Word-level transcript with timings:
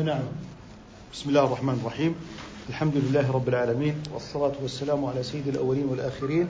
نعم. 0.00 0.22
بسم 1.12 1.28
الله 1.28 1.44
الرحمن 1.44 1.74
الرحيم. 1.74 2.14
الحمد 2.68 2.92
لله 2.96 3.32
رب 3.32 3.48
العالمين 3.48 3.94
والصلاة 4.14 4.52
والسلام 4.62 5.04
على 5.04 5.22
سيد 5.22 5.48
الأولين 5.48 5.84
والآخرين 5.84 6.48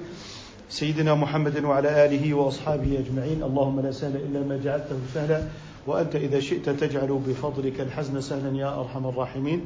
سيدنا 0.71 1.15
محمد 1.15 1.65
وعلى 1.65 2.05
آله 2.07 2.35
وأصحابه 2.35 2.99
أجمعين. 2.99 3.43
اللهم 3.43 3.81
لا 3.81 3.91
سهل 3.91 4.17
إلا 4.17 4.41
ما 4.47 4.57
جعلته 4.65 4.97
سهلا 5.15 5.43
وأنت 5.87 6.17
إذا 6.17 6.41
شئت 6.41 6.71
تجعل 6.71 7.21
بفضلك 7.27 7.81
الحزن 7.81 8.21
سهلا 8.21 8.59
يا 8.59 8.81
أرحم 8.81 9.07
الراحمين. 9.07 9.61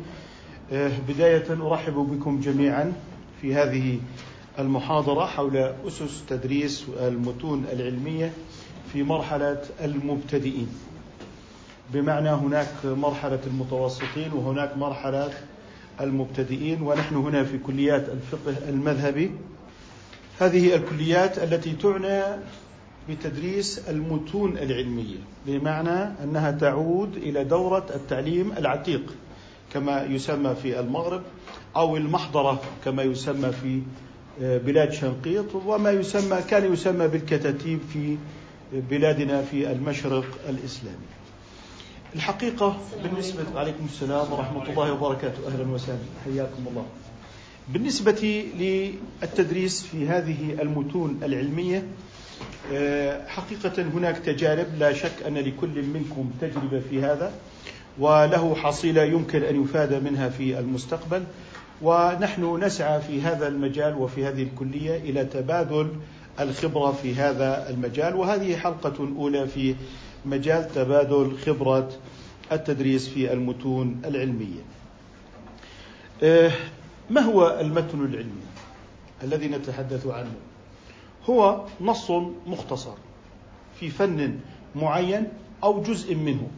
آه، 0.73 0.91
بداية 1.09 1.53
أرحب 1.53 1.95
بكم 1.95 2.41
جميعا 2.41 2.93
في 3.43 3.55
هذه 3.55 3.99
المحاضرة 4.59 5.27
حول 5.27 5.57
أسس 5.57 6.25
تدريس 6.29 6.85
المتون 7.01 7.65
العلمية 7.73 8.33
في 8.93 9.03
مرحلة 9.03 9.63
المبتدئين. 9.85 10.86
بمعنى 11.93 12.31
هناك 12.31 12.69
مرحلة 12.85 13.39
المتوسطين 13.47 14.33
وهناك 14.33 14.77
مرحلة 14.77 15.31
المبتدئين 16.01 16.83
ونحن 16.83 17.15
هنا 17.15 17.45
في 17.45 17.59
كليات 17.59 18.09
الفقه 18.09 18.69
المذهبي. 18.69 19.31
هذه 20.41 20.75
الكليات 20.75 21.39
التي 21.39 21.73
تعنى 21.73 22.23
بتدريس 23.09 23.89
المتون 23.89 24.59
العلمية 24.59 25.17
بمعنى 25.47 26.13
أنها 26.25 26.51
تعود 26.51 27.17
إلى 27.17 27.45
دورة 27.45 27.87
التعليم 27.95 28.53
العتيق 28.53 29.15
كما 29.73 30.03
يسمى 30.03 30.55
في 30.55 30.81
المغرب 30.81 31.23
أو 31.77 31.97
المحضرة 31.97 32.61
كما 32.85 33.03
يسمى 33.03 33.53
في 33.53 33.83
بلاد 34.41 34.93
شنقيط 34.93 35.55
وما 35.55 35.91
يسمى 35.91 36.43
كان 36.51 36.73
يسمى 36.73 37.09
بالكتاتيب 37.09 37.79
في 37.93 38.17
بلادنا 38.91 39.43
في 39.43 39.73
المشرق 39.73 40.25
الإسلامي. 40.49 41.16
الحقيقة 42.15 42.77
بالنسبة 43.03 43.45
عليكم 43.57 43.85
السلام 43.85 44.33
ورحمة 44.33 44.69
الله 44.71 44.93
وبركاته. 44.93 45.47
أهلا 45.47 45.73
وسهلا. 45.73 45.99
حياكم 46.25 46.65
الله. 46.71 46.85
بالنسبة 47.69 48.45
للتدريس 48.59 49.83
في 49.83 50.09
هذه 50.09 50.57
المتون 50.63 51.21
العلمية 51.23 51.83
آه، 52.73 53.27
حقيقة 53.27 53.83
هناك 53.83 54.19
تجارب 54.19 54.67
لا 54.79 54.93
شك 54.93 55.23
أن 55.27 55.35
لكل 55.35 55.83
منكم 55.83 56.31
تجربة 56.41 56.81
في 56.91 57.03
هذا 57.03 57.33
وله 57.99 58.55
حصيلة 58.55 59.03
يمكن 59.03 59.43
أن 59.43 59.63
يفاد 59.63 60.05
منها 60.05 60.29
في 60.29 60.59
المستقبل. 60.59 61.25
ونحن 61.83 62.65
نسعى 62.65 63.01
في 63.01 63.23
هذا 63.23 63.49
المجال 63.49 63.95
وفي 63.95 64.27
هذه 64.27 64.43
الكلية 64.43 64.97
إلى 64.97 65.25
تبادل 65.25 65.89
الخبرة 66.41 66.93
في 67.03 67.15
هذا 67.15 67.71
المجال. 67.71 68.17
وهذه 68.17 68.57
حلقة 68.57 69.09
أولى 69.19 69.47
في 69.47 69.75
مجال 70.27 70.73
تبادل 70.75 71.37
خبرة 71.47 71.89
التدريس 72.53 73.09
في 73.09 73.33
المتون 73.33 74.03
العلمية. 74.05 74.63
آه، 76.23 76.53
ما 77.11 77.21
هو 77.21 77.59
المتن 77.61 78.05
العلمي 78.05 78.47
الذي 79.23 79.49
نتحدث 79.49 80.07
عنه؟ 80.07 80.35
هو 81.31 81.65
نص 81.81 82.11
مختصر 82.47 82.95
في 83.81 83.91
فن 83.91 84.39
معين 84.77 85.29
أو 85.65 85.83
جزء 85.83 86.15
منه 86.15 86.49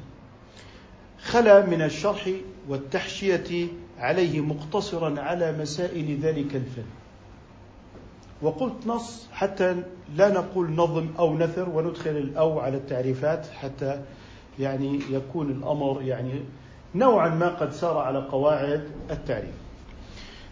خلا 1.23 1.67
من 1.67 1.83
الشرح 1.83 2.31
والتحشية 2.69 3.67
عليه 3.99 4.41
مقتصرا 4.41 5.21
على 5.21 5.59
مسائل 5.59 6.19
ذلك 6.21 6.57
الفن 6.57 6.85
وقلت 8.43 8.87
نص 8.87 9.27
حتى 9.33 9.83
لا 10.17 10.29
نقول 10.29 10.71
نظم 10.71 11.09
أو 11.19 11.39
نثر 11.39 11.69
وندخل 11.69 12.11
الأو 12.11 12.61
على 12.61 12.77
التعريفات 12.77 13.47
حتى 13.47 14.01
يعني 14.59 15.01
يكون 15.11 15.51
الأمر 15.51 16.03
يعني 16.03 16.41
نوعا 16.95 17.29
ما 17.29 17.49
قد 17.49 17.73
سار 17.73 17.99
على 17.99 18.19
قواعد 18.19 18.91
التعريف. 19.11 19.55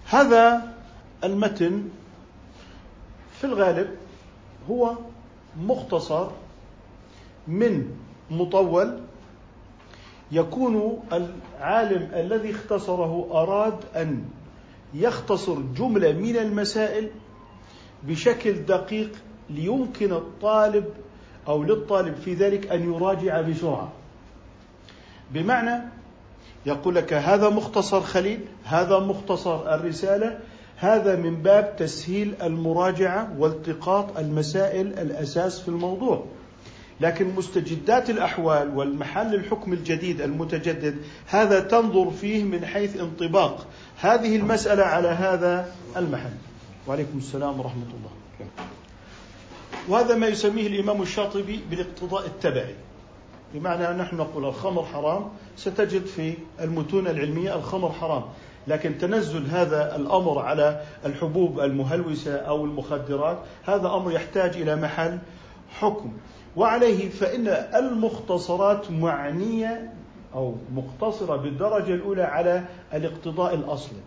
هذا 0.09 0.73
المتن 1.25 1.89
في 3.39 3.45
الغالب 3.45 3.89
هو 4.71 4.97
مختصر 5.61 6.29
من 7.49 7.91
مطول 8.31 9.01
يكون 10.33 11.03
العالم 11.13 12.11
الذي 12.15 12.51
اختصره 12.51 13.29
أراد 13.31 13.79
أن 13.97 14.25
يختصر 14.95 15.61
جملة 15.77 16.13
من 16.13 16.37
المسائل 16.37 17.11
بشكل 18.07 18.53
دقيق 18.53 19.11
ليمكن 19.51 20.13
الطالب 20.13 20.85
أو 21.49 21.63
للطالب 21.63 22.15
في 22.15 22.35
ذلك 22.35 22.73
أن 22.73 22.95
يراجع 22.95 23.41
بسرعة. 23.41 23.93
بمعنى 25.31 25.83
يقول 26.67 26.95
لك 26.95 27.13
هذا 27.13 27.49
مختصر 27.49 28.01
خليل، 28.01 28.41
هذا 28.65 28.99
مختصر 28.99 29.75
الرسالة، 29.75 30.39
هذا 30.77 31.17
من 31.17 31.43
باب 31.43 31.77
تسهيل 31.77 32.35
المراجعة 32.43 33.35
والتقاط 33.39 34.19
المسائل 34.19 34.87
الأساس 34.87 35.61
في 35.61 35.69
الموضوع. 35.69 36.25
لكن 37.01 37.35
مستجدات 37.35 38.11
الأحوال 38.11 38.77
والمحل 38.77 39.35
الحكم 39.35 39.73
الجديد 39.73 40.21
المتجدد 40.21 40.97
هذا 41.27 41.61
تنظر 41.61 42.11
فيه 42.11 42.45
من 42.45 42.67
حيث 42.67 43.01
انطباق 43.01 43.67
هذه 44.01 44.37
المسألة 44.37 44.83
على 44.83 45.09
هذا 45.09 45.73
المحل. 45.97 46.46
وعليكم 46.89 47.19
السلام 47.19 47.61
ورحمة 47.61 47.83
الله. 47.83 48.11
وهذا 49.89 50.15
ما 50.15 50.27
يسميه 50.27 50.67
الإمام 50.67 51.03
الشاطبي 51.03 51.61
بالاقتضاء 51.71 52.27
التبعي. 52.27 52.75
بمعنى 53.55 54.03
نحن 54.03 54.17
نقول 54.17 54.45
الخمر 54.45 54.85
حرام 54.85 55.29
ستجد 55.57 56.07
في 56.07 56.35
المتون 56.61 57.07
العلمية 57.07 57.55
الخمر 57.55 57.93
حرام. 57.93 58.23
لكن 58.69 58.99
تنزل 58.99 59.47
هذا 59.47 59.97
الأمر 59.97 60.39
على 60.39 60.83
الحبوب 61.05 61.61
المهلوسة 61.61 62.37
أو 62.37 62.65
المخدرات 62.65 63.39
هذا 63.65 63.89
أمر 63.89 64.13
يحتاج 64.13 64.57
إلى 64.57 64.77
محل 64.77 65.19
حكم. 65.79 66.13
وعليه 66.57 67.09
فإن 67.09 67.49
المختصرات 67.49 68.91
معنية 68.91 69.93
أو 70.35 70.55
مقتصرة 70.75 71.37
بالدرجة 71.37 71.95
الأولى 71.95 72.23
على 72.23 72.65
الاقتضاء 72.95 73.55
الأصلي. 73.55 74.01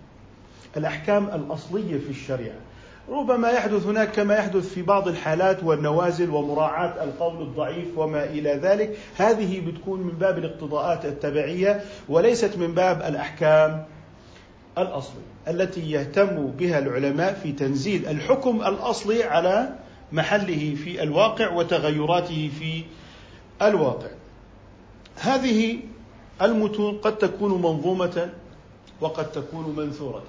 الأحكام 0.78 1.25
الأصلية 1.25 1.97
في 2.00 2.09
الشريعة. 2.09 2.69
ربما 3.09 3.49
يحدث 3.49 3.85
هناك 3.85 4.11
كما 4.11 4.35
يحدث 4.35 4.73
في 4.73 4.81
بعض 4.81 5.07
الحالات 5.07 5.63
والنوازل 5.63 6.29
ومراعاة 6.29 7.03
القول 7.03 7.41
الضعيف 7.41 7.97
وما 7.97 8.23
إلى 8.23 8.49
ذلك. 8.49 8.97
هذه 9.17 9.59
بتكون 9.67 10.01
من 10.01 10.13
باب 10.13 10.37
الاقتضاءات 10.37 11.05
التبعية 11.05 11.81
وليست 12.09 12.57
من 12.57 12.73
باب 12.73 13.01
الأحكام 13.01 13.85
الأصلية 14.77 15.29
التي 15.47 15.91
يهتم 15.91 16.47
بها 16.47 16.79
العلماء 16.79 17.33
في 17.33 17.51
تنزيل 17.51 18.07
الحكم 18.07 18.61
الأصلي 18.61 19.23
على 19.23 19.69
محله 20.11 20.75
في 20.75 21.03
الواقع 21.03 21.51
وتغيراته 21.53 22.51
في 22.59 22.83
الواقع. 23.61 24.09
هذه 25.15 25.79
المتون 26.41 26.97
قد 26.97 27.17
تكون 27.17 27.61
منظومة 27.61 28.29
وقد 29.01 29.31
تكون 29.31 29.75
منثورة. 29.77 30.23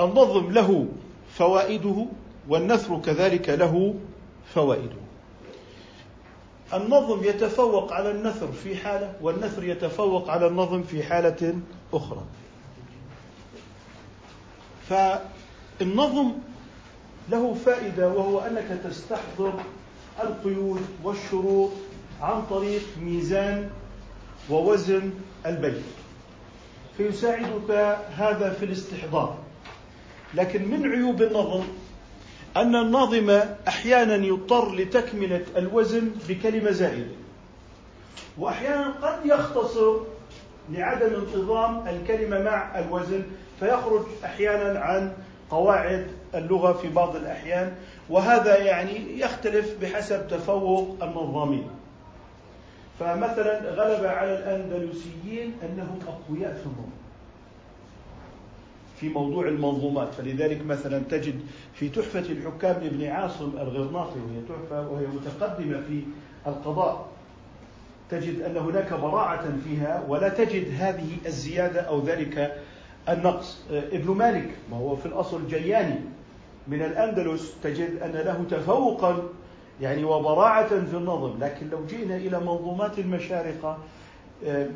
النظم 0.00 0.52
له 0.52 0.86
فوائده 1.40 2.06
والنثر 2.48 3.00
كذلك 3.00 3.48
له 3.48 3.94
فوائده. 4.54 5.00
النظم 6.74 7.24
يتفوق 7.24 7.92
على 7.92 8.10
النثر 8.10 8.52
في 8.52 8.76
حالة 8.76 9.12
والنثر 9.22 9.64
يتفوق 9.64 10.30
على 10.30 10.46
النظم 10.46 10.82
في 10.82 11.02
حالة 11.02 11.58
أخرى. 11.92 12.22
فالنظم 14.88 16.32
له 17.30 17.54
فائدة 17.54 18.08
وهو 18.08 18.38
أنك 18.38 18.80
تستحضر 18.84 19.52
القيود 20.22 20.82
والشروط 21.04 21.70
عن 22.22 22.42
طريق 22.50 22.82
ميزان 23.02 23.70
ووزن 24.50 25.10
البيت 25.46 25.84
فيساعدك 26.96 27.70
هذا 28.16 28.50
في 28.58 28.64
الاستحضار. 28.64 29.49
لكن 30.34 30.68
من 30.68 30.92
عيوب 30.92 31.22
النظم؟ 31.22 31.64
أن 32.56 32.76
الناظم 32.76 33.40
أحيانا 33.68 34.14
يضطر 34.14 34.74
لتكملة 34.74 35.44
الوزن 35.56 36.10
بكلمة 36.28 36.70
زائدة. 36.70 37.14
وأحيانا 38.38 38.94
قد 39.02 39.26
يختصر 39.26 39.96
لعدم 40.70 41.14
انتظام 41.14 41.88
الكلمة 41.88 42.42
مع 42.42 42.78
الوزن 42.78 43.22
فيخرج 43.60 44.02
أحيانا 44.24 44.80
عن 44.80 45.12
قواعد 45.50 46.06
اللغة 46.34 46.72
في 46.72 46.88
بعض 46.88 47.16
الأحيان 47.16 47.72
وهذا 48.10 48.56
يعني 48.58 49.20
يختلف 49.20 49.76
بحسب 49.82 50.28
تفوق 50.28 50.96
النظامين. 51.02 51.70
فمثلا 53.00 53.70
غلب 53.70 54.04
على 54.04 54.38
الأندلسيين 54.38 55.54
أنهم 55.62 55.98
أقوياء 56.08 56.54
في 56.54 56.66
النظم. 56.66 56.99
في 59.00 59.08
موضوع 59.08 59.48
المنظومات. 59.48 60.14
فلذلك 60.14 60.66
مثلا 60.66 61.02
تجد 61.10 61.40
في 61.74 61.88
تحفة 61.88 62.20
الحكام 62.20 62.82
لابن 62.82 63.06
عاصم 63.06 63.52
الغرناطي 63.60 64.18
وهي 64.18 64.40
تحفة 64.48 64.88
وهي 64.88 65.06
متقدمة 65.06 65.80
في 65.88 66.02
القضاء 66.46 67.06
تجد 68.10 68.40
أن 68.42 68.56
هناك 68.56 68.92
براعة 68.92 69.44
فيها 69.64 70.04
ولا 70.08 70.28
تجد 70.28 70.74
هذه 70.78 71.08
الزيادة 71.26 71.80
أو 71.80 72.02
ذلك 72.04 72.62
النقص. 73.08 73.64
ابن 73.70 74.10
مالك 74.10 74.48
ما 74.70 74.76
هو 74.76 74.96
في 74.96 75.06
الأصل 75.06 75.48
جياني 75.48 76.00
من 76.68 76.82
الأندلس 76.82 77.54
تجد 77.62 78.02
أن 78.02 78.12
له 78.12 78.44
تفوقا 78.50 79.22
يعني 79.80 80.04
وبراعة 80.04 80.68
في 80.68 80.96
النظم. 80.96 81.38
لكن 81.40 81.68
لو 81.68 81.86
جئنا 81.86 82.16
إلى 82.16 82.40
منظومات 82.40 82.98
المشارقة 82.98 83.78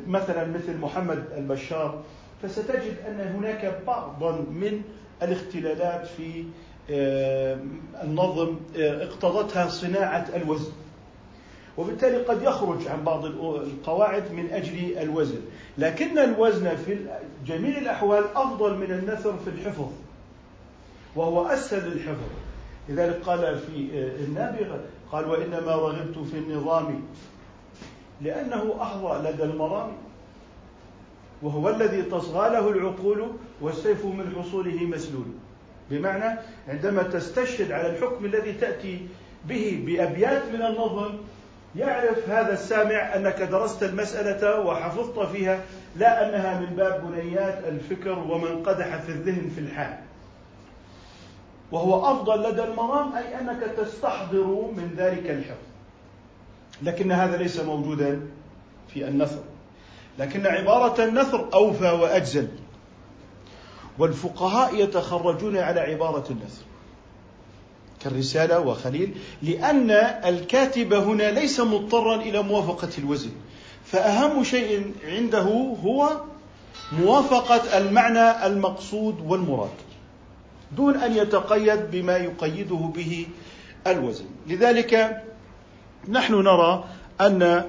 مثلا 0.07 0.47
مثل 0.47 0.77
محمد 0.77 1.23
البشار 1.37 2.03
فستجد 2.47 2.95
أن 3.07 3.19
هناك 3.19 3.81
بعضا 3.87 4.31
من 4.31 4.81
الاختلالات 5.23 6.07
في 6.07 6.45
آه، 6.91 7.57
النظم 8.03 8.55
آه، 8.77 9.03
اقتضتها 9.03 9.67
صناعة 9.67 10.27
الوزن. 10.35 10.71
وبالتالي 11.77 12.17
قد 12.17 12.41
يخرج 12.41 12.87
عن 12.87 13.03
بعض 13.03 13.25
القواعد 13.25 14.31
من 14.31 14.49
أجل 14.51 14.97
الوزن. 14.97 15.39
لكن 15.77 16.19
الوزن 16.19 16.75
في 16.75 16.97
جميع 17.45 17.77
الأحوال 17.77 18.23
أفضل 18.35 18.77
من 18.77 18.91
النثر 18.91 19.37
في 19.37 19.49
الحفظ 19.49 19.87
وهو 21.15 21.47
أسهل 21.47 21.89
للحفظ. 21.89 22.29
لذلك 22.89 23.21
قال 23.23 23.59
في 23.59 23.89
آه، 23.93 24.23
النابغة 24.25 24.79
قال 25.11 25.29
وإنما 25.29 25.75
رغبت 25.75 26.17
في 26.31 26.37
النظام 26.37 27.01
لأنه 28.21 28.75
أحظى 28.81 29.29
لدى 29.29 29.43
المرام 29.43 29.91
وهو 31.41 31.69
الذي 31.69 32.01
تصغى 32.01 32.49
له 32.49 32.69
العقول 32.69 33.27
والسيف 33.61 34.05
من 34.05 34.35
حصوله 34.37 34.83
مسلول. 34.83 35.25
بمعنى 35.91 36.39
عندما 36.67 37.03
تستشهد 37.03 37.71
على 37.71 37.89
الحكم 37.89 38.25
الذي 38.25 38.53
تأتي 38.53 39.07
به 39.47 39.83
بأبيات 39.85 40.43
من 40.53 40.61
النظم 40.61 41.13
يعرف 41.75 42.29
هذا 42.29 42.53
السامع 42.53 43.15
أنك 43.15 43.41
درست 43.41 43.83
المسألة 43.83 44.59
وحفظت 44.59 45.19
فيها 45.19 45.63
لا 45.95 46.29
أنها 46.29 46.59
من 46.59 46.75
باب 46.75 47.11
بنيات 47.11 47.63
الفكر 47.67 48.19
ومن 48.19 48.63
قدح 48.63 48.95
في 48.95 49.09
الذهن 49.09 49.49
في 49.55 49.61
الحال. 49.61 49.97
وهو 51.71 52.11
أفضل 52.11 52.49
لدى 52.49 52.63
المرام 52.63 53.15
أي 53.15 53.39
أنك 53.39 53.61
تستحضر 53.77 54.71
من 54.77 54.95
ذلك 54.97 55.29
الحفظ. 55.29 55.65
لكن 56.83 57.11
هذا 57.11 57.37
ليس 57.37 57.59
موجودا 57.59 58.21
في 58.87 59.07
النثر. 59.07 59.43
لكن 60.19 60.45
عبارة 60.45 61.03
النثر 61.03 61.49
أوفى 61.53 61.91
وأجزل. 61.91 62.47
والفقهاء 63.99 64.75
يتخرجون 64.75 65.57
على 65.57 65.79
عبارة 65.79 66.25
النثر. 66.29 66.63
كالرسالة 67.99 68.59
وخليل 68.59 69.17
لأن 69.41 69.91
الكاتب 70.25 70.93
هنا 70.93 71.31
ليس 71.31 71.59
مضطرا 71.59 72.15
إلى 72.15 72.41
موافقة 72.41 72.89
الوزن. 72.97 73.31
فأهم 73.85 74.43
شيء 74.43 74.93
عنده 75.05 75.75
هو 75.83 76.21
موافقة 76.91 77.77
المعنى 77.77 78.45
المقصود 78.45 79.21
والمراد 79.21 79.69
دون 80.77 80.95
أن 80.95 81.17
يتقيد 81.17 81.91
بما 81.91 82.17
يقيده 82.17 82.91
به 82.95 83.27
الوزن. 83.87 84.25
لذلك 84.47 85.21
نحن 86.09 86.33
نرى 86.33 86.83
أن 87.21 87.65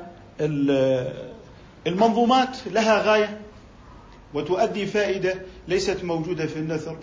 المنظومات 1.87 2.57
لها 2.67 3.03
غاية 3.03 3.41
وتؤدي 4.35 4.87
فائدة 4.87 5.35
ليست 5.69 6.05
موجودة 6.05 6.47
في 6.47 6.57
النثر 6.57 6.97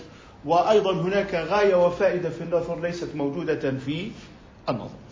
وأيضا 0.46 0.94
هناك 0.94 1.34
غاية 1.36 1.86
وفائدة 1.86 2.30
في 2.30 2.42
النثر 2.42 2.82
ليست 2.82 3.16
موجودة 3.16 3.72
في 3.72 4.12
النظم 4.70 5.04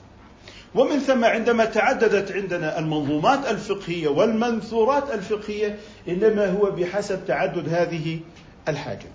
ومن 0.76 1.00
ثم 1.00 1.26
عندما 1.26 1.66
تعددت 1.66 2.32
عندنا 2.32 2.80
المنظومات 2.80 3.46
الفقهية 3.46 4.08
والمنثورات 4.08 5.12
الفقهية 5.12 5.78
إنما 6.08 6.52
هو 6.52 6.72
بحسب 6.72 7.26
تعدد 7.26 7.70
هذه 7.70 8.20
الحاجة. 8.68 9.08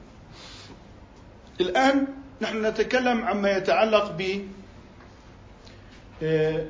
الآن 1.61 2.07
نحن 2.43 2.67
نتكلم 2.67 3.25
عما 3.25 3.51
يتعلق 3.51 4.13
ب 4.19 4.41
آه، 6.23 6.65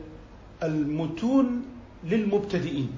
المتون 0.62 1.62
للمبتدئين. 2.04 2.92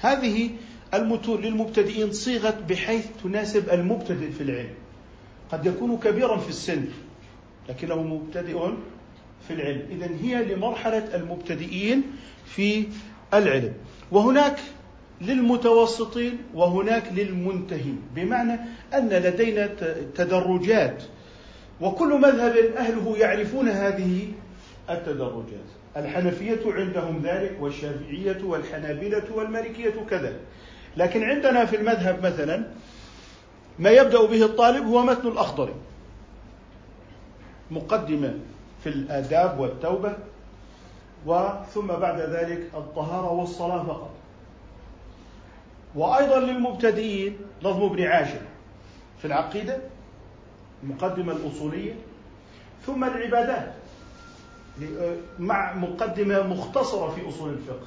هذه 0.00 0.50
المتون 0.94 1.40
للمبتدئين 1.40 2.12
صيغت 2.12 2.62
بحيث 2.68 3.06
تناسب 3.22 3.70
المبتدئ 3.70 4.30
في 4.30 4.42
العلم. 4.42 4.74
قد 5.52 5.66
يكون 5.66 5.96
كبيرا 5.96 6.36
في 6.36 6.48
السن 6.48 6.84
لكنه 7.68 8.02
مبتدئ 8.02 8.58
في 9.48 9.54
العلم. 9.54 9.82
إذا 9.90 10.10
هي 10.22 10.54
لمرحلة 10.54 11.14
المبتدئين 11.14 12.02
في 12.44 12.86
العلم. 13.34 13.72
وهناك 14.12 14.60
للمتوسطين 15.20 16.38
وهناك 16.54 17.12
للمنتهين. 17.12 17.98
بمعنى 18.16 18.60
أن 18.94 19.08
لدينا 19.08 19.66
تدرجات 20.14 21.02
وكل 21.80 22.20
مذهب 22.20 22.56
أهله 22.56 23.16
يعرفون 23.18 23.68
هذه 23.68 24.28
التدرجات. 24.90 25.79
الحنفية 25.96 26.60
عندهم 26.66 27.22
ذلك 27.22 27.56
والشافعية 27.60 28.42
والحنابلة 28.42 29.24
والمالكية 29.34 29.94
كذلك 30.10 30.40
لكن 30.96 31.24
عندنا 31.24 31.64
في 31.64 31.76
المذهب 31.76 32.26
مثلا 32.26 32.64
ما 33.78 33.90
يبدأ 33.90 34.26
به 34.26 34.44
الطالب 34.44 34.86
هو 34.86 35.02
متن 35.02 35.28
الأخضر. 35.28 35.74
مقدمة 37.70 38.34
في 38.82 38.88
الآداب 38.88 39.60
والتوبة 39.60 40.16
وثم 41.26 41.86
بعد 41.86 42.20
ذلك 42.20 42.70
الطهارة 42.74 43.32
والصلاة 43.32 43.84
فقط. 43.84 44.10
وأيضا 45.94 46.38
للمبتدئين 46.40 47.36
نظم 47.62 47.82
ابن 47.82 48.02
عاشر 48.02 48.40
في 49.18 49.24
العقيدة 49.24 49.78
المقدمة 50.82 51.32
الأصولية 51.32 51.94
ثم 52.86 53.04
العبادات. 53.04 53.72
مع 55.38 55.74
مقدمة 55.74 56.42
مختصرة 56.42 57.10
في 57.10 57.28
أصول 57.28 57.50
الفقه. 57.50 57.86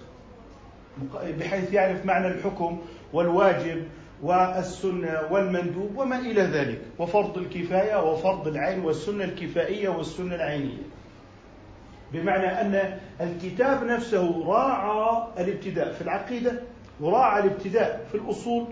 بحيث 1.39 1.73
يعرف 1.73 2.05
معنى 2.05 2.27
الحكم 2.27 2.81
والواجب 3.13 3.83
والسنة 4.23 5.21
والمندوب 5.31 5.97
وما 5.97 6.19
إلى 6.19 6.41
ذلك. 6.41 6.81
وفرض 6.99 7.37
الكفاية 7.37 8.11
وفرض 8.11 8.47
العين 8.47 8.79
والسنة 8.85 9.23
الكفائية 9.23 9.89
والسنة 9.89 10.35
العينية. 10.35 10.83
بمعنى 12.13 12.47
أن 12.47 12.99
الكتاب 13.21 13.83
نفسه 13.83 14.47
راعى 14.47 15.27
الابتداء 15.39 15.93
في 15.93 16.01
العقيدة 16.01 16.61
وراعى 17.01 17.43
الابتداء 17.43 18.05
في 18.11 18.17
الأصول 18.17 18.65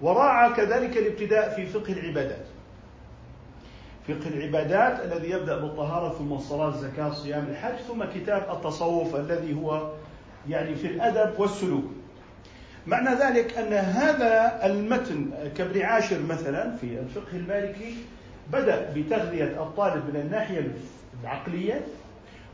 وراعى 0.00 0.52
كذلك 0.52 0.96
الابتداء 0.96 1.50
في 1.56 1.66
فقه 1.66 1.92
العبادات. 1.92 2.46
فقه 4.14 4.28
العبادات 4.28 5.00
الذي 5.04 5.30
يبدأ 5.30 5.56
بالطهارة 5.58 6.14
ثم 6.18 6.32
الصلاة 6.32 6.68
الزكاة 6.68 7.08
الصيام 7.08 7.46
الحج 7.50 7.74
ثم 7.88 8.04
كتاب 8.04 8.42
التصوف 8.56 9.16
الذي 9.16 9.54
هو 9.54 9.90
يعني 10.48 10.74
في 10.74 10.86
الأدب 10.86 11.40
والسلوك. 11.40 11.84
معنى 12.86 13.10
ذلك 13.10 13.58
أن 13.58 13.72
هذا 13.72 14.60
المتن 14.66 15.30
كابن 15.56 15.82
عاشر 15.82 16.18
مثلا 16.28 16.76
في 16.76 16.86
الفقه 16.98 17.36
المالكي 17.36 17.94
بدأ 18.52 18.92
بتغذية 18.96 19.62
الطالب 19.62 20.14
من 20.14 20.20
الناحية 20.20 20.68
العقلية 21.22 21.80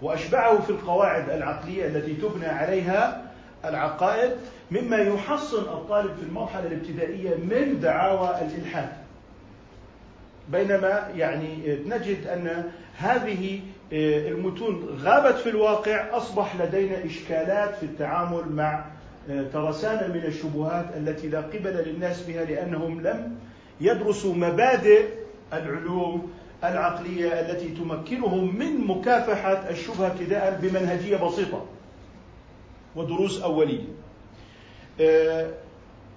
وأشبعه 0.02 0.60
في 0.60 0.70
القواعد 0.70 1.30
العقلية 1.30 1.86
التي 1.86 2.14
تبنى 2.14 2.46
عليها 2.46 3.22
العقائد 3.64 4.30
مما 4.70 4.96
يحصن 4.96 5.62
الطالب 5.62 6.16
في 6.16 6.22
المرحلة 6.22 6.66
الابتدائية 6.66 7.34
من 7.34 7.80
دعاوى 7.80 8.30
الإلحاد. 8.40 8.88
بينما 10.52 11.08
يعني 11.16 11.78
نجد 11.86 12.26
أن 12.26 12.64
هذه 12.98 13.60
آه، 13.92 14.28
المتون 14.28 14.98
غابت 15.02 15.38
في 15.38 15.48
الواقع 15.48 16.16
أصبح 16.16 16.56
لدينا 16.60 17.04
إشكالات 17.04 17.74
في 17.74 17.82
التعامل 17.82 18.52
مع 18.52 18.84
آه، 19.30 19.42
ترسانة 19.52 20.14
من 20.14 20.24
الشبهات 20.24 20.86
التي 20.96 21.28
لا 21.28 21.40
قبل 21.40 21.84
للناس 21.86 22.22
بها 22.22 22.44
لأنهم 22.44 23.00
لم 23.00 23.38
يدرسوا 23.80 24.34
مبادئ 24.34 25.06
العلوم 25.52 26.32
العقلية 26.64 27.40
التي 27.40 27.68
تمكنهم 27.68 28.58
من 28.58 28.86
مكافحة 28.86 29.70
الشبهة 29.70 30.06
ابتداء 30.06 30.58
بمنهجية 30.62 31.16
بسيطة 31.16 31.64
ودروس 32.96 33.42
أولية. 33.42 33.84
آه، 35.00 35.50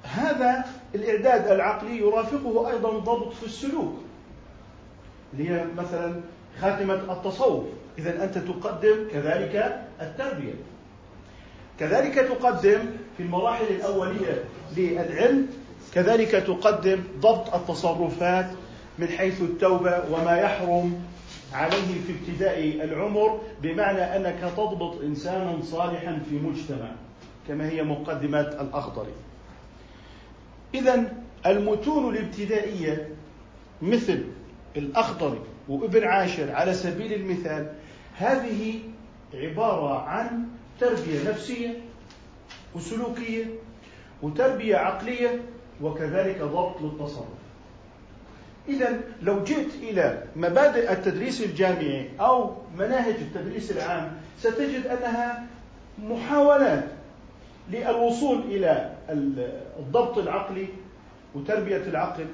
هذا 0.03 0.65
الإعداد 0.95 1.51
العقلي 1.51 1.97
يرافقه 1.97 2.71
أيضا 2.71 2.89
ضبط 2.89 3.33
في 3.33 3.45
السلوك 3.45 3.93
اللي 5.33 5.49
هي 5.49 5.65
مثلا 5.77 6.21
خاتمة 6.61 6.93
التصوف. 6.93 7.63
إذا 7.97 8.23
أنت 8.23 8.37
تقدم 8.37 9.07
كذلك 9.11 9.85
التربية. 10.01 10.53
كذلك 11.79 12.15
تقدم 12.15 12.79
في 13.17 13.23
المراحل 13.23 13.65
الأولية 13.65 14.43
للعلم 14.77 15.47
كذلك 15.93 16.31
تقدم 16.31 17.03
ضبط 17.19 17.55
التصرفات 17.55 18.49
من 18.99 19.07
حيث 19.07 19.41
التوبة 19.41 20.03
وما 20.11 20.37
يحرم 20.37 21.01
عليه 21.53 22.01
في 22.07 22.13
ابتداء 22.19 22.59
العمر 22.83 23.41
بمعنى 23.61 24.01
أنك 24.01 24.51
تضبط 24.57 25.01
إنسانا 25.01 25.57
صالحا 25.63 26.19
في 26.29 26.35
مجتمع 26.35 26.91
كما 27.47 27.69
هي 27.69 27.83
مقدمات 27.83 28.61
الأخضري. 28.61 29.13
إذا 30.75 31.13
المتون 31.45 32.15
الابتدائية 32.15 33.09
مثل 33.81 34.23
الأخضري 34.77 35.39
وإبن 35.69 36.03
عاشر 36.03 36.51
على 36.51 36.73
سبيل 36.73 37.13
المثال 37.13 37.73
هذه 38.17 38.79
عبارة 39.33 39.99
عن 39.99 40.47
تربية 40.79 41.29
نفسية 41.29 41.77
وسلوكية 42.75 43.45
وتربية 44.21 44.75
عقلية 44.77 45.41
وكذلك 45.81 46.41
ضبط 46.41 46.81
للتصرف. 46.81 47.39
إذا 48.69 48.99
لو 49.21 49.43
جئت 49.43 49.75
إلى 49.81 50.23
مبادئ 50.35 50.91
التدريس 50.91 51.41
الجامعي 51.41 52.09
أو 52.19 52.55
مناهج 52.77 53.15
التدريس 53.15 53.71
العام 53.71 54.11
ستجد 54.39 54.85
أنها 54.85 55.45
محاولات 56.03 56.83
للوصول 57.71 58.39
إلى 58.39 58.95
الضبط 59.79 60.17
العقلي 60.17 60.67
وتربية 61.35 61.77
العقل 61.77 62.25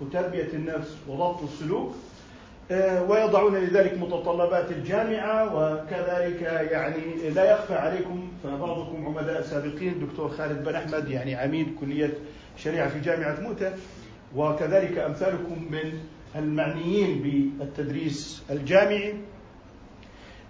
وتربية 0.00 0.48
النفس 0.52 0.96
وضبط 1.08 1.42
السلوك 1.42 1.94
آه، 2.70 3.02
ويضعون 3.02 3.56
لذلك 3.56 3.98
متطلبات 3.98 4.70
الجامعة 4.70 5.54
وكذلك 5.56 6.42
يعني 6.42 7.30
لا 7.30 7.52
يخفى 7.52 7.74
عليكم 7.74 8.28
فبعضكم 8.44 9.06
عمداء 9.06 9.42
سابقين 9.42 9.92
الدكتور 9.92 10.28
خالد 10.28 10.64
بن 10.64 10.74
أحمد 10.74 11.08
يعني 11.08 11.34
عميد 11.34 11.66
كلية 11.80 12.14
شريعة 12.56 12.88
في 12.88 13.00
جامعة 13.00 13.40
مؤتة 13.40 13.72
وكذلك 14.36 14.98
أمثالكم 14.98 15.66
من 15.70 15.98
المعنيين 16.36 17.22
بالتدريس 17.22 18.42
الجامعي. 18.50 19.14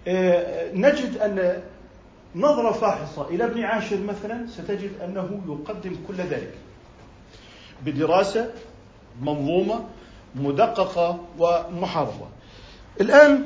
آه، 0.07 0.71
نجد 0.73 1.17
أن 1.17 1.61
نظرة 2.35 2.71
فاحصة 2.71 3.29
إلى 3.29 3.43
ابن 3.43 3.63
عاشر 3.63 3.97
مثلا 3.97 4.47
ستجد 4.47 4.91
أنه 5.03 5.41
يقدم 5.47 5.95
كل 6.07 6.15
ذلك 6.15 6.53
بدراسة 7.85 8.51
منظومة 9.21 9.83
مدققة 10.35 11.19
ومحررة. 11.39 12.29
الآن 13.01 13.45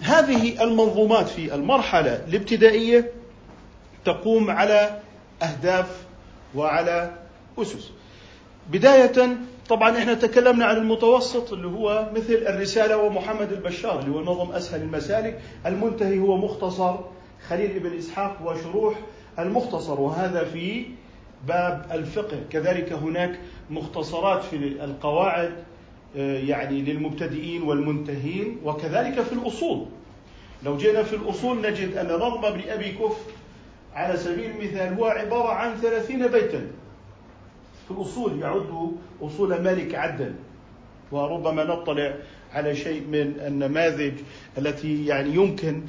هذه 0.00 0.62
المنظومات 0.64 1.28
في 1.28 1.54
المرحلة 1.54 2.24
الابتدائية 2.28 3.12
تقوم 4.04 4.50
على 4.50 5.00
أهداف 5.42 6.02
وعلى 6.54 7.14
أسس. 7.58 7.90
بداية 8.70 9.36
طبعا 9.68 9.98
إحنا 9.98 10.14
تكلمنا 10.14 10.64
عن 10.64 10.76
المتوسط 10.76 11.52
اللي 11.52 11.66
هو 11.68 12.10
مثل 12.14 12.32
الرسالة 12.34 12.96
ومحمد 12.96 13.52
البشار 13.52 13.98
اللي 14.00 14.10
هو 14.10 14.20
نظم 14.22 14.52
أسهل 14.52 14.82
المسالك. 14.82 15.40
المنتهي 15.66 16.18
هو 16.18 16.36
مختصر 16.36 16.94
خليل 17.48 17.78
بن 17.80 17.98
إسحاق 17.98 18.36
وشروح 18.44 18.94
المختصر 19.38 20.00
وهذا 20.00 20.44
في 20.44 20.86
باب 21.46 21.86
الفقه. 21.92 22.40
كذلك 22.50 22.92
هناك 22.92 23.38
مختصرات 23.70 24.42
في 24.44 24.56
القواعد 24.56 25.52
آه، 26.16 26.38
يعني 26.38 26.82
للمبتدئين 26.82 27.62
والمنتهين 27.62 28.58
وكذلك 28.64 29.20
في 29.20 29.32
الأصول. 29.32 29.86
لو 30.64 30.76
جينا 30.76 31.02
في 31.02 31.16
الأصول 31.16 31.60
نجد 31.62 31.96
أن 31.96 32.06
نظم 32.06 32.44
ابن 32.44 32.60
أبي 32.68 32.92
كف 32.92 33.16
على 33.94 34.16
سبيل 34.16 34.50
المثال 34.50 34.94
هو 34.94 35.04
عبارة 35.04 35.48
عن 35.48 35.76
ثلاثين 35.76 36.26
بيتا. 36.26 36.66
في 37.88 37.90
الأصول 37.90 38.42
يعد 38.42 38.92
أصول 39.22 39.62
مالك 39.62 39.94
عدا. 39.94 40.34
وربما 41.12 41.64
نطلع 41.64 42.14
على 42.54 42.76
شيء 42.76 43.00
من 43.00 43.40
النماذج 43.46 44.12
التي 44.58 45.06
يعني 45.06 45.34
يمكن 45.34 45.82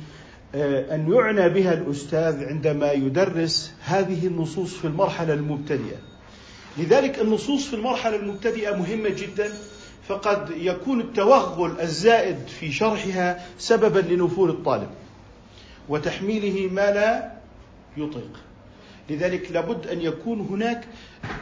أن 0.56 1.12
يعنى 1.14 1.50
بها 1.50 1.74
الأستاذ 1.74 2.46
عندما 2.46 2.92
يدرس 2.92 3.74
هذه 3.86 4.28
النصوص 4.28 4.74
في 4.74 4.86
المرحلة 4.86 5.34
المبتدئة. 5.34 5.98
لذلك 6.78 7.20
النصوص 7.22 7.68
في 7.68 7.76
المرحلة 7.76 8.16
المبتدئة 8.16 8.76
مهمة 8.76 9.10
جدا 9.10 9.54
فقد 10.08 10.50
يكون 10.58 11.02
التوغل 11.02 11.82
الزائد 11.82 12.48
في 12.48 12.72
شرحها 12.72 13.46
سببا 13.58 14.00
لنفور 14.00 14.50
الطالب 14.50 14.90
وتحميله 15.90 16.74
ما 16.74 16.92
لا 16.92 17.32
يطيق. 17.98 18.40
لذلك 19.10 19.52
لابد 19.52 19.88
أن 19.88 20.02
يكون 20.02 20.40
هناك 20.40 20.88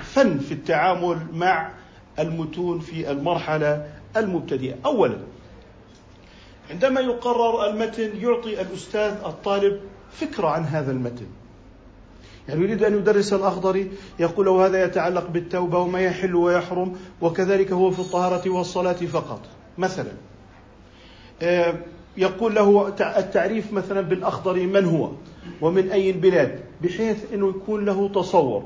فن 0.04 0.40
في 0.40 0.52
التعامل 0.52 1.18
مع 1.34 1.72
المتون 2.20 2.80
في 2.80 3.12
المرحلة 3.12 3.92
المبتدئة. 4.18 4.76
اولا 4.86 5.18
عندما 6.70 7.02
يقرر 7.02 7.70
المتن 7.70 8.18
يعطي 8.22 8.62
الأستاذ 8.62 9.12
الطالب 9.26 9.80
فكرة 10.12 10.48
عن 10.48 10.64
هذا 10.64 10.92
المتن. 10.92 11.28
يعني 12.48 12.64
يريد 12.64 12.84
أن 12.84 12.98
يدرس 12.98 13.34
الأخضري 13.34 13.92
يقول 14.20 14.46
له 14.46 14.66
هذا 14.66 14.84
يتعلق 14.84 15.28
بالتوبة 15.28 15.80
وما 15.80 16.00
يحل 16.00 16.36
ويحرم 16.36 16.96
وكذلك 17.22 17.72
هو 17.72 17.92
في 17.92 18.00
الطهارة 18.00 18.50
والصلاة 18.50 18.94
فقط 18.94 19.42
مثلا. 19.78 20.12
آه، 21.42 21.74
يقول 22.18 22.56
له 22.56 22.88
التعريف 23.00 23.74
مثلا 23.74 24.02
بالأخضري 24.02 24.66
من 24.66 24.86
هو؟ 24.86 25.12
ومن 25.62 25.92
أي 25.92 26.10
البلاد؟ 26.10 26.60
بحيث 26.82 27.34
أنه 27.34 27.50
يكون 27.50 27.86
له 27.86 28.10
تصور. 28.16 28.64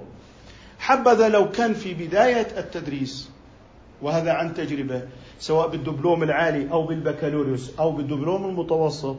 حبذا 0.79 1.29
لو 1.29 1.51
كان 1.51 1.74
في 1.74 1.93
بداية 1.93 2.48
التدريس 2.58 3.29
وهذا 4.01 4.31
عن 4.31 4.53
تجربة 4.53 5.01
سواء 5.39 5.67
بالدبلوم 5.67 6.24
العالي 6.24 6.72
أو 6.72 6.84
بالبكالوريوس 6.86 7.72
أو 7.79 7.91
بالدبلوم 7.91 8.46
المتوسط 8.46 9.17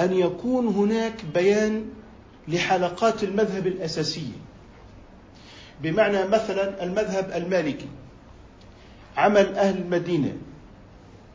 أن 0.00 0.12
يكون 0.12 0.66
هناك 0.66 1.24
بيان 1.34 1.84
لحلقات 2.48 3.22
المذهب 3.22 3.66
الأساسية. 3.66 4.46
بمعنى 5.82 6.24
مثلا 6.24 6.84
المذهب 6.84 7.32
المالكي. 7.34 7.86
عمل 9.16 9.54
أهل 9.54 9.78
المدينة. 9.78 10.32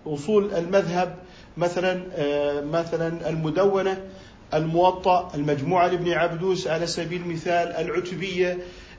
أصول 0.07 0.53
المذهب 0.53 1.15
مثلا 1.57 2.03
آه، 2.15 2.61
مثلا 2.61 3.29
المدونة 3.29 3.97
الموطأ 4.53 5.31
المجموعة 5.35 5.87
لابن 5.87 6.11
عبدوس 6.11 6.67
على 6.67 6.87
سبيل 6.87 7.21
المثال 7.21 7.67
العتبية 7.67 8.57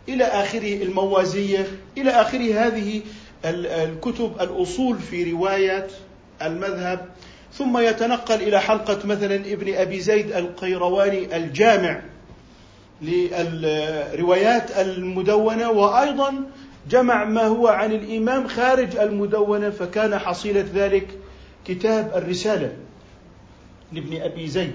إلى 0.08 0.24
آخره 0.24 0.82
الموازية 0.82 1.66
إلى 1.98 2.10
آخره 2.10 2.66
هذه 2.66 3.02
الكتب 3.44 4.32
الأصول 4.40 4.98
في 4.98 5.32
رواية 5.32 5.86
المذهب 6.42 7.06
ثم 7.52 7.78
يتنقل 7.78 8.34
إلى 8.34 8.60
حلقة 8.60 9.06
مثلا 9.06 9.34
ابن 9.34 9.74
أبي 9.74 10.00
زيد 10.00 10.32
القيرواني 10.32 11.36
الجامع 11.36 12.00
للروايات 13.02 14.70
المدونة 14.78 15.70
وأيضا 15.70 16.34
جمع 16.90 17.24
ما 17.24 17.46
هو 17.46 17.68
عن 17.68 17.92
الإمام 17.92 18.48
خارج 18.48 18.96
المدونة 18.96 19.70
فكان 19.70 20.18
حصيلة 20.18 20.64
ذلك 20.74 21.08
كتاب 21.66 22.12
الرسالة 22.16 22.72
لابن 23.92 24.22
أبي 24.22 24.46
زيد. 24.46 24.74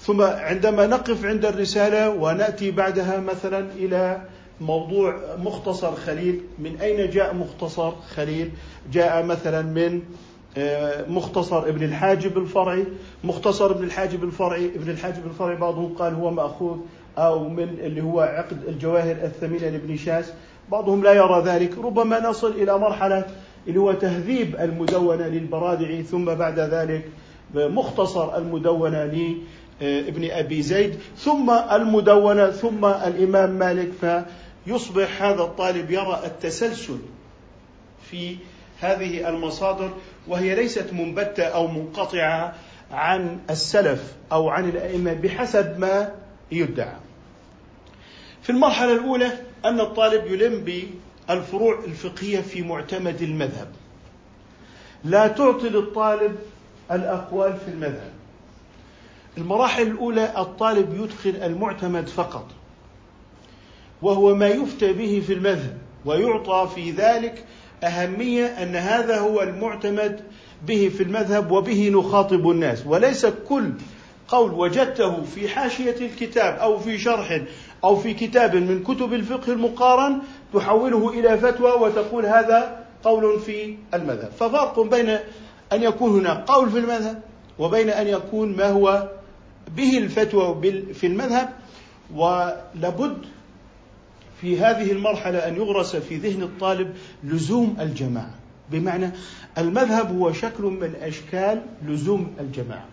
ثم 0.00 0.22
عندما 0.22 0.86
نقف 0.86 1.24
عند 1.24 1.44
الرسالة 1.44 2.10
ونأتي 2.10 2.70
بعدها 2.70 3.20
مثلا 3.20 3.66
إلى 3.76 4.20
موضوع 4.60 5.16
مختصر 5.38 5.94
خليل. 5.94 6.40
من 6.58 6.76
أين 6.80 7.10
جاء 7.10 7.34
مختصر 7.34 7.90
خليل؟ 7.90 8.50
جاء 8.92 9.24
مثلا 9.26 9.62
من 9.62 10.02
آه، 10.58 11.04
مختصر 11.08 11.68
ابن 11.68 11.82
الحاجب 11.82 12.38
الفرعي. 12.38 12.84
مختصر 13.24 13.70
ابن 13.70 13.84
الحاجب 13.84 14.24
الفرعي 14.24 14.66
ابن 14.66 14.90
الحاجب 14.90 15.26
الفرعي 15.26 15.56
بعضهم 15.56 15.94
قال 15.94 16.14
هو 16.14 16.30
مأخوذ 16.30 16.76
أو 17.18 17.48
من 17.48 17.68
اللي 17.80 18.00
هو 18.00 18.20
عقد 18.20 18.64
الجواهر 18.68 19.16
الثمينة 19.24 19.68
لابن 19.68 19.96
شاس. 19.96 20.32
بعضهم 20.72 21.02
لا 21.02 21.12
يرى 21.12 21.42
ذلك. 21.46 21.78
ربما 21.78 22.20
نصل 22.28 22.50
إلى 22.50 22.78
مرحلة 22.78 23.24
اللي 23.68 23.80
هو 23.80 23.92
تهذيب 23.92 24.56
المدونة 24.56 25.26
للبرادعي 25.28 26.02
ثم 26.02 26.24
بعد 26.24 26.58
ذلك 26.58 27.04
مختصر 27.54 28.36
المدونة 28.36 29.04
لابن 29.80 30.30
أبي 30.30 30.62
زيد 30.62 30.98
ثم 31.16 31.50
المدونة 31.50 32.50
ثم 32.50 32.84
الإمام 32.84 33.50
مالك. 33.50 34.26
فيصبح 34.64 35.22
هذا 35.22 35.42
الطالب 35.42 35.90
يرى 35.90 36.22
التسلسل 36.24 36.98
في 38.10 38.36
هذه 38.80 39.28
المصادر 39.28 39.90
وهي 40.28 40.54
ليست 40.54 40.92
منبتة 40.92 41.44
أو 41.44 41.66
منقطعة 41.66 42.54
عن 42.90 43.38
السلف 43.50 44.14
أو 44.32 44.48
عن 44.48 44.68
الأئمة 44.68 45.12
بحسب 45.12 45.78
ما 45.78 46.14
يدعى. 46.52 46.96
في 48.42 48.50
المرحلة 48.50 48.92
الأولى 48.92 49.32
أن 49.64 49.80
الطالب 49.80 50.26
يلم 50.26 50.64
بالفروع 51.28 51.84
الفقهية 51.84 52.40
في 52.40 52.62
معتمد 52.62 53.22
المذهب. 53.22 53.68
لا 55.04 55.28
تعطي 55.28 55.68
للطالب 55.68 56.36
الأقوال 56.90 57.56
في 57.56 57.68
المذهب. 57.68 58.12
المراحل 59.38 59.82
الأولى 59.82 60.32
الطالب 60.38 60.94
يدخل 60.94 61.42
المعتمد 61.42 62.08
فقط. 62.08 62.46
وهو 64.02 64.34
ما 64.34 64.48
يفتى 64.48 64.92
به 64.92 65.22
في 65.26 65.32
المذهب 65.32 65.76
ويعطى 66.04 66.68
في 66.74 66.90
ذلك 66.90 67.44
أهمية 67.84 68.46
أن 68.46 68.76
هذا 68.76 69.18
هو 69.18 69.42
المعتمد 69.42 70.20
به 70.66 70.90
في 70.96 71.02
المذهب 71.02 71.50
وبه 71.50 71.88
نخاطب 71.88 72.50
الناس. 72.50 72.86
وليس 72.86 73.26
كل 73.26 73.72
قول 74.28 74.52
وجدته 74.52 75.22
في 75.22 75.48
حاشية 75.48 75.96
الكتاب 76.00 76.58
أو 76.58 76.78
في 76.78 76.98
شرح 76.98 77.40
أو 77.84 77.96
في 77.96 78.14
كتاب 78.14 78.56
من 78.56 78.82
كتب 78.82 79.12
الفقه 79.12 79.52
المقارن 79.52 80.18
تحوله 80.54 81.08
إلى 81.10 81.38
فتوى 81.38 81.72
وتقول 81.72 82.26
هذا 82.26 82.84
قول 83.04 83.40
في 83.40 83.76
المذهب. 83.94 84.30
ففرق 84.38 84.80
بين 84.80 85.08
أن 85.72 85.82
يكون 85.82 86.20
هناك 86.20 86.44
قول 86.50 86.70
في 86.70 86.78
المذهب 86.78 87.22
وبين 87.58 87.90
أن 87.90 88.06
يكون 88.06 88.56
ما 88.56 88.70
هو 88.70 89.08
به 89.76 89.98
الفتوى 89.98 90.60
في 90.94 91.06
المذهب 91.06 91.48
ولابد 92.14 93.16
في 94.40 94.58
هذه 94.58 94.92
المرحلة 94.92 95.38
أن 95.48 95.56
يغرس 95.56 95.96
في 95.96 96.16
ذهن 96.16 96.42
الطالب 96.42 96.94
لزوم 97.24 97.76
الجماعة. 97.80 98.34
بمعنى 98.70 99.10
المذهب 99.58 100.18
هو 100.18 100.32
شكل 100.32 100.62
من 100.62 100.94
أشكال 101.02 101.62
لزوم 101.86 102.34
الجماعة. 102.40 102.86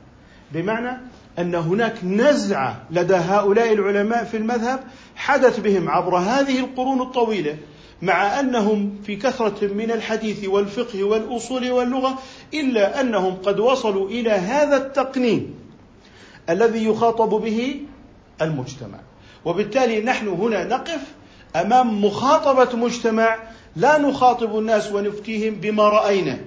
بمعنى 0.54 0.98
أن 1.40 1.56
هناك 1.56 2.04
نزعة 2.04 2.82
لدى 2.92 3.16
هؤلاء 3.16 3.74
العلماء 3.74 4.24
في 4.24 4.38
المذهب 4.38 4.80
حدث 5.16 5.60
بهم 5.60 5.90
عبر 5.90 6.18
هذه 6.18 6.60
القرون 6.60 7.02
الطويلة 7.02 7.58
مع 8.02 8.40
أنهم 8.40 8.96
في 9.04 9.16
كثرة 9.16 9.68
من 9.68 9.92
الحديث 9.92 10.48
والفقه 10.48 11.04
والأصول 11.04 11.72
واللغة 11.72 12.20
إلا 12.54 13.02
أنهم 13.02 13.36
قد 13.36 13.60
وصلوا 13.60 14.10
إلى 14.10 14.32
هذا 14.32 14.78
التقنين 14.78 15.56
الذي 16.50 16.86
يخاطب 16.86 17.30
به 17.30 17.82
المجتمع. 18.42 19.00
وبالتالي 19.46 20.02
نحن 20.02 20.28
هنا 20.28 20.64
نقف 20.64 21.17
أمام 21.62 22.06
مخاطبة 22.06 22.78
مجتمع 22.78 23.38
لا 23.76 23.98
نخاطب 23.98 24.58
الناس 24.58 24.92
ونفتيهم 24.92 25.56
بما 25.56 25.90
رأينا 25.90 26.40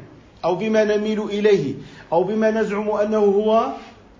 أو 0.45 0.55
بما 0.55 0.85
نميل 0.85 1.21
إليه 1.21 1.75
أو 2.13 2.25
بما 2.25 2.51
نزعم 2.51 2.91
أنه 2.91 3.19
هو 3.19 3.73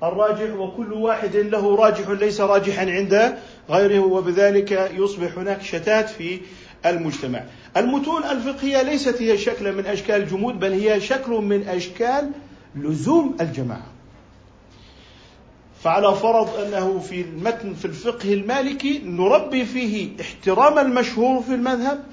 الراجح 0.03 0.55
وكل 0.55 0.93
واحد 0.93 1.37
له 1.37 1.77
راجح 1.77 2.09
ليس 2.09 2.41
راجحا 2.41 2.91
عند 2.91 3.35
غيره 3.71 4.01
وبذلك 4.01 4.91
يصبح 4.97 5.39
هناك 5.39 5.63
شتات 5.63 6.09
في 6.09 6.41
المجتمع. 6.87 7.43
المتون 7.77 8.25
الفقهية 8.25 8.83
ليست 8.83 9.23
هي 9.23 9.39
شكل 9.39 9.73
من 9.73 9.87
أشكال 9.87 10.15
الجمود 10.15 10.61
بل 10.61 10.73
هي 10.73 11.01
شكل 11.01 11.33
من 11.33 11.69
أشكال 11.69 12.31
لزوم 12.77 13.37
الجماعة. 13.41 13.87
فعلى 15.83 16.15
فرض 16.15 16.49
أنه 16.59 16.99
في 16.99 17.21
المتن 17.21 17.75
في 17.75 17.85
الفقه 17.85 18.33
المالكي 18.33 18.99
نربي 19.05 19.65
فيه 19.65 20.21
احترام 20.21 20.79
المشهور 20.79 21.43
في 21.43 21.55
المذهب 21.55 22.05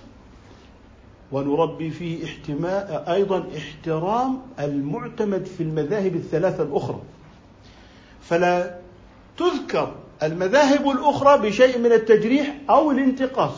ونربي 1.31 1.89
فيه 1.89 2.25
احتماء 2.25 3.05
أيضا 3.13 3.47
احترام 3.57 4.41
المعتمد 4.59 5.45
في 5.45 5.63
المذاهب 5.63 6.15
الثلاثة 6.15 6.63
الأخرى. 6.63 7.01
فلا 8.21 8.75
تذكر 9.37 9.95
المذاهب 10.23 10.89
الأخرى 10.89 11.49
بشيء 11.49 11.77
من 11.77 11.91
التجريح 11.91 12.55
أو 12.69 12.91
الانتقاص. 12.91 13.55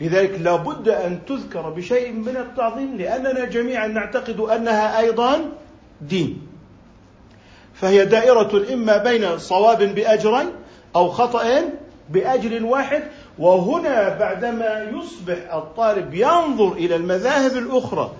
لذلك 0.00 0.40
لا 0.40 0.56
بد 0.56 0.88
أن 0.88 1.20
تذكر 1.26 1.70
بشيء 1.70 2.12
من 2.12 2.36
التعظيم 2.36 2.96
لأننا 2.96 3.44
جميعا 3.44 3.86
نعتقد 3.86 4.40
أنها 4.40 4.98
أيضا 5.00 5.52
دين. 6.00 6.47
فهي 7.80 8.04
دائرة 8.04 8.64
إما 8.72 8.96
بين 8.96 9.38
صواب 9.38 9.82
بأجرين 9.82 10.46
أو 10.96 11.08
خطأ 11.08 11.70
بأجر 12.10 12.64
واحد 12.64 13.02
وهنا 13.38 14.18
بعدما 14.18 14.90
يصبح 14.92 15.54
الطالب 15.54 16.14
ينظر 16.14 16.72
إلى 16.72 16.96
المذاهب 16.96 17.56
الأخرى 17.56 18.12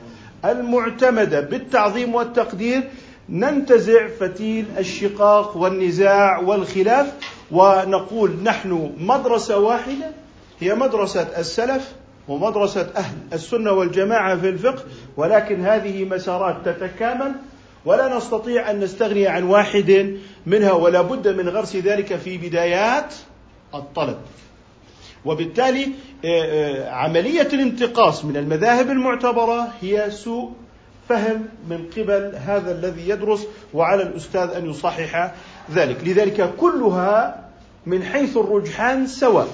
المعتمدة 0.45 1.41
بالتعظيم 1.41 2.15
والتقدير 2.15 2.83
ننتزع 3.29 4.09
فتيل 4.21 4.65
الشقاق 4.79 5.57
والنزاع 5.57 6.39
والخلاف 6.39 7.13
ونقول 7.51 8.31
نحن 8.45 8.93
مدرسة 9.01 9.59
واحدة 9.59 10.11
هي 10.61 10.75
مدرسة 10.75 11.29
السلف 11.39 11.93
ومدرسة 12.29 12.91
أهل 12.97 13.17
السنة 13.33 13.73
والجماعة 13.73 14.37
في 14.37 14.49
الفقه 14.49 14.83
ولكن 15.17 15.65
هذه 15.65 16.05
مسارات 16.05 16.57
تتكامل 16.65 17.33
ولا 17.89 18.17
نستطيع 18.17 18.71
أن 18.71 18.81
نستغني 18.81 19.27
عن 19.27 19.43
واحد 19.43 20.19
منها 20.47 20.73
ولا 20.73 21.03
بد 21.03 21.29
من 21.29 21.49
غرس 21.49 21.77
ذلك 21.77 22.17
في 22.17 22.39
بدايات 22.39 23.15
الطلب. 23.75 24.19
وبالتالي 25.25 25.85
آه، 25.85 26.29
آه، 26.29 26.91
عملية 26.91 27.49
الانتقاص 27.53 28.25
من 28.25 28.37
المذاهب 28.37 28.91
المعتبرة 28.91 29.69
هي 29.81 30.11
سوء 30.11 30.53
فهم 31.09 31.49
من 31.71 31.91
قبل 31.97 32.37
هذا 32.47 32.73
الذي 32.73 33.09
يدرس 33.09 33.47
وعلى 33.75 34.03
الأستاذ 34.03 34.51
أن 34.51 34.71
يصحح 34.71 35.33
ذلك. 35.71 35.97
لذلك 36.05 36.55
كلها 36.57 37.45
من 37.87 38.03
حيث 38.03 38.37
الرجحان 38.37 39.07
سواء. 39.07 39.49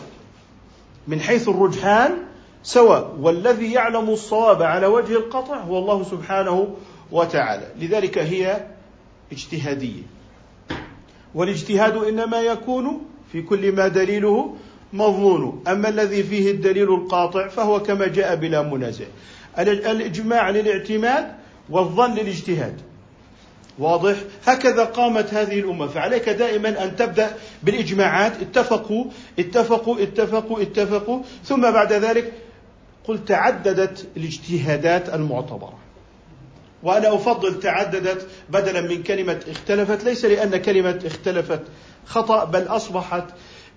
من 1.09 1.21
حيث 1.21 1.49
الرجحان 1.49 2.13
سواء. 2.63 3.17
والذي 3.21 3.73
يعلم 3.73 4.11
الصواب 4.11 4.63
على 4.63 4.87
وجه 4.87 5.13
القطع 5.17 5.57
هو 5.57 5.79
الله 5.79 6.03
سبحانه 6.03 6.75
وتعالى. 7.15 7.67
لذلك 7.81 8.19
هي 8.19 8.67
اجتهادية. 9.33 10.03
والاجتهاد 11.35 11.97
إنما 11.97 12.41
يكون 12.41 13.01
في 13.33 13.43
كل 13.43 13.73
ما 13.73 13.89
دليله 13.89 14.55
مضمون 14.93 15.63
أما 15.69 15.89
الذي 15.89 16.23
فيه 16.23 16.51
الدليل 16.51 16.95
القاطع 16.95 17.49
فهو 17.49 17.83
كما 17.83 18.07
جاء 18.07 18.35
بلا 18.35 18.63
منازع. 18.63 19.05
الإجماع 19.59 20.51
للاعتماد 20.51 21.35
والظن 21.71 22.15
للاجتهاد. 22.15 22.81
واضح؟ 23.79 24.17
هكذا 24.47 24.85
قامت 24.85 25.35
هذه 25.35 25.61
الأمة. 25.61 25.87
فعليك 25.87 26.29
دائما 26.29 26.85
أن 26.85 26.97
تبدأ 26.97 27.37
بالإجماعات. 27.63 28.33
اتفقوا 28.41 29.05
اتفقوا 29.39 30.03
اتفقوا 30.03 30.63
اتفقوا. 30.63 31.23
ثم 31.45 31.63
بعد 31.63 31.93
ذلك 31.93 32.33
قل 33.05 33.25
تعددت 33.25 34.07
الاجتهادات 34.17 35.15
المعتبرة. 35.15 35.84
وأنا 36.85 37.15
أفضل 37.15 37.61
تعددت 37.61 38.27
بدلا 38.51 38.81
من 38.81 39.03
كلمة 39.03 39.41
اختلفت 39.51 40.05
ليس 40.05 40.25
لأن 40.25 40.57
كلمة 40.57 41.01
اختلفت 41.07 41.61
خطأ 42.07 42.45
بل 42.45 42.63
أصبحت 42.63 43.25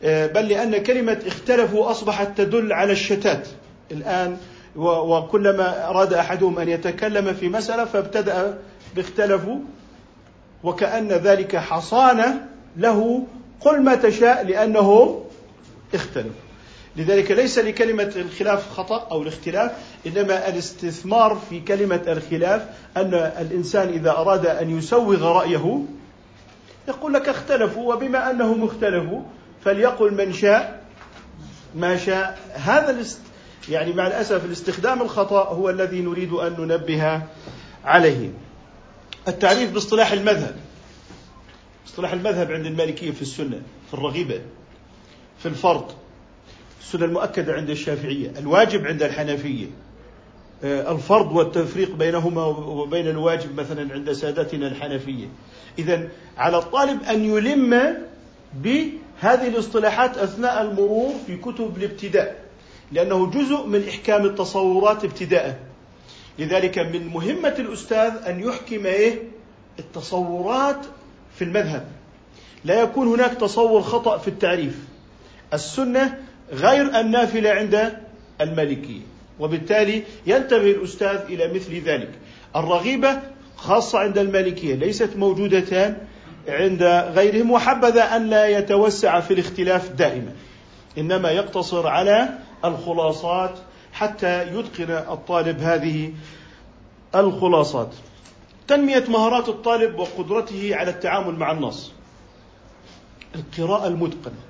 بل 0.03 0.47
لأن 0.47 0.77
كلمة 0.77 1.19
اختلفوا 1.27 1.91
أصبحت 1.91 2.37
تدل 2.37 2.73
على 2.73 2.91
الشتات. 2.91 3.47
الآن 3.91 4.37
وكلما 4.75 5.89
أراد 5.89 6.13
أحدهم 6.13 6.59
أن 6.59 6.69
يتكلم 6.69 7.33
في 7.33 7.49
مسألة 7.49 7.85
فابتدأ 7.85 8.57
باختلفوا 8.95 9.59
وكأن 10.63 11.07
ذلك 11.07 11.55
حصانة 11.55 12.45
له 12.77 13.23
قل 13.61 13.81
ما 13.81 13.95
تشاء 13.95 14.45
لأنه 14.45 15.21
اختلفوا 15.93 16.46
لذلك 16.97 17.31
ليس 17.31 17.59
لكلمة 17.59 18.13
الخلاف 18.15 18.69
خطأ 18.69 19.07
أو 19.11 19.21
الاختلاف 19.21 19.71
إنما 20.07 20.47
الاستثمار 20.49 21.41
في 21.49 21.59
كلمة 21.59 22.01
الخلاف 22.07 22.69
أن 22.97 23.13
الإنسان 23.13 23.89
إذا 23.89 24.11
أراد 24.11 24.45
أن 24.45 24.77
يسوغ 24.77 25.23
رأيه 25.23 25.83
يقول 26.87 27.13
لك 27.13 27.29
اختلفوا 27.29 27.93
وبما 27.93 28.31
أنهم 28.31 28.63
اختلفوا 28.63 29.21
فليقل 29.65 30.13
من 30.13 30.33
شاء 30.33 30.83
ما 31.75 31.97
شاء. 31.97 32.39
هذا 32.53 32.89
الاست... 32.89 33.19
يعني 33.69 33.93
مع 33.93 34.07
الأسف 34.07 34.45
الاستخدام 34.45 35.01
الخطأ 35.01 35.43
هو 35.43 35.69
الذي 35.69 36.01
نريد 36.01 36.33
أن 36.33 36.55
ننبه 36.59 37.21
عليه. 37.85 38.29
التعريف 39.27 39.71
باصطلاح 39.71 40.11
المذهب. 40.11 40.55
اصطلاح 41.87 42.13
المذهب 42.13 42.51
عند 42.51 42.65
المالكية 42.65 43.11
في 43.11 43.21
السنة 43.21 43.61
في 43.87 43.93
الرغيبة 43.93 44.41
في 45.39 45.45
الفرض. 45.45 45.91
السنة 46.81 47.05
المؤكدة 47.05 47.53
عند 47.53 47.69
الشافعية 47.69 48.31
الواجب 48.39 48.87
عند 48.87 49.03
الحنفية. 49.03 49.67
آه، 50.63 50.91
الفرض 50.91 51.35
والتفريق 51.35 51.95
بينهما 51.95 52.45
وبين 52.45 53.07
الواجب 53.07 53.59
مثلا 53.59 53.93
عند 53.93 54.11
سادتنا 54.11 54.67
الحنفية. 54.67 55.27
إذا 55.79 56.07
على 56.37 56.57
الطالب 56.57 57.03
أن 57.03 57.25
يلم 57.25 57.97
بهذه 58.53 59.47
الاصطلاحات 59.47 60.17
أثناء 60.17 60.61
المرور 60.61 61.13
في 61.27 61.37
كتب 61.37 61.77
الابتداء 61.77 62.35
لأنه 62.91 63.31
جزء 63.31 63.65
من 63.65 63.87
إحكام 63.87 64.25
التصورات 64.25 65.03
ابتداء. 65.03 65.59
لذلك 66.39 66.79
من 66.79 67.07
مهمة 67.07 67.55
الأستاذ 67.59 68.13
أن 68.27 68.39
يحكم 68.39 68.85
إيه؟ 68.85 69.23
التصورات 69.79 70.85
في 71.35 71.43
المذهب. 71.43 71.87
لا 72.65 72.81
يكون 72.81 73.07
هناك 73.07 73.33
تصور 73.33 73.81
خطأ 73.81 74.17
في 74.17 74.27
التعريف. 74.27 74.77
السنة 75.53 76.26
غير 76.51 76.99
النافلة 76.99 77.49
عند 77.49 77.97
المالكية. 78.41 79.01
وبالتالي 79.39 80.03
ينتبه 80.27 80.71
الأستاذ 80.71 81.17
إلى 81.29 81.53
مثل 81.53 81.81
ذلك. 81.81 82.11
الرغيبة 82.55 83.19
خاصة 83.55 83.99
عند 83.99 84.17
المالكية 84.17 84.75
ليست 84.75 85.15
موجودة 85.15 85.97
عند 86.47 86.83
غيرهم 87.15 87.51
وحبذا 87.51 88.15
أن 88.15 88.29
لا 88.29 88.47
يتوسع 88.47 89.19
في 89.19 89.33
الاختلاف 89.33 89.89
دائما. 89.89 90.31
إنما 90.97 91.31
يقتصر 91.31 91.87
على 91.87 92.29
الخلاصات 92.65 93.55
حتى 93.93 94.43
يتقن 94.43 94.91
الطالب 94.91 95.59
هذه 95.59 96.13
الخلاصات. 97.15 97.89
تنمية 98.67 99.03
مهارات 99.09 99.49
الطالب 99.49 99.99
وقدرته 99.99 100.75
على 100.75 100.89
التعامل 100.89 101.35
مع 101.35 101.51
النص. 101.51 101.91
القراءة 103.35 103.87
المتقنة. 103.87 104.46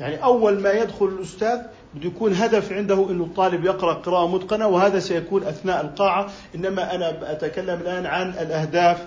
يعني 0.00 0.24
أول 0.24 0.60
ما 0.60 0.72
يدخل 0.72 1.06
الأستاذ 1.06 1.58
بده 1.94 2.06
يكون 2.06 2.34
هدف 2.34 2.72
عنده 2.72 3.10
أنه 3.10 3.24
الطالب 3.24 3.64
يقرأ 3.64 3.94
قراءة 3.94 4.26
متقنة 4.26 4.66
وهذا 4.66 4.98
سيكون 4.98 5.42
أثناء 5.42 5.80
القاعة. 5.80 6.30
إنما 6.54 6.94
أنا 6.94 7.32
أتكلم 7.32 7.80
الآن 7.80 8.06
عن 8.06 8.30
الأهداف 8.30 9.06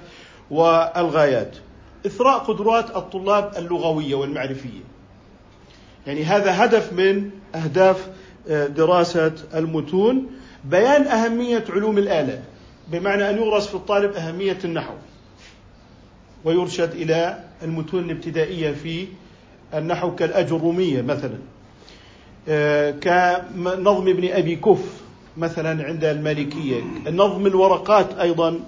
والغايات. 0.52 1.56
إثراء 2.06 2.40
قدرات 2.40 2.96
الطلاب 2.96 3.52
اللغوية 3.58 4.16
والمعرفية. 4.16 4.82
يعني 6.08 6.24
هذا 6.24 6.66
هدف 6.66 6.94
من 6.94 7.30
أهداف 7.56 8.10
آه، 8.50 8.68
دراسة 8.68 9.34
المتون. 9.56 10.28
بيان 10.66 11.08
أهمية 11.08 11.64
علوم 11.70 11.98
الآلة. 11.98 12.44
بمعنى 12.88 13.30
أن 13.30 13.38
يغرس 13.38 13.68
في 13.68 13.76
الطالب 13.76 14.14
أهمية 14.14 14.58
النحو. 14.66 14.94
ويرشد 16.46 16.92
إلى 16.92 17.44
المتون 17.64 18.04
الابتدائية 18.04 18.72
في 18.72 19.08
النحو 19.74 20.16
كالأجرومية 20.16 21.02
مثلا. 21.02 21.38
آه، 22.50 22.92
كنظم 22.92 24.08
ابن 24.08 24.32
أبي 24.32 24.56
كف 24.56 25.02
مثلا 25.38 25.84
عند 25.84 26.04
المالكية. 26.04 26.82
نظم 27.08 27.48
الورقات 27.48 28.14
أيضا 28.20 28.60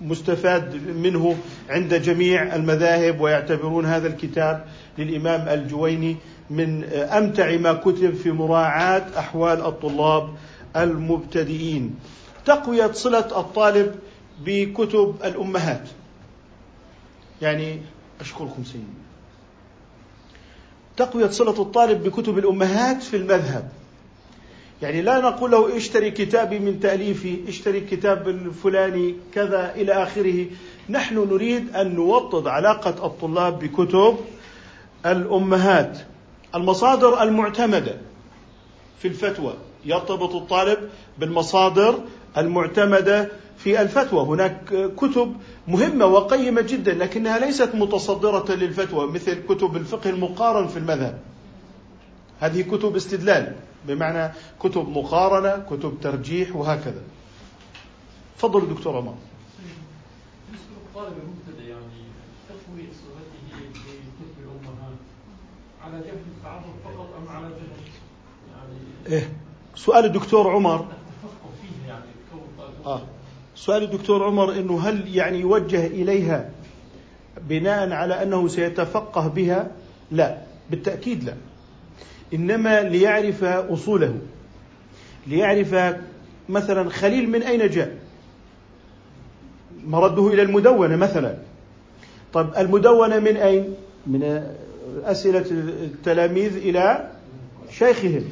مستفاد 0.00 0.74
منه 0.96 1.36
عند 1.70 1.94
جميع 1.94 2.54
المذاهب 2.54 3.20
ويعتبرون 3.20 3.86
هذا 3.86 4.06
الكتاب 4.08 4.64
للإمام 4.98 5.48
الجويني 5.48 6.16
من 6.50 6.84
أمتع 6.94 7.56
ما 7.56 7.72
كتب 7.72 8.14
في 8.14 8.32
مراعاة 8.32 9.02
أحوال 9.18 9.60
الطلاب 9.60 10.28
المبتدئين. 10.76 11.94
تقوية 12.44 12.92
صلة 12.92 13.40
الطالب 13.40 13.94
بكتب 14.44 15.14
الأمهات. 15.24 15.88
يعني 17.42 17.80
أشكركم 18.20 18.64
سيدي. 18.64 19.05
تقوية 20.96 21.26
صلة 21.26 21.62
الطالب 21.62 22.02
بكتب 22.04 22.38
الأمهات 22.38 23.02
في 23.02 23.16
المذهب. 23.16 23.68
يعني 24.82 25.02
لا 25.02 25.20
نقول 25.20 25.50
له 25.50 25.76
اشتري 25.76 26.10
كتابي 26.10 26.58
من 26.58 26.80
تأليفي 26.80 27.36
اشتري 27.48 27.80
كتاب 27.80 28.28
الفلاني 28.28 29.14
كذا 29.34 29.74
إلى 29.74 29.92
آخره. 29.92 30.46
نحن 30.90 31.14
نريد 31.18 31.76
أن 31.76 31.94
نوطد 31.94 32.46
علاقة 32.46 33.06
الطلاب 33.06 33.58
بكتب 33.58 34.16
الأمهات. 35.06 35.98
المصادر 36.54 37.22
المعتمدة 37.22 37.96
في 38.98 39.08
الفتوى 39.08 39.54
يرتبط 39.84 40.34
الطالب 40.34 40.78
بالمصادر 41.18 41.98
المعتمدة 42.38 43.30
في 43.58 43.82
الفتوى. 43.82 44.24
هناك 44.26 44.74
كتب 44.96 45.36
مهمة 45.68 46.06
وقيمة 46.06 46.60
جدا 46.60 46.94
لكنها 46.94 47.38
ليست 47.38 47.74
متصدرة 47.74 48.54
للفتوى 48.54 49.06
مثل 49.12 49.46
كتب 49.48 49.76
الفقه 49.76 50.10
المقارن 50.10 50.68
في 50.68 50.78
المذهب. 50.78 51.18
هذه 52.40 52.62
كتب 52.62 52.96
استدلال 52.96 53.54
بمعنى 53.88 54.32
كتب 54.60 54.88
مقارنة 54.88 55.64
كتب 55.70 55.98
ترجيح 56.02 56.56
وهكذا. 56.56 57.02
تفضل 58.38 58.74
دكتور 58.74 58.96
عمر. 58.96 59.14
يعني 61.68 61.84
على 65.84 65.98
جهة 65.98 66.20
التعرف 66.36 66.64
فقط 66.84 67.08
أم 67.18 67.36
على 67.36 67.48
جهة 67.48 67.76
يعني 68.56 68.78
إيه 69.16 69.32
سؤال 69.74 70.04
الدكتور 70.04 70.50
عمر. 70.50 70.80
التفقه 70.80 71.50
فيه 71.62 71.88
يعني 71.88 72.04
آه. 72.86 73.02
سؤال 73.56 73.82
الدكتور 73.82 74.24
عمر 74.24 74.52
إنه 74.52 74.80
هل 74.80 75.16
يعني 75.16 75.40
يوجه 75.40 75.86
إليها 75.86 76.50
بناء 77.48 77.92
على 77.92 78.22
أنه 78.22 78.48
سيتفقه 78.48 79.28
بها؟ 79.28 79.70
لا 80.10 80.38
بالتأكيد 80.70 81.24
لا. 81.24 81.34
إنما 82.34 82.82
ليعرف 82.82 83.44
أصوله. 83.44 84.14
ليعرف 85.26 85.96
مثلا 86.48 86.90
خليل 86.90 87.30
من 87.30 87.42
أين 87.42 87.70
جاء؟ 87.70 87.96
مرده 89.86 90.28
إلى 90.28 90.42
المدونة 90.42 90.96
مثلا. 90.96 91.34
طب 92.32 92.54
المدونة 92.56 93.18
من 93.18 93.36
أين؟ 93.36 93.74
من 94.06 94.42
أسئلة 95.04 95.44
التلاميذ 95.50 96.56
إلى 96.56 97.10
شيخهم. 97.70 98.24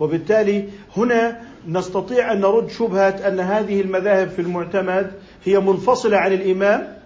وبالتالي 0.00 0.68
هنا 0.96 1.40
نستطيع 1.68 2.32
أن 2.32 2.40
نرد 2.40 2.70
شبهة 2.70 3.28
أن 3.28 3.40
هذه 3.40 3.80
المذاهب 3.80 4.28
في 4.28 4.42
المعتمد 4.42 5.12
هي 5.44 5.60
منفصلة 5.60 6.16
عن 6.16 6.32
الإمام 6.32 6.96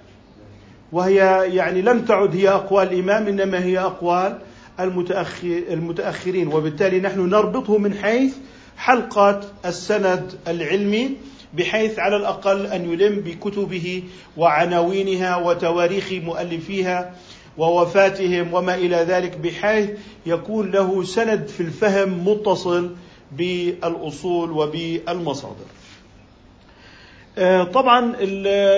وهي 0.92 1.16
يعني 1.54 1.82
لم 1.82 2.04
تعد 2.04 2.36
هي 2.36 2.48
أقوال 2.48 2.92
الإمام 2.92 3.26
إنما 3.26 3.64
هي 3.64 3.78
أقوال 3.78 4.38
المتأخر 4.80 5.62
المتأخرين. 5.70 6.48
وبالتالي 6.48 7.00
نحن 7.00 7.20
نربطه 7.20 7.78
من 7.78 7.94
حيث 7.94 8.34
حلقة 8.76 9.40
السند 9.64 10.32
العلمي 10.48 11.16
بحيث 11.54 11.98
على 11.98 12.16
الأقل 12.16 12.66
أن 12.66 12.92
يلم 12.92 13.20
بكتبه 13.20 14.02
وعناوينها 14.36 15.36
وتواريخ 15.36 16.12
مؤلفيها 16.12 17.14
ووفاتهم 17.58 18.54
وما 18.54 18.74
إلى 18.74 18.96
ذلك 18.96 19.36
بحيث 19.36 19.90
يكون 20.26 20.70
له 20.70 21.04
سند 21.04 21.46
في 21.46 21.60
الفهم 21.60 22.28
متصل 22.28 22.90
بالأصول 23.32 24.50
وبالمصادر. 24.50 25.66
آه، 27.38 27.64
طبعا 27.64 28.00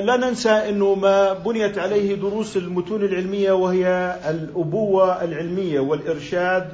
لا 0.00 0.16
ننسى 0.16 0.50
إنه 0.50 0.94
ما 0.94 1.32
بنيت 1.32 1.78
عليه 1.78 2.14
دروس 2.14 2.56
المتون 2.56 3.04
العلمية 3.04 3.52
وهي 3.52 4.18
الأبوة 4.28 5.24
العلمية 5.24 5.80
والإرشاد 5.80 6.72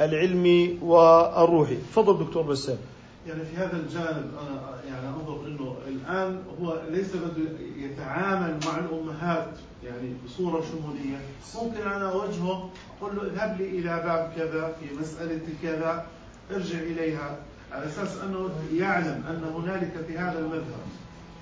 العلمي 0.00 0.78
والروحي. 0.82 1.76
تفضل 1.76 2.24
دكتور 2.24 2.42
بسام. 2.42 2.78
يعني 3.26 3.44
في 3.44 3.56
هذا 3.56 3.76
الجانب 3.76 4.30
أنا 4.40 4.60
يعني 4.88 5.08
أنظر 5.08 5.46
إنه 5.46 5.76
الآن 5.88 6.38
هو 6.60 6.80
ليس 6.90 7.16
بده 7.16 7.50
يتعامل 7.78 8.58
مع 8.66 8.78
الأمهات 8.78 9.48
يعني 9.84 10.12
بصورة 10.26 10.62
شمولية، 10.72 11.20
ممكن 11.62 11.90
أنا 11.90 12.12
أوجهه 12.12 12.70
أقول 13.00 13.16
له 13.16 13.22
اذهب 13.22 13.60
لي 13.60 13.68
إلى 13.68 14.02
باب 14.04 14.32
كذا 14.36 14.72
في 14.80 15.00
مسألة 15.00 15.40
كذا 15.62 16.06
ارجع 16.54 16.78
إليها 16.78 17.36
على 17.72 17.86
أساس 17.86 18.16
أنه 18.16 18.50
يعلم 18.72 19.24
أن 19.28 19.44
هنالك 19.54 19.92
في 20.08 20.18
هذا 20.18 20.38
المذهب 20.38 20.84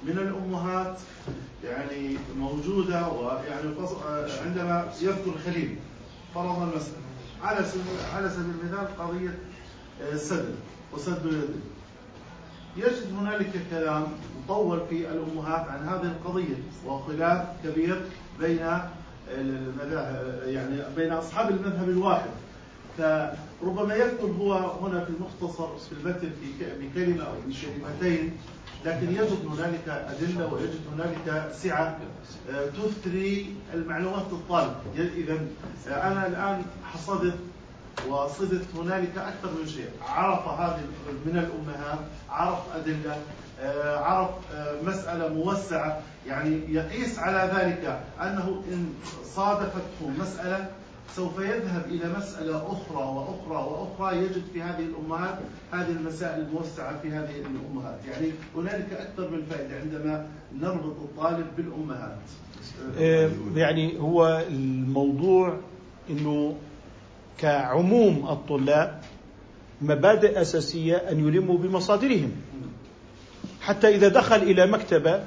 من 0.05 0.19
الأمهات 0.19 0.99
يعني 1.65 2.17
موجودة 2.39 3.09
ويعني 3.09 3.75
عندما 4.47 4.93
يذكر 5.01 5.33
خليل 5.45 5.77
فرض 6.35 6.63
المساله 6.63 6.99
على 7.43 7.65
سبيل 7.65 7.83
على 8.15 8.31
سبيل 8.31 8.51
المثال 8.61 8.99
قضية 8.99 9.39
السد 10.13 10.55
وسد 10.93 11.27
يده 11.27 11.49
يجد 12.77 13.13
هنالك 13.21 13.51
كلام 13.71 14.07
مطول 14.45 14.81
في 14.91 15.09
الأمهات 15.11 15.69
عن 15.69 15.89
هذه 15.89 16.03
القضية 16.03 16.57
وخلاف 16.87 17.47
كبير 17.65 18.03
بين 18.41 18.59
يعني 20.47 20.83
بين 20.97 21.13
أصحاب 21.13 21.51
المذهب 21.51 21.89
الواحد. 21.89 22.31
فربما 23.61 23.95
يكتب 23.95 24.41
هو 24.41 24.53
هنا 24.55 25.05
في 25.05 25.11
المختصر 25.11 25.69
في 25.79 25.93
المتن 25.93 26.31
في 26.41 26.65
بكلمه 26.81 27.25
أو 27.25 27.33
بكلمتين 27.47 28.37
لكن 28.85 29.09
يجد 29.11 29.47
هنالك 29.47 29.89
أدلة 29.89 30.53
ويجد 30.53 30.81
هنالك 30.95 31.53
سعة 31.53 31.99
آه، 32.51 32.67
تثري 32.67 33.55
المعلومات 33.75 34.25
للطالب 34.33 34.75
إذا 34.97 35.39
أنا 35.87 36.27
الآن 36.27 36.63
حصدت 36.85 37.39
وصدت 38.09 38.67
هنالك 38.77 39.19
أكثر 39.19 39.61
من 39.61 39.67
شيء. 39.69 39.91
عرف 40.09 40.49
هذه 40.49 40.81
من 41.27 41.39
الأمهات 41.39 41.99
عرف 42.31 42.59
أدلة 42.75 43.17
آه، 43.61 43.97
عرف 43.99 44.31
آه، 44.55 44.83
مسألة 44.83 45.29
موسعة. 45.29 46.01
يعني 46.27 46.75
يقيس 46.75 47.19
على 47.19 47.53
ذلك 47.55 48.01
أنه 48.21 48.63
إن 48.73 48.95
صادفته 49.25 50.09
مسألة 50.19 50.71
سوف 51.17 51.39
يذهب 51.39 51.85
إلى 51.87 52.15
مسألة 52.19 52.57
أخرى 52.57 53.05
وأخرى 53.05 53.71
وأخرى 53.71 54.19
يجد 54.19 54.43
في 54.53 54.63
هذه 54.63 54.83
الأمهات 54.83 55.39
هذه 55.73 55.91
المسائل 55.91 56.41
الموسعة 56.41 57.01
في 57.03 57.09
هذه 57.09 57.35
الأمهات، 57.37 57.99
يعني 58.11 58.33
هنالك 58.57 58.93
أكثر 58.93 59.31
من 59.31 59.43
فائدة 59.51 59.77
عندما 59.77 60.27
نربط 60.61 60.97
الطالب 60.97 61.47
بالأمهات. 61.57 62.19
آه، 62.99 63.31
يعني 63.57 64.01
هو 64.01 64.45
الموضوع 64.49 65.57
إنه 66.11 66.57
كعموم 67.39 68.29
الطلاب 68.29 69.01
مبادئ 69.83 70.41
أساسية 70.41 70.97
أن 70.97 71.29
يلموا 71.29 71.59
بمصادرهم. 71.59 72.33
حتى 73.61 73.89
إذا 73.95 74.09
دخل 74.09 74.37
إلى 74.37 74.67
مكتبة 74.67 75.25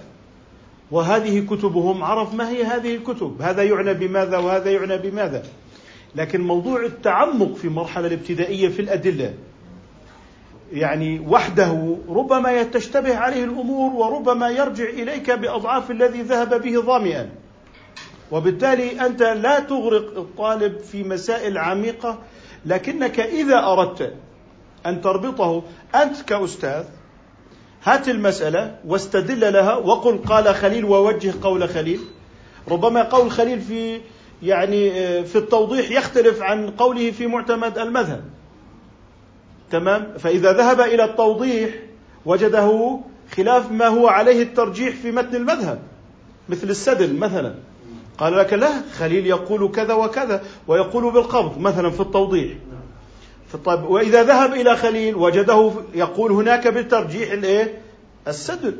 وهذه 0.91 1.45
كتبهم 1.45 2.03
عرف 2.03 2.33
ما 2.33 2.49
هي 2.49 2.63
هذه 2.63 2.95
الكتب 2.95 3.41
هذا 3.41 3.63
يعنى 3.63 3.93
بماذا 3.93 4.37
وهذا 4.37 4.71
يعنى 4.71 4.97
بماذا 4.97 5.43
لكن 6.15 6.41
موضوع 6.41 6.85
التعمق 6.85 7.55
في 7.55 7.65
المرحلة 7.65 8.07
الابتدائية 8.07 8.69
في 8.69 8.81
الأدلة 8.81 9.33
يعني 10.73 11.19
وحده 11.19 11.97
ربما 12.09 12.63
تشتبه 12.63 13.17
عليه 13.17 13.43
الأمور 13.43 13.93
وربما 13.93 14.49
يرجع 14.49 14.83
إليك 14.83 15.31
بأضعاف 15.31 15.91
الذي 15.91 16.21
ذهب 16.21 16.61
به 16.61 16.81
ظامئا. 16.81 17.29
وبالتالي 18.31 19.05
أنت 19.05 19.21
لا 19.21 19.59
تغرق 19.59 20.17
الطالب 20.17 20.79
في 20.79 21.03
مسائل 21.03 21.57
عميقة 21.57 22.19
لكنك 22.65 23.19
إذا 23.19 23.59
أردت 23.59 24.13
أن 24.85 25.01
تربطه 25.01 25.63
أنت 25.95 26.21
كأستاذ 26.21 26.83
هات 27.83 28.09
المسألة 28.09 28.79
واستدل 28.87 29.53
لها 29.53 29.75
وقل 29.75 30.17
قال 30.17 30.55
خليل 30.55 30.85
ووجه 30.85 31.33
قول 31.41 31.69
خليل. 31.69 31.99
ربما 32.67 33.03
قول 33.03 33.31
خليل 33.31 33.61
في 33.61 34.01
يعني 34.43 34.91
آه، 34.91 35.21
في 35.21 35.37
التوضيح 35.37 35.91
يختلف 35.91 36.41
عن 36.41 36.69
قوله 36.69 37.11
في 37.11 37.27
معتمد 37.27 37.77
المذهب. 37.77 38.23
تمام؟ 39.71 40.13
فإذا 40.19 40.53
ذهب 40.53 40.81
إلى 40.81 41.03
التوضيح 41.03 41.69
وجده 42.25 42.99
خلاف 43.35 43.71
ما 43.71 43.87
هو 43.87 44.07
عليه 44.07 44.43
الترجيح 44.43 44.95
في 44.95 45.11
متن 45.11 45.35
المذهب 45.35 45.79
مثل 46.49 46.69
السدل 46.69 47.15
مثلا. 47.15 47.55
قال 48.17 48.37
لك 48.37 48.53
لا 48.53 48.81
خليل 48.97 49.27
يقول 49.27 49.71
كذا 49.71 49.93
وكذا 49.93 50.43
ويقول 50.67 51.13
بالقبض 51.13 51.57
مثلا 51.57 51.89
في 51.89 51.99
التوضيح. 51.99 52.51
طيب 53.65 53.83
وإذا 53.83 54.23
ذهب 54.23 54.53
إلى 54.53 54.75
خليل 54.77 55.15
وجده 55.15 55.71
يقول 55.95 56.31
هناك 56.31 56.67
بالترجيح 56.67 57.31
الإيه؟ 57.31 57.81
السدل. 58.27 58.77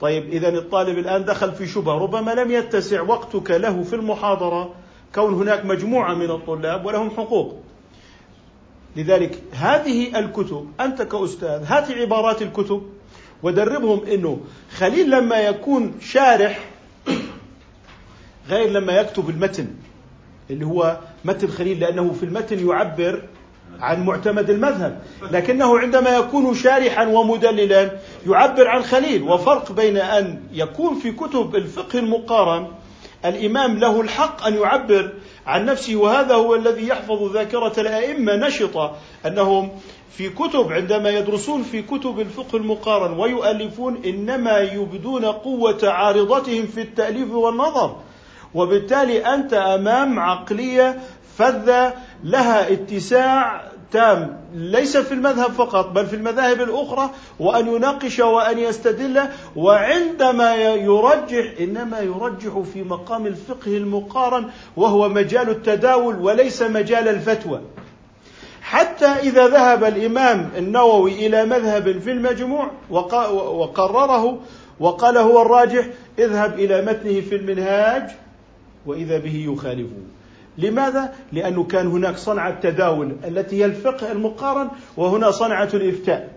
طيب 0.00 0.28
اذا 0.28 0.48
الطالب 0.48 0.98
الآن 0.98 1.24
دخل 1.24 1.52
في 1.52 1.66
شبهة 1.66 1.98
ربما 1.98 2.30
لم 2.30 2.50
يتسع 2.50 3.00
وقتك 3.00 3.50
له 3.50 3.82
في 3.82 3.96
المحاضرة. 3.96 4.74
كون 5.14 5.34
هناك 5.34 5.64
مجموعة 5.64 6.14
من 6.14 6.30
الطلاب 6.30 6.86
ولهم 6.86 7.10
حقوق. 7.10 7.60
لذلك 8.96 9.42
هذه 9.52 10.18
الكتب 10.18 10.66
أنت 10.80 11.02
كأستاذ 11.02 11.64
هات 11.66 11.90
عبارات 11.90 12.42
الكتب 12.42 12.82
ودربهم 13.42 14.04
إنه 14.06 14.40
خليل 14.76 15.10
لما 15.10 15.36
يكون 15.36 15.94
شارح 16.00 16.64
غير 18.48 18.70
لما 18.70 18.92
يكتب 18.92 19.30
المتن 19.30 19.66
اللي 20.50 20.66
هو 20.66 20.98
متن 21.24 21.48
خليل 21.48 21.80
لأنه 21.80 22.12
في 22.12 22.22
المتن 22.22 22.68
يعبر 22.68 23.22
عن 23.80 24.04
معتمد 24.04 24.50
المذهب 24.50 25.02
لكنه 25.30 25.78
عندما 25.78 26.10
يكون 26.10 26.54
شارحا 26.54 27.06
ومدللا 27.06 27.90
يعبر 28.26 28.68
عن 28.68 28.82
خليل 28.82 29.22
وفرق 29.22 29.72
بين 29.72 29.96
أن 29.96 30.42
يكون 30.52 30.94
في 30.94 31.12
كتب 31.12 31.56
الفقه 31.56 31.98
المقارن 31.98 32.66
الإمام 33.24 33.78
له 33.78 34.00
الحق 34.00 34.46
أن 34.46 34.54
يعبر 34.54 35.12
عن 35.46 35.64
نفسه 35.64 35.96
وهذا 35.96 36.34
هو 36.34 36.54
الذي 36.54 36.88
يحفظ 36.88 37.32
ذاكرة 37.32 37.72
الأئمة 37.78 38.36
نشطة 38.36 38.96
أنهم 39.26 39.68
في 40.12 40.28
كتب 40.28 40.72
عندما 40.72 41.10
يدرسون 41.10 41.62
في 41.62 41.82
كتب 41.82 42.20
الفقه 42.20 42.56
المقارن 42.56 43.18
ويؤلفون 43.18 44.04
إنما 44.04 44.58
يبدون 44.58 45.24
قوة 45.24 45.78
عارضتهم 45.82 46.66
في 46.66 46.80
التأليف 46.80 47.30
والنظر 47.30 47.96
وبالتالي 48.54 49.34
أنت 49.34 49.54
أمام 49.54 50.18
عقلية 50.18 51.00
فذة 51.38 51.94
لها 52.24 52.72
اتساع 52.72 53.70
تام 53.92 54.40
ليس 54.54 54.96
في 54.96 55.14
المذهب 55.14 55.50
فقط 55.50 55.88
بل 55.90 56.06
في 56.06 56.16
المذاهب 56.16 56.60
الأخرى 56.60 57.10
وأن 57.38 57.66
يناقش 57.66 58.18
وأن 58.20 58.58
يستدل. 58.58 59.20
وعندما 59.56 60.54
يرجح 60.74 61.54
إنما 61.60 62.00
يرجح 62.00 62.58
في 62.72 62.82
مقام 62.82 63.26
الفقه 63.26 63.76
المقارن 63.76 64.50
وهو 64.76 65.08
مجال 65.08 65.50
التداول 65.50 66.16
وليس 66.16 66.62
مجال 66.62 67.08
الفتوى. 67.08 67.60
حتى 68.62 69.06
إذا 69.06 69.48
ذهب 69.48 69.84
الإمام 69.84 70.50
النووي 70.58 71.26
إلى 71.26 71.44
مذهب 71.44 71.98
في 71.98 72.10
المجموع 72.10 72.70
وقرره 72.90 74.40
وقال 74.80 75.18
هو 75.18 75.42
الراجح 75.42 75.86
اذهب 76.18 76.58
إلى 76.58 76.82
متنه 76.82 77.20
في 77.20 77.36
المنهاج 77.36 78.10
وإذا 78.86 79.18
به 79.18 79.46
يخالفه. 79.52 80.19
لماذا؟ 80.60 81.12
لأنه 81.32 81.64
كان 81.64 81.86
هناك 81.86 82.16
صنعة 82.16 82.60
تداول 82.60 83.16
التي 83.24 83.60
هي 83.60 83.64
الفقه 83.64 84.12
المقارن 84.12 84.68
وهنا 84.96 85.30
صنعة 85.30 85.68
الإفتاء. 85.74 86.28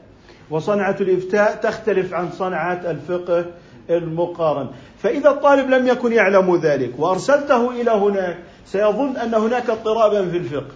وصنعة 0.50 0.96
الإفتاء 1.02 1.56
تختلف 1.56 2.14
عن 2.14 2.32
صنعة 2.32 2.82
الفقه 2.92 3.46
المقارن. 3.90 4.68
فإذا 5.04 5.30
الطالب 5.30 5.70
لم 5.70 5.88
يكن 5.88 6.12
يعلم 6.12 6.56
ذلك 6.56 6.92
وأرسلته 6.98 7.82
إلى 7.82 7.92
هناك 7.92 8.38
سيظن 8.66 9.18
أن 9.18 9.34
هناك 9.34 9.70
اضطرابا 9.70 10.30
في 10.30 10.38
الفقه. 10.38 10.72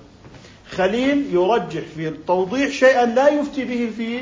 خليل 0.72 1.26
يرجح 1.34 1.82
في 1.96 2.08
التوضيح 2.08 2.70
شيئا 2.70 3.06
لا 3.06 3.28
يفتي 3.28 3.66
به 3.66 3.92
في 3.98 4.22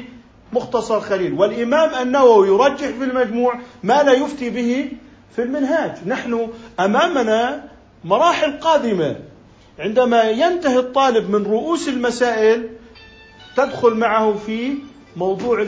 مختصر 0.54 1.00
خليل. 1.00 1.34
والإمام 1.34 1.90
النووي 2.02 2.48
يرجح 2.48 2.88
في 2.88 3.04
المجموع 3.04 3.60
ما 3.84 4.04
لا 4.04 4.12
يفتي 4.12 4.50
به 4.50 4.92
في 5.36 5.42
المنهاج. 5.42 5.92
نحن 6.08 6.48
أمامنا 6.80 7.64
مراحل 8.06 8.60
قادمة. 8.60 9.16
عندما 9.80 10.24
ينتهي 10.24 10.80
الطالب 10.80 11.30
من 11.30 11.44
رؤوس 11.44 11.88
المسائل 11.88 12.70
تدخل 13.58 13.94
معه 13.94 14.34
في 14.46 14.74
موضوع 15.16 15.66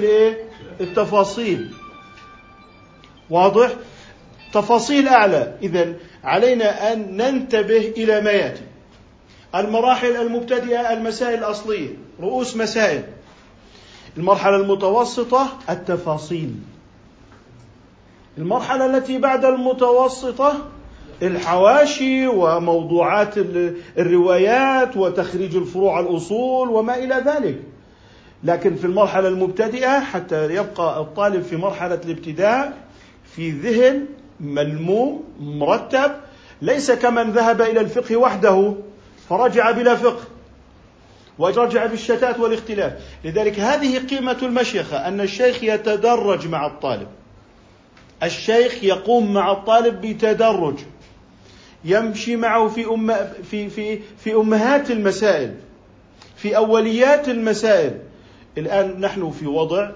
التفاصيل. 0.82 1.74
واضح؟ 3.30 3.72
تفاصيل 4.54 5.08
أعلى. 5.08 5.58
اذا 5.62 5.94
علينا 6.24 6.94
أن 6.94 7.18
ننتبه 7.18 7.94
إلى 7.98 8.22
ما 8.22 8.32
يأتي. 8.32 8.62
المراحل 9.56 10.16
المبتدئة 10.16 10.94
المسائل 10.94 11.40
الأصلية 11.40 11.90
رؤوس 12.20 12.56
مسائل. 12.56 13.04
المرحلة 14.18 14.56
المتوسطة 14.56 15.58
التفاصيل. 15.70 16.56
المرحلة 18.38 18.86
التي 18.86 19.18
بعد 19.18 19.46
المتوسطة 19.46 20.77
الحواشي 21.24 22.28
وموضوعات 22.28 23.36
الروايات 23.98 24.98
وتخريج 24.98 25.56
الفروع 25.56 26.00
الأصول 26.00 26.70
وما 26.70 26.96
إلى 26.96 27.24
ذلك. 27.26 27.60
لكن 28.44 28.76
في 28.76 28.86
المرحلة 28.86 29.28
المبتدئة 29.28 30.00
حتى 30.00 30.46
يبقى 30.46 31.02
الطالب 31.02 31.44
في 31.44 31.56
مرحلة 31.56 32.00
الابتداء 32.06 32.74
في 33.36 33.52
ذهن 33.52 34.06
ملموم 34.40 35.24
مرتب 35.40 36.12
ليس 36.62 36.92
كمن 36.92 37.32
ذهب 37.32 37.62
إلى 37.62 37.80
الفقه 37.80 38.16
وحده 38.16 38.74
فرجع 39.30 39.72
بلا 39.72 39.96
فقه 39.96 40.24
ورجع 41.40 41.86
بالشتات 41.86 42.40
والاختلاف. 42.40 42.94
لذلك 43.26 43.60
هذه 43.60 44.08
قيمة 44.08 44.38
المشيخة 44.44 45.08
أن 45.08 45.22
الشيخ 45.22 45.64
يتدرج 45.64 46.48
مع 46.48 46.68
الطالب. 46.68 47.08
الشيخ 48.24 48.84
يقوم 48.84 49.34
مع 49.34 49.52
الطالب 49.52 50.02
بتدرج. 50.02 50.76
يمشي 51.86 52.36
معه 52.36 52.68
في 52.68 52.86
أم 52.86 53.14
في 53.44 53.70
في 53.70 54.00
في 54.18 54.34
أمهات 54.34 54.92
المسائل 54.92 55.54
في 56.36 56.58
أوليات 56.58 57.30
المسائل. 57.30 57.98
الآن 58.58 59.02
نحن 59.02 59.32
في 59.32 59.48
وضع 59.48 59.92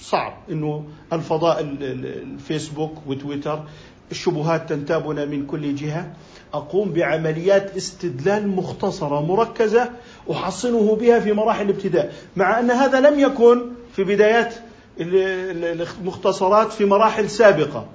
صعب 0.00 0.32
إنه 0.50 0.84
الفضاء 1.12 1.60
الفيسبوك 1.80 2.92
وتويتر 3.06 3.64
الشبهات 4.10 4.68
تنتابنا 4.68 5.24
من 5.24 5.46
كل 5.46 5.74
جهة. 5.74 6.12
أقوم 6.54 6.92
بعمليات 6.92 7.76
استدلال 7.76 8.48
مختصرة 8.48 9.20
مركزة 9.20 9.90
أحصنه 10.30 10.96
بها 10.96 11.20
في 11.20 11.32
مراحل 11.32 11.64
الابتداء 11.64 12.12
مع 12.36 12.58
أن 12.58 12.70
هذا 12.70 13.00
لم 13.00 13.18
يكن 13.20 13.62
في 13.96 14.04
بدايات 14.04 14.54
المختصرات 15.00 16.72
في 16.72 16.84
مراحل 16.84 17.30
سابقة. 17.30 17.86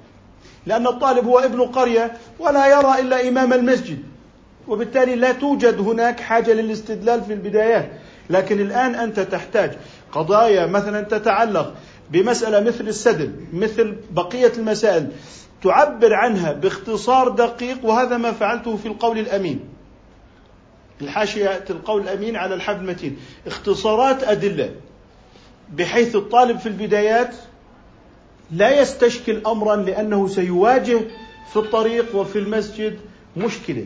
لأن 0.65 0.87
الطالب 0.87 1.25
هو 1.25 1.39
ابن 1.39 1.61
قرية 1.61 2.13
ولا 2.39 2.67
يرى 2.67 2.99
إلا 2.99 3.27
إمام 3.27 3.53
المسجد. 3.53 4.03
وبالتالي 4.67 5.15
لا 5.15 5.31
توجد 5.31 5.79
هناك 5.79 6.19
حاجة 6.19 6.53
للاستدلال 6.53 7.23
في 7.23 7.33
البدايات 7.33 7.89
لكن 8.29 8.59
الآن 8.59 8.95
أنت 8.95 9.19
تحتاج 9.19 9.71
قضايا 10.11 10.65
مثلا 10.65 11.01
تتعلق 11.01 11.73
بمسألة 12.11 12.59
مثل 12.59 12.87
السدل 12.87 13.31
مثل 13.53 13.95
بقية 14.11 14.51
المسائل 14.57 15.07
تعبر 15.63 16.13
عنها 16.13 16.51
باختصار 16.51 17.29
دقيق 17.29 17.85
وهذا 17.85 18.17
ما 18.17 18.31
فعلته 18.31 18.77
في 18.77 18.87
القول 18.87 19.19
الأمين. 19.19 19.59
الحاشية 21.01 21.63
القول 21.69 22.01
الأمين 22.01 22.35
على 22.35 22.55
الحبل 22.55 22.81
المتين. 22.81 23.17
اختصارات 23.47 24.23
أدلة. 24.23 24.69
بحيث 25.73 26.15
الطالب 26.15 26.59
في 26.59 26.69
البدايات 26.69 27.35
لا 28.51 28.81
يستشكل 28.81 29.41
امرا 29.47 29.75
لأنه 29.75 30.27
سيواجه 30.27 30.99
في 31.53 31.57
الطريق 31.57 32.15
وفي 32.15 32.39
المسجد 32.39 32.99
مشكلة. 33.37 33.85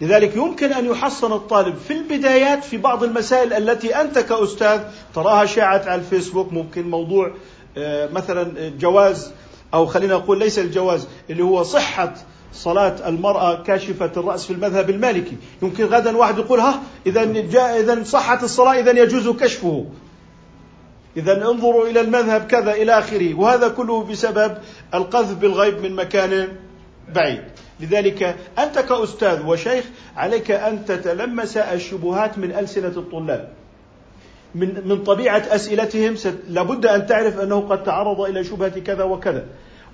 لذلك 0.00 0.36
يمكن 0.36 0.72
أن 0.72 0.86
يحصن 0.86 1.32
الطالب 1.32 1.76
في 1.76 1.92
البدايات 1.92 2.64
في 2.64 2.76
بعض 2.76 3.04
المسائل 3.04 3.52
التي 3.52 4.00
أنت 4.00 4.18
كأستاذ 4.18 4.80
تراها 5.14 5.46
شاعت 5.46 5.88
على 5.88 6.00
الفيسبوك 6.00 6.52
ممكن 6.52 6.90
موضوع 6.90 7.32
آه، 7.78 8.08
مثلا 8.12 8.68
جواز 8.78 9.32
أو 9.74 9.86
خلينا 9.86 10.14
نقول 10.14 10.38
ليس 10.38 10.58
الجواز 10.58 11.08
اللي 11.30 11.42
هو 11.44 11.62
صحة 11.62 12.14
صلاة 12.52 13.08
المرأة 13.08 13.62
كاشفة 13.62 14.12
الرأس 14.16 14.46
في 14.46 14.52
المذهب 14.52 14.90
المالكي. 14.90 15.36
يمكن 15.62 15.84
غدا 15.84 16.16
واحد 16.16 16.38
يقول 16.38 16.60
ها 16.60 16.82
إذا 17.06 17.22
إذا 17.80 18.04
صحت 18.04 18.42
الصلاة 18.42 18.80
إذا 18.80 18.90
يجوز 18.90 19.28
كشفه. 19.28 19.86
إذا 21.16 21.50
انظروا 21.50 21.86
إلى 21.86 22.00
المذهب 22.00 22.46
كذا 22.46 22.72
إلى 22.72 22.98
آخره. 22.98 23.34
وهذا 23.34 23.68
كله 23.68 24.04
بسبب 24.04 24.58
القذف 24.94 25.34
بالغيب 25.34 25.82
من 25.82 25.92
مكان 25.92 26.48
بعيد. 27.14 27.42
لذلك 27.80 28.36
أنت 28.58 28.78
كأستاذ 28.78 29.46
وشيخ 29.46 29.84
عليك 30.16 30.50
أن 30.50 30.84
تتلمس 30.84 31.56
الشبهات 31.56 32.38
من 32.38 32.52
ألسنة 32.52 32.88
الطلاب. 32.96 33.48
من 34.54 34.88
من 34.88 35.04
طبيعة 35.04 35.42
أسئلتهم 35.50 36.14
لابد 36.48 36.86
أن 36.86 37.06
تعرف 37.06 37.40
أنه 37.40 37.60
قد 37.60 37.82
تعرض 37.82 38.20
إلى 38.20 38.44
شبهة 38.44 38.78
كذا 38.80 39.04
وكذا. 39.04 39.46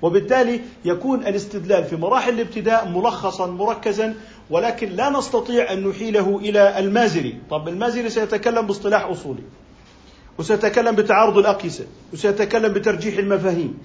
وبالتالي 0.02 0.60
يكون 0.84 1.26
الاستدلال 1.26 1.84
في 1.84 1.96
مراحل 1.96 2.34
الابتداء 2.34 2.88
ملخصا 2.88 3.46
مركزا 3.46 4.14
ولكن 4.50 4.88
لا 4.88 5.10
نستطيع 5.10 5.72
أن 5.72 5.88
نحيله 5.88 6.38
إلى 6.38 6.78
المازري. 6.78 7.34
طب 7.50 7.68
المازري 7.68 8.10
سيتكلم 8.10 8.66
باصطلاح 8.66 9.04
أصولي. 9.04 9.42
وسيتكلم 10.38 10.94
بتعارض 10.94 11.38
الأقيسة 11.38 11.84
وسيتكلم 12.12 12.72
بترجيح 12.72 13.18
المفاهيم. 13.18 13.78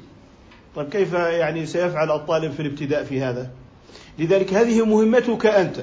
طيب 0.75 0.89
كيف 0.89 1.13
يعني 1.13 1.65
سيفعل 1.65 2.11
الطالب 2.11 2.51
في 2.51 2.59
الابتداء 2.59 3.03
في 3.03 3.21
هذا؟ 3.21 3.49
لذلك 4.19 4.53
هذه 4.53 4.85
مهمتك 4.85 5.45
أنت 5.45 5.75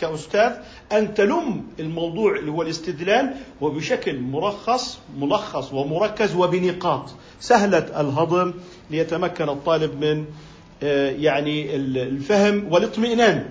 كأستاذ 0.00 0.52
أن 0.92 1.14
تلم 1.14 1.64
الموضوع 1.80 2.36
اللي 2.36 2.50
هو 2.50 2.62
الاستدلال 2.62 3.34
وبشكل 3.60 4.20
مرخص 4.20 4.98
ملخص 5.18 5.72
ومركز 5.72 6.34
وبنقاط. 6.34 7.10
سهلة 7.40 8.00
الهضم 8.00 8.54
ليتمكن 8.90 9.48
الطالب 9.48 10.04
من 10.04 10.24
آه، 10.82 11.10
يعني 11.10 11.76
الفهم 11.76 12.72
والاطمئنان 12.72 13.44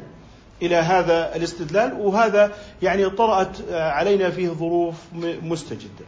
إلى 0.61 0.75
هذا 0.75 1.35
الاستدلال 1.35 1.93
وهذا 1.93 2.51
يعني 2.81 3.09
طرأت 3.09 3.57
آه، 3.71 3.89
علينا 3.91 4.29
فيه 4.29 4.49
ظروف 4.49 4.95
مستجدة. 5.43 6.05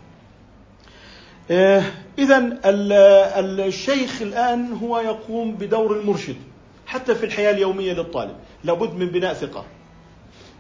إذا 2.19 2.59
الشيخ 2.65 4.21
الآن 4.21 4.73
هو 4.73 4.99
يقوم 4.99 5.55
بدور 5.55 5.99
المرشد 5.99 6.35
حتى 6.85 7.15
في 7.15 7.25
الحياة 7.25 7.51
اليومية 7.51 7.93
للطالب. 7.93 8.35
لابد 8.63 8.93
من 8.93 9.05
بناء 9.05 9.33
ثقة. 9.33 9.65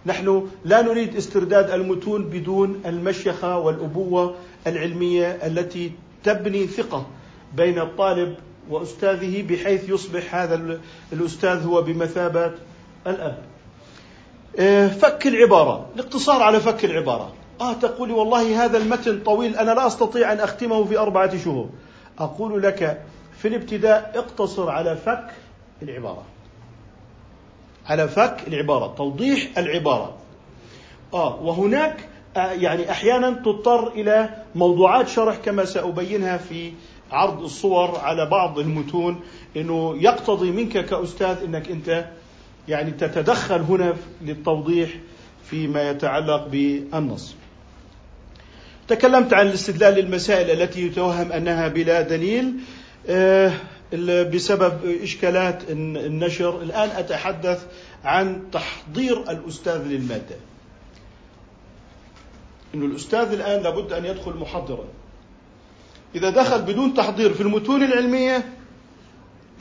نحن 0.05 0.47
لا 0.65 0.81
نريد 0.81 1.15
استرداد 1.15 1.71
المتون 1.71 2.23
بدون 2.23 2.81
المشيخة 2.85 3.57
والأبوة 3.57 4.35
العلمية 4.67 5.27
التي 5.27 5.91
تبني 6.23 6.67
ثقة 6.67 7.07
بين 7.55 7.79
الطالب 7.79 8.35
وأستاذه 8.69 9.41
بحيث 9.41 9.89
يصبح 9.89 10.35
هذا 10.35 10.79
الأستاذ 11.13 11.65
هو 11.65 11.81
بمثابة 11.81 12.51
الأب 13.07 13.37
آه، 14.59 14.87
فك 14.87 15.27
العبارة. 15.27 15.89
الاقتصار 15.95 16.43
على 16.43 16.59
فك 16.59 16.85
العبارة. 16.85 17.33
آه 17.61 17.73
تقولي 17.73 18.13
والله 18.13 18.65
هذا 18.65 18.77
المتن 18.77 19.19
طويل 19.19 19.55
أنا 19.55 19.71
لا 19.71 19.87
أستطيع 19.87 20.31
أن 20.31 20.39
أختمه 20.39 20.83
في 20.83 20.97
أربعة 20.97 21.37
شهور. 21.37 21.69
أقول 22.19 22.63
لك 22.63 23.01
في 23.37 23.47
الابتداء 23.47 24.11
اقتصر 24.15 24.69
على 24.69 24.95
فك 24.95 25.27
العبارة. 25.81 26.23
على 27.85 28.07
فك 28.07 28.47
العبارة 28.47 28.93
توضيح 28.97 29.57
العبارة. 29.57 30.13
آه 31.13 31.41
وهناك 31.41 32.07
آه 32.37 32.51
يعني 32.51 32.91
أحيانا 32.91 33.29
تضطر 33.31 33.87
إلى 33.87 34.29
موضوعات 34.55 35.07
شرح 35.07 35.35
كما 35.35 35.65
سأبينها 35.65 36.37
في 36.37 36.73
عرض 37.11 37.43
الصور 37.43 37.99
على 37.99 38.25
بعض 38.25 38.59
المتون 38.59 39.19
إنه 39.57 39.95
يقتضي 39.97 40.51
منك 40.51 40.85
كأستاذ 40.85 41.43
إنك 41.43 41.71
أنت 41.71 42.05
يعني 42.67 42.91
تتدخل 42.91 43.61
هنا 43.61 43.93
للتوضيح 44.21 44.89
فيما 45.43 45.89
يتعلق 45.89 46.47
بالنص. 46.47 47.35
تكلمت 48.89 49.33
عن 49.33 49.47
الاستدلال 49.47 49.93
للمسائل 49.93 50.61
التي 50.61 50.87
يتوهم 50.87 51.31
أنها 51.31 51.67
بلا 51.67 52.01
دليل 52.01 52.53
آه، 53.09 53.53
بسبب 54.33 54.73
إشكالات 55.03 55.63
النشر، 55.71 56.61
الآن 56.61 56.89
أتحدث 56.89 57.65
عن 58.03 58.41
تحضير 58.51 59.31
الأستاذ 59.31 59.83
للمادة. 59.87 60.35
إنه 62.75 62.85
الأستاذ 62.85 63.31
الآن 63.33 63.63
لابد 63.63 63.93
أن 63.93 64.05
يدخل 64.05 64.33
محضرا. 64.33 64.85
إذا 66.15 66.29
دخل 66.29 66.61
بدون 66.61 66.93
تحضير 66.93 67.33
في 67.33 67.41
المتون 67.41 67.83
العلمية 67.83 68.53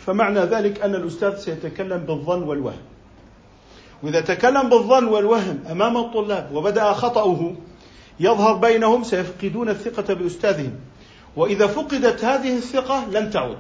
فمعنى 0.07 0.41
ذلك 0.41 0.81
أن 0.81 0.95
الأستاذ 0.95 1.37
سيتكلم 1.37 1.99
بالظن 1.99 2.43
والوهم. 2.43 2.83
وإذا 4.03 4.21
تكلم 4.21 4.69
بالظن 4.69 5.05
والوهم 5.05 5.61
أمام 5.71 5.97
الطلاب 5.97 6.51
وبدأ 6.53 6.93
خطأه 6.93 7.55
يظهر 8.21 8.55
بينهم 8.55 9.05
سيفقدون 9.05 9.69
الثقة 9.69 10.15
بأستاذهم. 10.15 10.73
وإذا 11.37 11.67
فقدت 11.67 12.25
هذه 12.25 12.57
الثقة 12.57 13.07
لن 13.11 13.31
تعود. 13.31 13.59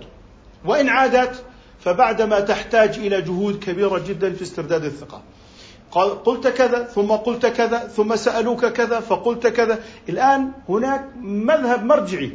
وإن 0.65 0.89
عادت 0.89 1.45
فبعدما 1.81 2.41
تحتاج 2.41 2.99
إلى 2.99 3.23
جهود 3.23 3.65
كبيرة 3.65 4.03
جدا 4.09 4.33
في 4.33 4.43
استرداد 4.43 4.85
الثقة. 4.85 5.23
قلت 6.25 6.49
كذا 6.49 6.83
ثم 6.83 7.13
قلت 7.13 7.47
كذا 7.47 7.79
ثم 7.79 8.17
سألوك 8.17 8.67
كذا 8.67 9.01
فقلت 9.01 9.47
كذا. 9.47 9.79
الآن 10.09 10.53
هناك 10.69 11.05
مذهب 11.23 11.85
مرجعي. 11.85 12.33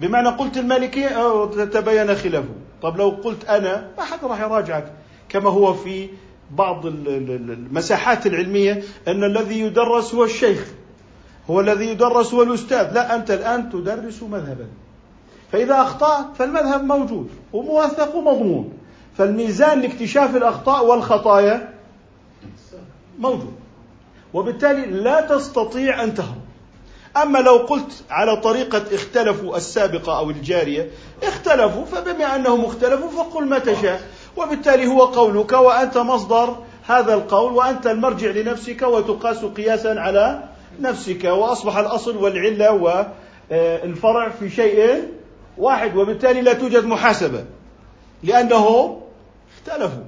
بمعنى 0.00 0.28
قلت 0.28 0.56
المالكية 0.58 1.44
تبين 1.64 2.14
خلافه. 2.14 2.54
طب 2.82 2.98
لو 2.98 3.08
قلت 3.08 3.44
أنا 3.44 3.90
ما 3.98 4.04
حد 4.04 4.18
راح 4.22 4.40
يراجعك. 4.40 4.92
كما 5.28 5.50
هو 5.50 5.74
في 5.74 6.08
بعض 6.50 6.86
المساحات 6.86 8.26
العلمية 8.26 8.82
أن 9.08 9.24
الذي 9.24 9.60
يدرس 9.60 10.14
هو 10.14 10.24
الشيخ. 10.24 10.66
هو 11.50 11.60
الذي 11.60 11.88
يدرس 11.88 12.34
هو 12.34 12.42
الأستاذ 12.42 12.92
لا 12.92 13.14
أنت 13.14 13.30
الآن 13.30 13.70
تدرس 13.70 14.22
مذهبا. 14.22 14.66
فإذا 15.52 15.74
أخطأت 15.74 16.26
فالمذهب 16.38 16.84
موجود 16.84 17.30
وموثق 17.52 18.14
ومضمون. 18.14 18.72
فالميزان 19.18 19.80
لاكتشاف 19.80 20.36
الأخطاء 20.36 20.86
والخطايا 20.86 21.74
موجود. 23.18 23.54
وبالتالي 24.34 24.86
لا 24.86 25.20
تستطيع 25.20 26.04
أن 26.04 26.14
تهرب. 26.14 26.44
أما 27.16 27.38
لو 27.38 27.56
قلت 27.56 28.04
على 28.10 28.36
طريقة 28.36 28.82
اختلفوا 28.92 29.56
السابقة 29.56 30.18
أو 30.18 30.30
الجارية 30.30 30.90
اختلفوا 31.22 31.84
فبما 31.84 32.36
أنهم 32.36 32.64
اختلفوا 32.64 33.10
فقل 33.10 33.46
ما 33.46 33.58
تشاء. 33.58 34.00
وبالتالي 34.36 34.86
هو 34.86 35.04
قولك 35.04 35.52
وأنت 35.52 35.98
مصدر 35.98 36.56
هذا 36.86 37.14
القول 37.14 37.52
وأنت 37.52 37.86
المرجع 37.86 38.30
لنفسك 38.30 38.82
وتقاس 38.82 39.44
قياسا 39.44 39.88
على 39.88 40.53
نفسك 40.80 41.24
وأصبح 41.24 41.76
الأصل 41.76 42.16
والعلة 42.16 42.72
والفرع 42.72 44.28
في 44.28 44.50
شيء 44.50 45.02
واحد 45.58 45.96
وبالتالي 45.96 46.40
لا 46.40 46.52
توجد 46.52 46.84
محاسبة 46.84 47.44
لأنه 48.22 49.00
اختلفوا. 49.56 50.04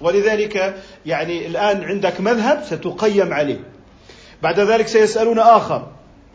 ولذلك 0.00 0.76
يعني 1.06 1.46
الآن 1.46 1.84
عندك 1.84 2.20
مذهب 2.20 2.64
ستقيم 2.64 3.32
عليه. 3.32 3.60
بعد 4.42 4.60
ذلك 4.60 4.88
سيسألون 4.88 5.38
آخر. 5.38 5.86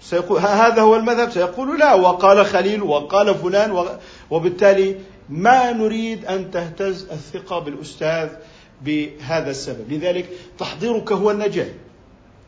سيقول 0.01 0.39
هذا 0.39 0.81
هو 0.81 0.95
المذهب؟ 0.95 1.31
سيقول 1.31 1.79
لا 1.79 1.93
وقال 1.93 2.45
خليل 2.45 2.83
وقال 2.83 3.35
فلان 3.35 3.85
وبالتالي 4.31 4.95
ما 5.29 5.71
نريد 5.71 6.25
أن 6.25 6.51
تهتز 6.51 7.07
الثقة 7.11 7.59
بالأستاذ 7.59 8.29
بهذا 8.81 9.49
السبب. 9.51 9.91
لذلك 9.91 10.29
تحضيرك 10.59 11.11
هو 11.11 11.31
النجاة 11.31 11.69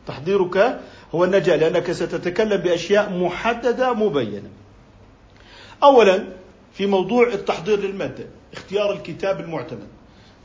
تحضيرك 0.06 0.80
هو 1.14 1.24
النجاة 1.24 1.56
لأنك 1.56 1.92
ستتكلم 1.92 2.56
بأشياء 2.56 3.12
محددة 3.12 3.92
مبينة. 3.92 4.50
أولا 5.82 6.24
في 6.74 6.86
موضوع 6.86 7.28
التحضير 7.28 7.80
للمادة 7.80 8.26
اختيار 8.52 8.92
الكتاب 8.92 9.40
المعتمد. 9.40 9.86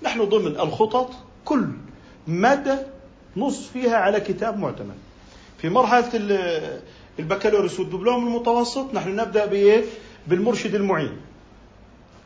نحن 0.04 0.24
ضمن 0.24 0.60
الخطط 0.60 1.10
كل 1.46 1.68
مادة 2.28 2.88
نص 3.38 3.68
فيها 3.68 3.98
على 3.98 4.20
كتاب 4.20 4.60
معتمد. 4.60 4.96
في 5.58 5.70
مرحلة 5.70 6.40
البكالوريوس 7.20 7.80
والدبلوم 7.80 8.28
المتوسط 8.28 8.94
نحن 8.94 9.16
نبدأ 9.16 9.46
بإيه؟ 9.46 9.84
بالمرشد 10.28 10.76
المعين 10.76 11.18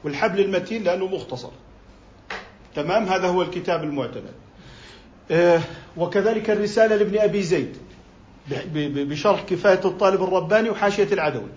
والحبل 0.04 0.40
المتين 0.40 0.84
لأنه 0.84 1.08
مختصر. 1.08 1.50
تمام؟ 2.76 3.04
هذا 3.04 3.28
هو 3.28 3.42
الكتاب 3.42 3.84
المعتمد. 3.84 4.34
آه 5.32 5.62
وكذلك 5.98 6.50
الرسالة 6.50 6.96
لابن 6.96 7.18
أبي 7.20 7.42
زيد. 7.44 7.78
بشرح 8.72 9.42
كفاية 9.42 9.80
الطالب 9.86 10.24
الرباني 10.24 10.70
وحاشية 10.70 11.08
العدوي. 11.12 11.50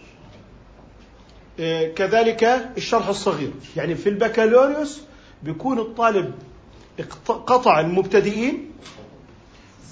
آه 1.61 1.93
كذلك 1.93 2.45
الشرح 2.77 3.09
الصغير. 3.09 3.51
يعني 3.77 3.95
في 3.95 4.09
البكالوريوس 4.09 5.03
بيكون 5.43 5.79
الطالب 5.79 6.35
قطع 7.29 7.81
المبتدئين 7.81 8.71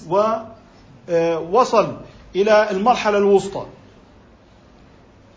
ووصل 0.07 1.85
آه، 1.85 1.99
إلى 2.35 2.71
المرحلة 2.71 3.17
الوسطى 3.17 3.65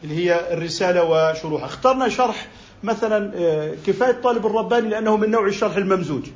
اللي 0.05 0.17
هي 0.17 0.53
الرسالة 0.53 1.05
وشروحها. 1.05 1.67
اخترنا 1.67 2.09
شرح 2.09 2.49
مثلا 2.83 3.33
آه، 3.37 3.75
كفاية 3.87 4.11
الطالب 4.11 4.47
الرباني 4.47 4.89
لأنه 4.89 5.17
من 5.17 5.31
نوع 5.31 5.47
الشرح 5.47 5.77
الممزوج. 5.77 6.27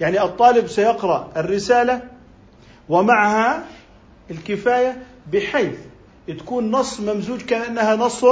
يعني 0.00 0.22
الطالب 0.22 0.66
سيقرأ 0.66 1.32
الرسالة 1.36 2.02
ومعها 2.88 3.64
الكفاية 4.30 5.02
بحيث 5.32 5.78
تكون 6.38 6.70
نص 6.70 7.00
ممزوج 7.00 7.40
كأنها 7.40 7.96
نص 7.96 8.24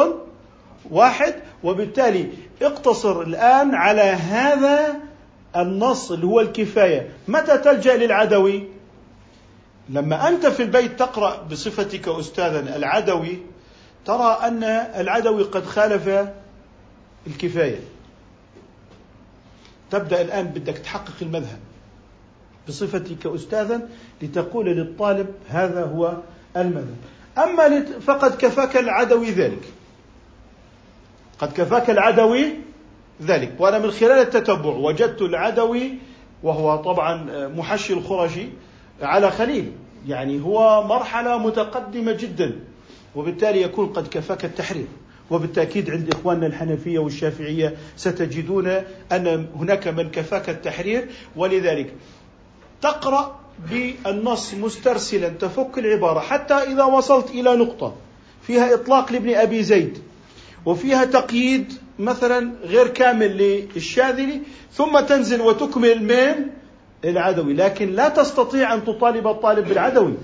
واحد 0.91 1.35
وبالتالي 1.65 2.31
اقتصر 2.63 3.23
الآن 3.23 3.75
على 3.75 4.03
هذا 4.03 4.97
النص 5.57 6.13
اللي 6.13 6.27
هو 6.27 6.41
الكفاية. 6.41 7.11
متى 7.29 7.59
تلجأ 7.59 7.97
للعدوي؟ 7.97 8.69
لما 9.89 10.29
أنت 10.29 10.47
في 10.47 10.63
البيت 10.63 10.99
تقرأ 10.99 11.43
بصفتك 11.43 12.09
أستاذا 12.09 12.77
العدوي 12.77 13.39
ترى 14.05 14.39
أن 14.43 14.65
العدوي 14.97 15.43
قد 15.43 15.65
خالف 15.67 16.29
الكفاية. 17.27 17.81
تبدأ 19.91 20.21
الآن 20.21 20.47
بدك 20.47 20.79
تحقق 20.79 21.15
المذهب. 21.23 21.59
بصفتك 22.69 23.27
أستاذا 23.27 23.89
لتقول 24.23 24.67
للطالب 24.67 25.27
هذا 25.49 25.85
هو 25.85 26.17
المذهب. 26.57 26.97
أما 27.39 27.85
فقد 28.01 28.37
كفاك 28.37 28.77
العدوي 28.77 29.31
ذلك. 29.31 29.63
قد 31.39 31.53
كفاك 31.53 31.91
العدوي 31.91 32.47
ذلك. 33.23 33.55
وأنا 33.59 33.79
من 33.79 33.91
خلال 33.91 34.19
التتبع 34.19 34.71
وجدت 34.71 35.23
العدوي 35.23 35.95
وهو 36.43 36.77
طبعا 36.77 37.49
محشي 37.49 37.93
الخرشي 37.93 38.47
على 39.03 39.31
خليل. 39.31 39.73
يعني 40.09 40.41
هو 40.41 40.87
مرحلة 40.87 41.39
متقدمة 41.39 42.13
جدا. 42.13 42.53
وبالتالي 43.17 43.63
يكون 43.63 43.87
قد 43.87 44.07
كفاك 44.09 44.45
التحرير. 44.45 44.87
وبالتأكيد 45.31 45.91
عند 45.91 46.15
إخواننا 46.15 46.47
الحنفية 46.47 46.99
والشافعية 46.99 47.77
ستجدون 47.97 48.69
أن 49.13 49.47
هناك 49.57 49.89
من 49.89 50.11
كفاك 50.11 50.49
التحرير. 50.49 51.09
ولذلك 51.37 51.93
تقرأ 52.83 53.41
بالنص 53.71 54.55
مسترسلا 54.55 55.29
تفك 55.29 55.79
العبارة. 55.79 56.21
حتى 56.21 56.55
إذا 56.55 56.85
وصلت 56.85 57.31
إلى 57.31 57.57
نقطة 57.57 57.95
فيها 58.43 58.75
إطلاق 58.75 59.13
لابن 59.13 59.35
أبي 59.35 59.63
زيد 59.63 59.99
وفيها 60.67 61.05
تقييد 61.05 61.73
مثلا 61.99 62.53
غير 62.65 62.89
كامل 62.89 63.37
للشاذلي 63.75 64.41
ثم 64.73 65.01
تنزل 65.01 65.41
وتكمل 65.41 66.03
من 66.03 66.47
العدوي. 67.05 67.55
لكن 67.55 67.93
لا 67.93 68.09
تستطيع 68.09 68.75
أن 68.75 68.85
تطالب 68.85 69.27
الطالب 69.27 69.69
بالعدوي. 69.69 70.15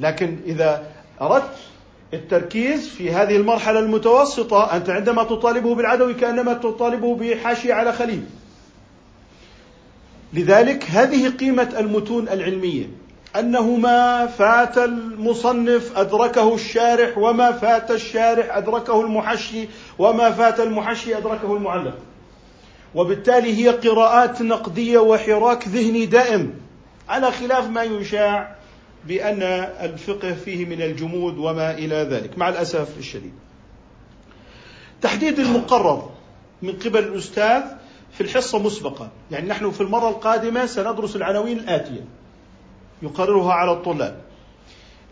لكن 0.00 0.36
إذا 0.46 0.86
أردت 1.20 1.56
التركيز 2.14 2.88
في 2.88 3.10
هذه 3.10 3.36
المرحلة 3.36 3.78
المتوسطة 3.78 4.76
أنت 4.76 4.90
عندما 4.90 5.24
تطالبه 5.24 5.74
بالعدوي 5.74 6.14
كأنما 6.14 6.54
تطالبه 6.54 7.14
بحاشية 7.14 7.74
على 7.74 7.92
خليل. 7.92 8.24
لذلك 10.32 10.84
هذه 10.84 11.28
قيمة 11.28 11.74
المتون 11.78 12.28
العلمية 12.28 12.86
أنه 13.38 13.76
ما 13.76 14.26
فات 14.26 14.78
المصنف 14.78 15.98
أدركه 15.98 16.54
الشارح 16.54 17.18
وما 17.18 17.52
فات 17.52 17.90
الشارح 17.90 18.56
أدركه 18.56 19.00
المحشي 19.00 19.68
وما 19.98 20.30
فات 20.30 20.60
المحشي 20.60 21.16
أدركه 21.16 21.56
المعلق 21.56 21.98
وبالتالي 22.94 23.64
هي 23.64 23.68
قراءات 23.68 24.42
نقدية 24.42 24.98
وحراك 24.98 25.68
ذهني 25.68 26.06
دائم 26.06 26.54
على 27.08 27.32
خلاف 27.32 27.68
ما 27.68 27.82
يشاع 27.82 28.56
بأن 29.06 29.42
الفقه 29.82 30.32
فيه 30.32 30.66
من 30.66 30.82
الجمود 30.82 31.38
وما 31.38 31.70
إلى 31.70 31.94
ذلك 31.94 32.38
مع 32.38 32.48
الأسف 32.48 32.98
الشديد. 32.98 33.32
تحديد 35.02 35.38
المقرر 35.38 36.10
من 36.62 36.72
قبل 36.72 36.98
الأستاذ 36.98 37.62
في 38.20 38.26
الحصة 38.26 38.58
مسبقا. 38.58 39.08
يعني 39.30 39.48
نحن 39.48 39.70
في 39.70 39.80
المرة 39.80 40.08
القادمة 40.08 40.66
سندرس 40.66 41.16
العناوين 41.16 41.58
الآتية. 41.58 42.04
يقررها 43.02 43.52
على 43.52 43.72
الطلاب. 43.72 44.20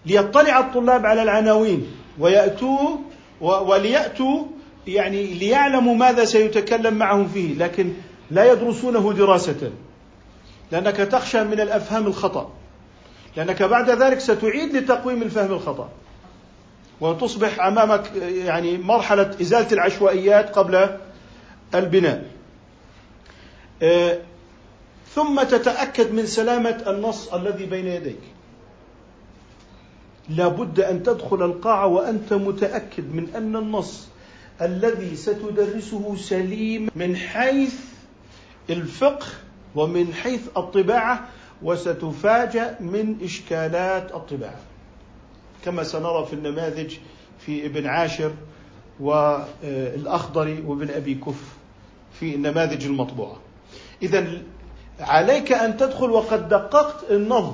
ليطلع 0.07 0.61
الطلاب 0.61 1.07
على 1.07 1.23
العناوين 1.23 1.87
ويأتوا 2.19 2.97
وليأتوا 3.41 4.45
يعني 4.87 5.27
ليعلموا 5.27 5.95
ماذا 5.95 6.25
سيتكلم 6.25 6.95
معهم 6.95 7.29
فيه 7.29 7.55
لكن 7.55 7.93
لا 8.31 8.53
يدرسونه 8.53 9.13
دراسة. 9.13 9.71
لأنك 10.73 10.97
تخشى 10.97 11.45
من 11.45 11.61
الأفهام 11.61 12.07
الخطأ. 12.07 12.53
لأنك 13.37 13.63
بعد 13.63 13.91
ذلك 13.91 14.19
ستعيد 14.19 14.77
لتقويم 14.77 15.23
الفهم 15.23 15.53
الخطأ. 15.53 15.89
وتصبح 17.01 17.61
أمامك 17.61 18.13
يعني 18.23 18.79
مرحلة 18.79 19.37
إزالة 19.41 19.73
العشوائيات 19.73 20.59
قبل 20.59 20.97
البناء. 21.75 22.38
ثم 25.15 25.43
تتأكد 25.43 26.13
من 26.13 26.27
سلامة 26.27 26.85
النص 26.87 27.35
الذي 27.35 27.67
بين 27.67 27.87
يديك. 27.87 28.21
لابد 30.29 30.81
أن 30.81 31.03
تدخل 31.03 31.43
القاعة 31.43 31.87
وأنت 31.87 32.33
متأكد 32.33 33.15
من 33.15 33.35
أن 33.37 33.57
النص 33.57 34.07
الذي 34.63 35.17
ستدرسه 35.17 36.17
سليم 36.17 36.91
من 36.97 37.17
حيث 37.17 37.75
الفقه 38.71 39.27
ومن 39.75 40.15
حيث 40.15 40.49
الطباعة 40.57 41.29
وستفاجأ 41.63 42.77
من 42.81 43.17
إشكالات 43.23 44.15
الطباعة. 44.15 44.61
كما 45.65 45.85
سنرى 45.85 46.27
في 46.27 46.33
النماذج 46.33 46.95
في 47.39 47.67
ابن 47.67 47.87
عاشر 47.87 48.33
والأخضري 49.01 50.63
وابن 50.67 50.91
أبي 50.91 51.15
كف 51.15 51.43
في 52.21 52.35
النماذج 52.35 52.85
المطبوعة. 52.85 53.37
إذا 54.03 54.27
عليك 55.01 55.53
أن 55.53 55.77
تدخل 55.77 56.11
وقد 56.11 56.49
دققت 56.49 57.11
النظم. 57.11 57.53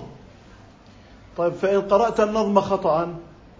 طيب 1.36 1.52
فإن 1.52 1.80
قرأت 1.80 2.20
النظم 2.20 2.60
خطأ 2.60 3.14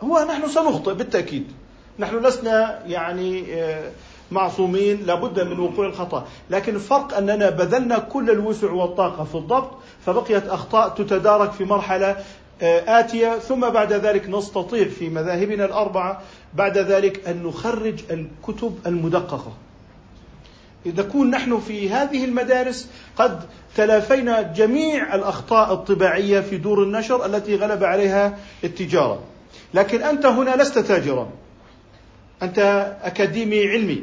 هو 0.05 0.27
نحن 0.29 0.49
سنخطئ 0.49 0.95
بالتأكيد. 0.95 1.53
نحن 1.99 2.17
لسنا 2.17 2.87
يعني 2.87 3.55
آه، 3.63 3.91
معصومين 4.31 5.03
لابد 5.07 5.41
من 5.41 5.59
وقوع 5.61 5.87
الخطأ. 5.87 6.27
لكن 6.51 6.75
الفرق 6.75 7.17
أننا 7.17 7.51
بذلنا 7.51 7.99
كل 7.99 8.31
الوسع 8.31 8.71
والطاقة 8.73 9.25
في 9.25 9.35
الضبط 9.35 9.71
فبقيت 10.07 10.49
أخطاء 10.49 10.89
تتدارك 10.89 11.53
في 11.53 11.65
مرحلة 11.65 12.17
آه، 12.63 13.01
آتية 13.01 13.39
ثم 13.39 13.61
بعد 13.71 13.93
ذلك 13.93 14.29
نستطيع 14.29 14.89
في 14.89 15.09
مذاهبنا 15.09 15.65
الأربعة 15.65 16.23
بعد 16.55 16.79
ذلك 16.79 17.29
أن 17.29 17.43
نخرج 17.43 18.01
الكتب 18.11 18.79
المدققة. 18.87 19.53
نكون 20.87 21.31
نحن 21.31 21.61
في 21.61 21.91
هذه 21.91 22.25
المدارس 22.25 22.89
قد 23.17 23.41
تلافينا 23.77 24.43
جميع 24.43 25.15
الأخطاء 25.15 25.73
الطباعية 25.73 26.41
في 26.41 26.57
دور 26.57 26.83
النشر 26.83 27.27
التي 27.27 27.57
غلب 27.57 27.85
عليها 27.85 28.39
التجارة. 28.65 29.23
لكن 29.75 30.03
أنت 30.03 30.27
هنا 30.27 30.63
لست 30.63 30.79
تاجرا. 30.79 31.31
أنت 32.43 32.59
أكاديمي 33.03 33.69
علمي. 33.69 34.03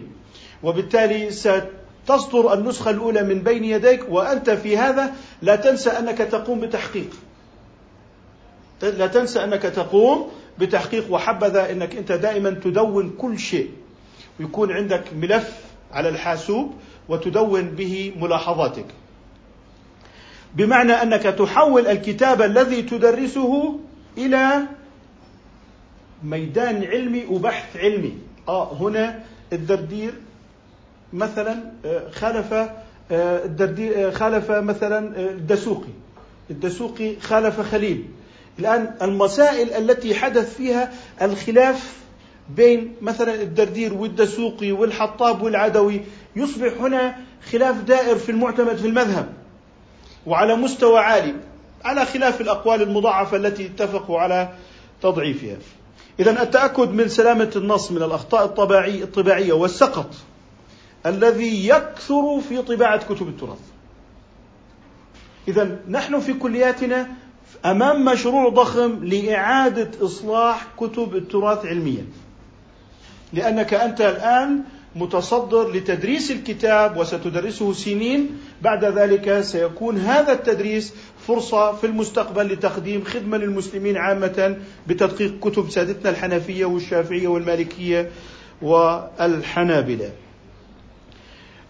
وبالتالي 0.63 1.31
ستصدر 1.31 2.53
النسخة 2.53 2.91
الأولى 2.91 3.23
من 3.23 3.41
بين 3.41 3.63
يديك 3.63 4.09
وأنت 4.09 4.49
في 4.49 4.77
هذا 4.77 5.13
لا 5.41 5.55
تنسى 5.55 5.89
أنك 5.89 6.17
تقوم 6.17 6.59
بتحقيق. 6.59 7.09
لا 8.81 9.07
تنسى 9.07 9.43
أنك 9.43 9.61
تقوم 9.61 10.31
بتحقيق 10.59 11.11
وحبذا 11.13 11.71
أنك 11.71 11.95
أنت 11.95 12.11
دائما 12.11 12.49
تدون 12.49 13.09
كل 13.17 13.39
شيء. 13.39 13.69
ويكون 14.39 14.71
عندك 14.71 15.03
ملف 15.15 15.70
على 15.93 16.09
الحاسوب 16.09 16.73
وتدون 17.09 17.61
به 17.61 18.13
ملاحظاتك. 18.19 18.85
بمعنى 20.55 20.91
أنك 20.91 21.23
تحول 21.23 21.87
الكتاب 21.87 22.41
الذي 22.41 22.81
تدرسه 22.81 23.79
إلى 24.17 24.61
ميدان 26.23 26.83
علمي 26.83 27.25
وبحث 27.25 27.77
علمي. 27.77 28.17
آه 28.47 28.73
هنا 28.73 29.19
الدردير 29.53 30.13
مثلا 31.13 31.71
آه، 31.85 32.09
خالف 32.09 32.53
آه، 32.53 33.45
الدردير 33.45 34.07
آه، 34.07 34.11
خالف 34.11 34.51
مثلا 34.51 35.17
الدسوقي. 35.17 35.93
الدسوقي 36.49 37.19
خالف 37.19 37.61
خليل. 37.61 38.05
الآن 38.59 38.93
المسائل 39.01 39.73
التي 39.73 40.15
حدث 40.15 40.55
فيها 40.57 40.91
الخلاف 41.21 42.00
بين 42.55 42.95
مثلا 43.01 43.41
الدردير 43.41 43.93
والدسوقي 43.93 44.71
والحطاب 44.71 45.41
والعدوي 45.41 46.01
يصبح 46.35 46.73
هنا 46.79 47.15
خلاف 47.51 47.81
دائر 47.81 48.15
في 48.15 48.31
المعتمد 48.31 48.75
في 48.75 48.87
المذهب 48.87 49.33
وعلى 50.25 50.55
مستوى 50.55 50.99
عالي 50.99 51.35
على 51.85 52.05
خلاف 52.05 52.41
الأقوال 52.41 52.81
المضاعفة 52.81 53.37
التي 53.37 53.65
اتفقوا 53.65 54.19
على 54.19 54.49
تضعيفها. 55.01 55.57
اذا 56.19 56.43
التأكد 56.43 56.89
من 56.89 57.07
سلامة 57.07 57.51
النص 57.55 57.91
من 57.91 58.03
الأخطاء 58.03 58.45
الطباعي 58.45 59.03
الطباعيه 59.03 59.53
والسقط 59.53 60.09
الذي 61.05 61.67
يكثر 61.67 62.41
في 62.49 62.61
طباعة 62.61 63.07
كتب 63.15 63.27
التراث. 63.27 63.59
اذا 65.47 65.79
نحن 65.89 66.19
في 66.19 66.33
كلياتنا 66.33 67.07
أمام 67.65 68.05
مشروع 68.05 68.49
ضخم 68.49 69.03
لإعادة 69.03 70.05
إصلاح 70.05 70.67
كتب 70.77 71.15
التراث 71.15 71.65
علميا. 71.65 72.05
لأنك 73.33 73.73
أنت 73.73 74.01
الآن 74.01 74.63
متصدر 74.95 75.71
لتدريس 75.71 76.31
الكتاب 76.31 76.97
وستدرسه 76.97 77.73
سنين 77.73 78.39
بعد 78.61 78.85
ذلك 78.85 79.41
سيكون 79.41 79.97
هذا 79.97 80.31
التدريس 80.31 80.93
فرصة 81.27 81.71
في 81.71 81.87
المستقبل 81.87 82.53
لتقديم 82.53 83.03
خدمة 83.03 83.37
للمسلمين 83.37 83.97
عامة 83.97 84.57
بتدقيق 84.87 85.39
كتب 85.39 85.69
سادتنا 85.69 86.09
الحنفية 86.09 86.65
والشافعية 86.65 87.27
والمالكية 87.27 88.11
والحنابلة. 88.61 90.11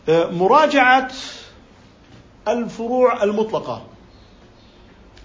مراجعة 0.09 1.11
الفروع 2.47 3.23
المطلقة 3.23 3.85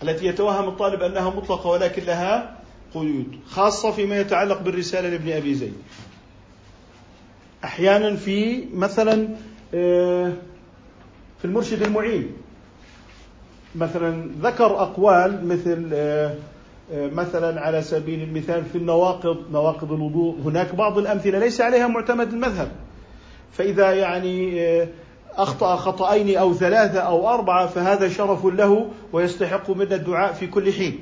التي 0.02 0.26
يتوهم 0.26 0.68
الطالب 0.68 1.02
أنها 1.02 1.30
مطلقة 1.30 1.70
ولكن 1.70 2.02
لها 2.02 2.56
قيود 2.94 3.36
خاصة 3.50 3.90
فيما 3.90 4.20
يتعلق 4.20 4.60
بالرسالة 4.60 5.08
لابن 5.08 5.32
أبي 5.32 5.54
زيد 5.54 5.74
أحيانا 7.64 8.16
في 8.16 8.64
مثلا 8.74 9.28
آه، 9.74 10.32
في 11.38 11.44
المرشد 11.44 11.82
المعين. 11.82 12.32
مثلا 13.74 14.30
ذكر 14.42 14.66
أقوال 14.66 15.48
مثل 15.48 15.90
آه، 15.92 16.34
آه، 16.92 17.08
مثلا 17.08 17.60
على 17.60 17.82
سبيل 17.82 18.22
المثال 18.22 18.64
في 18.64 18.78
النواقض 18.78 19.36
نواقض 19.52 19.92
الوضوء. 19.92 20.40
هناك 20.44 20.74
بعض 20.74 20.98
الأمثلة 20.98 21.38
ليس 21.38 21.60
عليها 21.60 21.86
معتمد 21.86 22.32
المذهب. 22.32 22.68
فإذا 23.52 23.92
يعني 23.92 24.62
أخطأ 25.36 25.76
خطأين 25.76 26.36
أو 26.36 26.54
ثلاثة 26.54 27.00
أو 27.00 27.28
أربعة 27.28 27.66
فهذا 27.66 28.08
شرف 28.08 28.46
له 28.46 28.90
ويستحق 29.12 29.70
منا 29.70 29.94
الدعاء 29.94 30.32
في 30.32 30.46
كل 30.46 30.72
حين. 30.72 30.98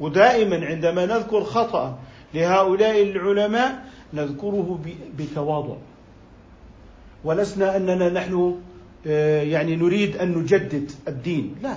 ودائما 0.00 0.66
عندما 0.66 1.06
نذكر 1.06 1.44
خطأ 1.44 1.98
لهؤلاء 2.34 3.02
العلماء 3.02 3.84
نذكره 4.14 4.78
بتواضع. 5.18 5.76
ولسنا 7.24 7.76
أننا 7.76 8.08
نحن 8.08 8.60
آه، 9.06 9.42
يعني 9.42 9.76
نريد 9.76 10.16
أن 10.16 10.38
نجدد 10.38 10.90
الدين. 11.08 11.54
لا 11.62 11.76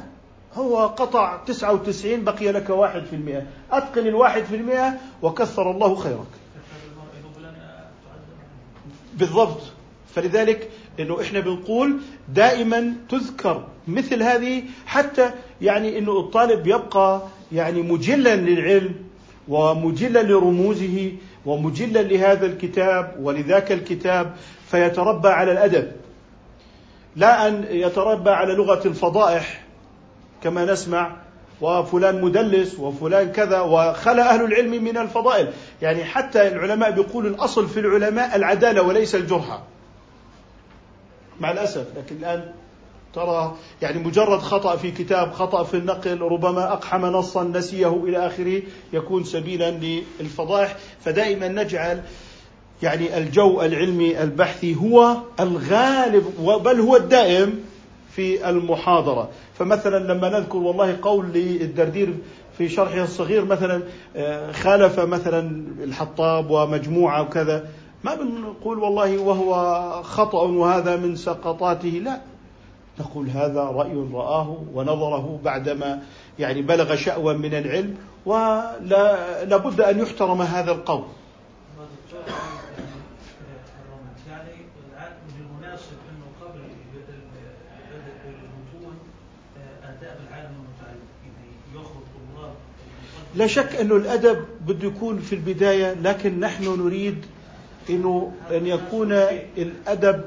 هو 0.54 0.88
قطع 0.88 1.38
تسعة 1.46 1.74
وتسعين 1.74 2.24
بقي 2.24 2.52
لك 2.52 2.70
واحد 2.70 3.04
في 3.06 3.16
المئة. 3.16 3.44
أتقن 3.72 4.08
الواحد 4.08 4.44
في 4.44 4.56
المئة 4.56 4.98
وكثر 5.22 5.72
الله 5.72 5.96
خيرك. 5.96 6.28
بالضبط. 9.18 9.62
فلذلك 10.16 10.70
إنه 11.00 11.22
إحنا 11.22 11.40
بنقول 11.40 12.00
دائما 12.30 12.96
تذكر 13.10 13.68
مثل 13.88 14.24
هذه 14.24 14.64
حتى 14.86 15.32
يعني 15.62 15.98
إنه 15.98 16.20
الطالب 16.20 16.68
يبقى 16.68 17.22
يعني 17.52 17.82
مجلا 17.82 18.36
للعلم. 18.36 18.96
ومجلا 19.48 20.24
لرموزه 20.24 21.12
ومجلا 21.46 22.00
لهذا 22.02 22.46
الكتاب 22.46 23.16
ولذاك 23.20 23.72
الكتاب 23.72 24.34
فيتربى 24.72 25.28
على 25.28 25.52
الأدب. 25.52 25.92
لا 27.16 27.48
أن 27.48 27.66
يتربى 27.70 28.30
على 28.30 28.54
لغة 28.54 28.88
الفضائح 28.88 29.64
كما 30.44 30.66
نسمع 30.66 31.16
وفلان 31.62 32.22
مدلس 32.22 32.80
وفلان 32.80 33.32
كذا 33.32 33.60
وخلى 33.60 34.22
أهل 34.22 34.46
العلم 34.46 34.84
من 34.84 34.98
الفضائل. 34.98 35.54
يعني 35.82 36.04
حتى 36.04 36.48
العلماء 36.48 36.92
بيقولوا 36.92 37.30
الأصل 37.30 37.68
في 37.68 37.80
العلماء 37.80 38.36
العدالة 38.36 38.82
وليس 38.82 39.16
الجرحه 39.16 39.64
مع 41.40 41.52
الأسف 41.52 41.86
لكن 41.98 42.16
الآن 42.16 42.52
ترى 43.14 43.56
يعني 43.82 44.00
مجرد 44.00 44.40
خطأ 44.40 44.76
في 44.76 44.92
كتاب 44.92 45.34
خطأ 45.34 45.64
في 45.64 45.78
النقل 45.78 46.22
ربما 46.22 46.74
أقحم 46.74 47.06
نصا 47.06 47.44
نسيه 47.44 48.04
إلى 48.04 48.28
آخره 48.28 48.62
يكون 48.94 49.24
سبيلا 49.24 49.72
للفضائح. 50.20 50.78
فدائما 51.06 51.48
نجعل 51.48 52.04
يعني 52.84 53.18
الجو 53.18 53.62
العلمي 53.62 54.24
البحثي 54.24 54.76
هو 54.76 55.18
الغالب 55.40 56.24
بل 56.64 56.80
هو 56.80 56.96
الدائم 56.96 57.60
في 58.16 58.50
المحاضرة. 58.50 59.30
فمثلا 59.60 60.14
لما 60.14 60.30
نذكر 60.30 60.58
والله 60.58 60.98
قول 61.02 61.26
للدردير 61.26 62.14
في 62.58 62.70
شرحه 62.70 63.04
الصغير 63.04 63.46
مثلا 63.46 63.84
آه، 64.16 64.52
خالف 64.52 65.00
مثلا 65.00 65.66
الحطاب 65.84 66.52
ومجموعة 66.52 67.22
وكذا 67.22 67.70
ما 68.04 68.16
بنقول 68.16 68.80
والله 68.80 69.18
وهو 69.18 69.54
خطأ 70.04 70.42
وهذا 70.42 70.96
من 70.96 71.16
سقطاته 71.16 71.90
لا. 71.90 72.31
نقول 73.02 73.30
هذا 73.30 73.62
رأي 73.62 73.94
رآه 74.14 74.58
ونظره 74.74 75.40
بعدما 75.44 76.02
يعني 76.40 76.62
بلغ 76.62 76.96
شأوا 76.96 77.34
من 77.34 77.54
العلم 77.54 77.98
ولا 78.26 79.46
لابد 79.46 79.82
أن 79.82 80.00
يحترم 80.00 80.42
هذا 80.42 80.72
القول. 80.72 81.04
لا 93.36 93.48
شك 93.48 93.76
أنه 93.76 93.96
الأدب 93.96 94.46
بده 94.68 94.88
يكون 94.88 95.20
في 95.20 95.36
البداية 95.36 95.94
لكن 95.94 96.40
نحن 96.40 96.64
نريد 96.86 97.26
إنه 97.90 98.32
أن 98.52 98.68
يكون 98.68 99.12
الأدب 99.58 100.22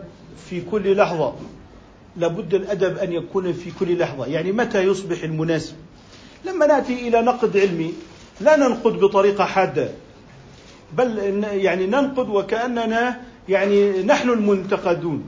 في 0.49 0.61
كل 0.71 0.97
لحظة. 0.97 1.35
لابد 2.17 2.55
الأدب 2.55 2.99
أن 2.99 3.13
يكون 3.13 3.53
في 3.53 3.71
كل 3.81 3.99
لحظة. 3.99 4.27
يعني 4.27 4.53
متى 4.53 4.83
يصبح 4.83 5.23
المناسب؟ 5.23 5.75
لما 6.45 6.67
نأتي 6.67 7.09
إلى 7.09 7.23
نقد 7.23 7.57
علمي 7.57 7.93
لا 8.41 8.57
ننقد 8.57 8.93
بطريقة 8.93 9.45
حادة 9.45 9.89
بل 10.93 11.45
يعني 11.45 11.87
ننقد 11.87 12.29
وكأننا 12.29 13.21
يعني 13.49 14.03
نحن 14.03 14.31
المنتقدون. 14.31 15.25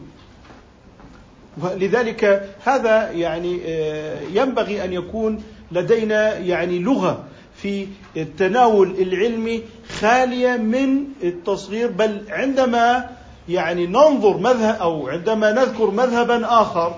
لذلك 1.77 2.51
هذا 2.65 3.11
يعني 3.11 3.61
آه، 3.67 4.21
ينبغي 4.35 4.85
أن 4.85 4.93
يكون 4.93 5.43
لدينا 5.73 6.39
يعني 6.39 6.79
لغة 6.79 7.25
في 7.57 7.87
التناول 8.17 8.91
العلمي 8.99 9.63
خالية 9.99 10.57
من 10.57 11.05
التصغير 11.23 11.91
بل 11.91 12.23
عندما 12.29 13.11
يعني 13.49 13.87
ننظر 13.87 14.37
مذهب 14.37 14.81
أو 14.81 15.09
عندما 15.09 15.53
نذكر 15.53 15.91
مذهبا 15.91 16.61
آخر 16.63 16.95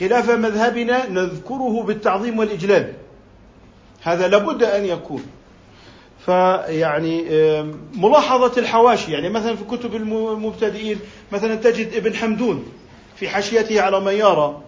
خلاف 0.00 0.30
مذهبنا 0.30 1.08
نذكره 1.08 1.82
بالتعظيم 1.82 2.38
والإجلال. 2.38 2.92
هذا 4.02 4.28
لابد 4.28 4.62
أن 4.62 4.84
يكون. 4.84 5.22
فيعني 6.26 7.24
ملاحظة 7.94 8.60
الحواشي 8.60 9.12
يعني 9.12 9.28
مثلا 9.28 9.56
في 9.56 9.64
كتب 9.64 9.96
المبتدئين 9.96 10.98
مثلا 11.32 11.54
تجد 11.54 11.94
ابن 11.94 12.14
حمدون 12.14 12.64
في 13.16 13.28
حاشيته 13.28 13.80
على 13.80 14.00
ميارة 14.00 14.62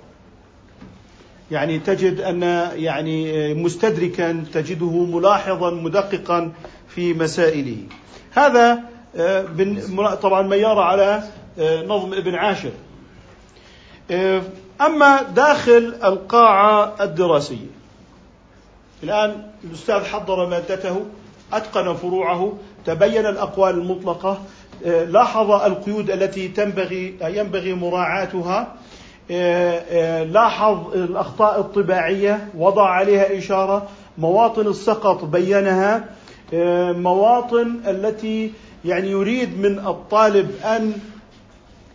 يعني 1.51 1.79
تجد 1.79 2.21
أن 2.21 2.43
يعني 2.75 3.55
مستدركا 3.55 4.45
تجده 4.53 5.05
ملاحظا 5.05 5.71
مدققا 5.71 6.53
في 6.89 7.15
مسائله. 7.15 7.77
هذا 8.33 8.92
طبعا 10.23 10.43
ميارة 10.43 10.81
على 10.81 11.23
آه، 11.59 11.83
نظم 11.83 12.15
ابن 12.15 12.35
عاشر. 12.35 12.71
آه، 14.11 14.43
أما 14.81 15.23
داخل 15.23 15.95
القاعة 16.05 16.95
الدراسية 17.01 17.67
الآن 19.03 19.43
الأستاذ 19.65 20.05
حضر 20.05 20.47
مادته 20.47 21.01
أتقن 21.53 21.95
فروعه 21.95 22.53
تبين 22.87 23.27
الأقوال 23.27 23.75
المطلقة 23.75 24.39
لاحظ 24.85 25.51
القيود 25.51 26.11
التي 26.11 26.49
تنبغي 26.49 27.17
ينبغي 27.23 27.75
مراعاتها 27.75 28.75
لاحظ 30.25 30.95
الأخطاء 30.95 31.61
الطباعية 31.61 32.49
وضع 32.59 32.89
عليها 32.89 33.39
إشارة 33.39 33.89
مواطن 34.19 34.67
السقط 34.67 35.25
بينها 35.25 36.05
مواطن 36.93 37.81
التي 37.87 38.53
يعني 38.85 39.11
يريد 39.11 39.59
من 39.59 39.79
الطالب 39.79 40.51
أن 40.65 40.93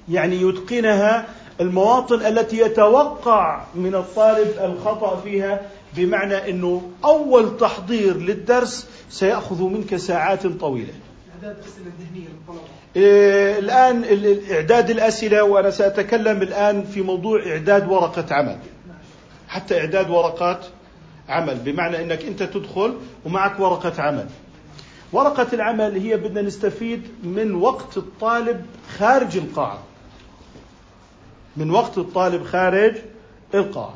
يعني 0.09 0.41
يتقنها 0.41 1.25
المواطن 1.61 2.25
التي 2.25 2.57
يتوقع 2.57 3.63
من 3.75 3.95
الطالب 3.95 4.47
الخطأ 4.63 5.21
فيها 5.21 5.61
بمعنى 5.95 6.49
إنه 6.49 6.91
أول 7.05 7.57
تحضير 7.57 8.17
للدرس 8.17 8.87
سيأخذ 9.09 9.63
منك 9.63 9.95
ساعات 9.95 10.47
طويلة. 10.47 10.93
اعداد 11.35 11.57
الاسئله 11.57 11.91
الذهنيه 11.99 12.27
الان 13.59 14.03
إعداد 14.51 14.89
الأسئلة 14.89 15.43
وأنا 15.43 15.69
سأتكلم 15.69 16.41
الآن 16.41 16.83
في 16.83 17.01
موضوع 17.01 17.45
إعداد 17.47 17.91
ورقة 17.91 18.25
عمل. 18.35 18.57
حتى 19.47 19.79
إعداد 19.79 20.09
ورقات 20.09 20.65
عمل 21.29 21.55
بمعنى 21.55 22.01
إنك 22.01 22.25
أنت 22.25 22.43
تدخل 22.43 22.97
ومعك 23.25 23.59
ورقة 23.59 24.01
عمل. 24.01 24.25
ورقة 25.13 25.47
العمل 25.53 25.97
هي 25.97 26.17
بدنا 26.17 26.41
نستفيد 26.41 27.07
من 27.23 27.55
وقت 27.55 27.97
الطالب 27.97 28.65
خارج 28.97 29.37
القاعة. 29.37 29.79
من 31.57 31.71
وقت 31.71 31.97
الطالب 31.97 32.43
خارج 32.43 32.95
القاعة. 33.53 33.93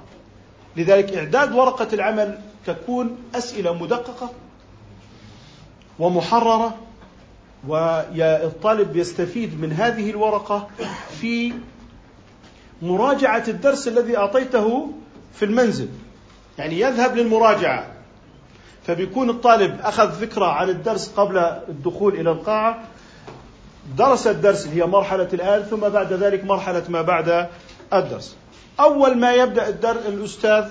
لذلك 0.78 1.14
إعداد 1.14 1.52
ورقة 1.52 1.88
العمل 1.94 2.40
تكون 2.66 3.18
أسئلة 3.36 3.74
مدققة 3.74 4.32
ومحررة 6.00 6.78
والطالب 7.68 8.96
يستفيد 8.96 9.62
من 9.62 9.74
هذه 9.74 10.10
الورقة 10.10 10.70
في 11.22 11.54
مراجعة 12.82 13.44
الدرس 13.48 13.88
الذي 13.88 14.18
أعطيته 14.18 14.92
في 15.34 15.46
المنزل. 15.46 15.90
يعني 16.58 16.80
يذهب 16.80 17.18
للمراجعة. 17.18 17.91
فبيكون 18.88 19.30
الطالب 19.30 19.80
أخذ 19.82 20.12
فكرة 20.12 20.46
عن 20.46 20.70
الدرس 20.70 21.10
قبل 21.18 21.38
الدخول 21.70 22.16
إلى 22.16 22.32
القاعة. 22.32 22.84
درس 23.98 24.28
الدرس 24.28 24.66
اللي 24.66 24.82
هي 24.82 24.88
مرحلة 24.88 25.30
الآن 25.34 25.64
ثم 25.64 25.80
بعد 25.80 26.14
ذلك 26.14 26.46
مرحلة 26.46 26.84
ما 26.90 27.02
بعد 27.02 27.48
الدرس. 27.94 28.36
أول 28.80 29.18
ما 29.18 29.34
يبدأ 29.34 29.70
الدر 29.70 29.92
الأستاذ 29.92 30.66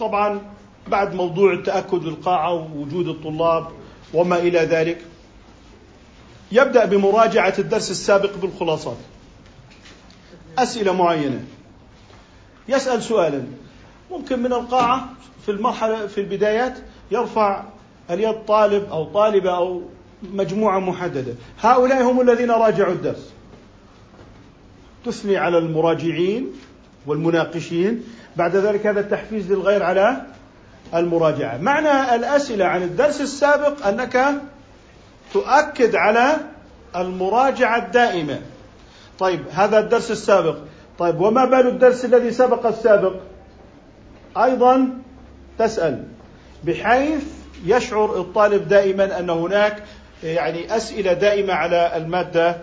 طبعا 0.00 0.40
بعد 0.88 1.14
موضوع 1.14 1.52
التأكد 1.52 2.04
للقاعة 2.04 2.52
ووجود 2.52 3.08
الطلاب 3.08 3.66
وما 4.14 4.38
إلى 4.38 4.58
ذلك 4.58 4.98
يبدأ 6.52 6.84
بمراجعة 6.84 7.54
الدرس 7.58 7.90
السابق 7.90 8.36
بالخلاصات. 8.36 8.96
أسئلة 10.58 10.92
معينة. 10.92 11.44
يسأل 12.68 13.02
سؤالا. 13.02 13.44
ممكن 14.10 14.38
من 14.38 14.52
القاعة 14.52 15.08
في 15.44 15.50
المرحلة 15.50 16.06
في 16.06 16.20
البدايات 16.20 16.78
يرفع 17.10 17.62
اليد 18.10 18.34
طالب 18.46 18.84
أو 18.90 19.04
طالبة 19.04 19.56
أو 19.56 19.82
مجموعة 20.32 20.78
محددة. 20.78 21.34
هؤلاء 21.60 22.02
هم 22.02 22.20
الذين 22.20 22.50
راجعوا 22.50 22.92
الدرس. 22.92 23.32
تثني 25.04 25.36
على 25.36 25.58
المراجعين 25.58 26.52
والمناقشين. 27.06 28.04
بعد 28.36 28.56
ذلك 28.56 28.86
هذا 28.86 29.00
التحفيز 29.00 29.52
للغير 29.52 29.82
على 29.82 30.26
المراجعة. 30.94 31.58
معنى 31.58 32.14
الأسئلة 32.14 32.64
عن 32.64 32.82
الدرس 32.82 33.20
السابق 33.20 33.86
أنك 33.86 34.42
تؤكد 35.32 35.94
على 35.94 36.36
المراجعة 36.96 37.86
الدائمة. 37.86 38.40
طيب 39.18 39.40
هذا 39.50 39.78
الدرس 39.78 40.10
السابق. 40.10 40.56
طيب 40.98 41.20
وما 41.20 41.44
بال 41.44 41.66
الدرس 41.66 42.04
الذي 42.04 42.30
سبق 42.30 42.66
السابق؟ 42.66 43.14
أيضا 44.36 44.88
تسأل. 45.58 46.04
بحيث 46.66 47.24
يشعر 47.64 48.20
الطالب 48.20 48.68
دائما 48.68 49.18
أن 49.18 49.30
هناك 49.30 49.84
يعني 50.22 50.76
أسئلة 50.76 51.12
دائمة 51.12 51.52
على 51.52 51.96
المادة 51.96 52.56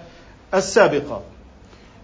السابقة. 0.53 1.21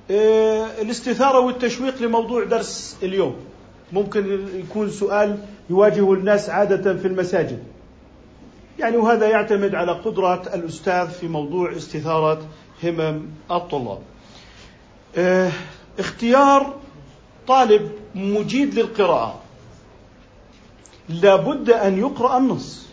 إيه، 0.09 0.65
الاستثارة 0.81 1.39
والتشويق 1.39 2.01
لموضوع 2.01 2.43
درس 2.43 2.97
اليوم. 3.03 3.35
ممكن 3.91 4.47
يكون 4.55 4.89
سؤال 4.89 5.37
يواجه 5.69 6.13
الناس 6.13 6.49
عادة 6.49 6.97
في 6.97 7.07
المساجد. 7.07 7.63
يعني 8.79 8.97
وهذا 8.97 9.29
يعتمد 9.29 9.75
على 9.75 9.91
قدرة 9.91 10.41
الأستاذ 10.53 11.09
في 11.09 11.27
موضوع 11.27 11.75
استثارة 11.75 12.41
همم 12.83 13.21
الطلاب. 13.51 13.99
إيه، 15.17 15.51
اختيار 15.99 16.73
طالب 17.47 17.91
مجيد 18.15 18.79
للقراءة. 18.79 19.46
لابد 21.09 21.69
أن 21.69 21.99
يقرأ 21.99 22.37
النص. 22.37 22.85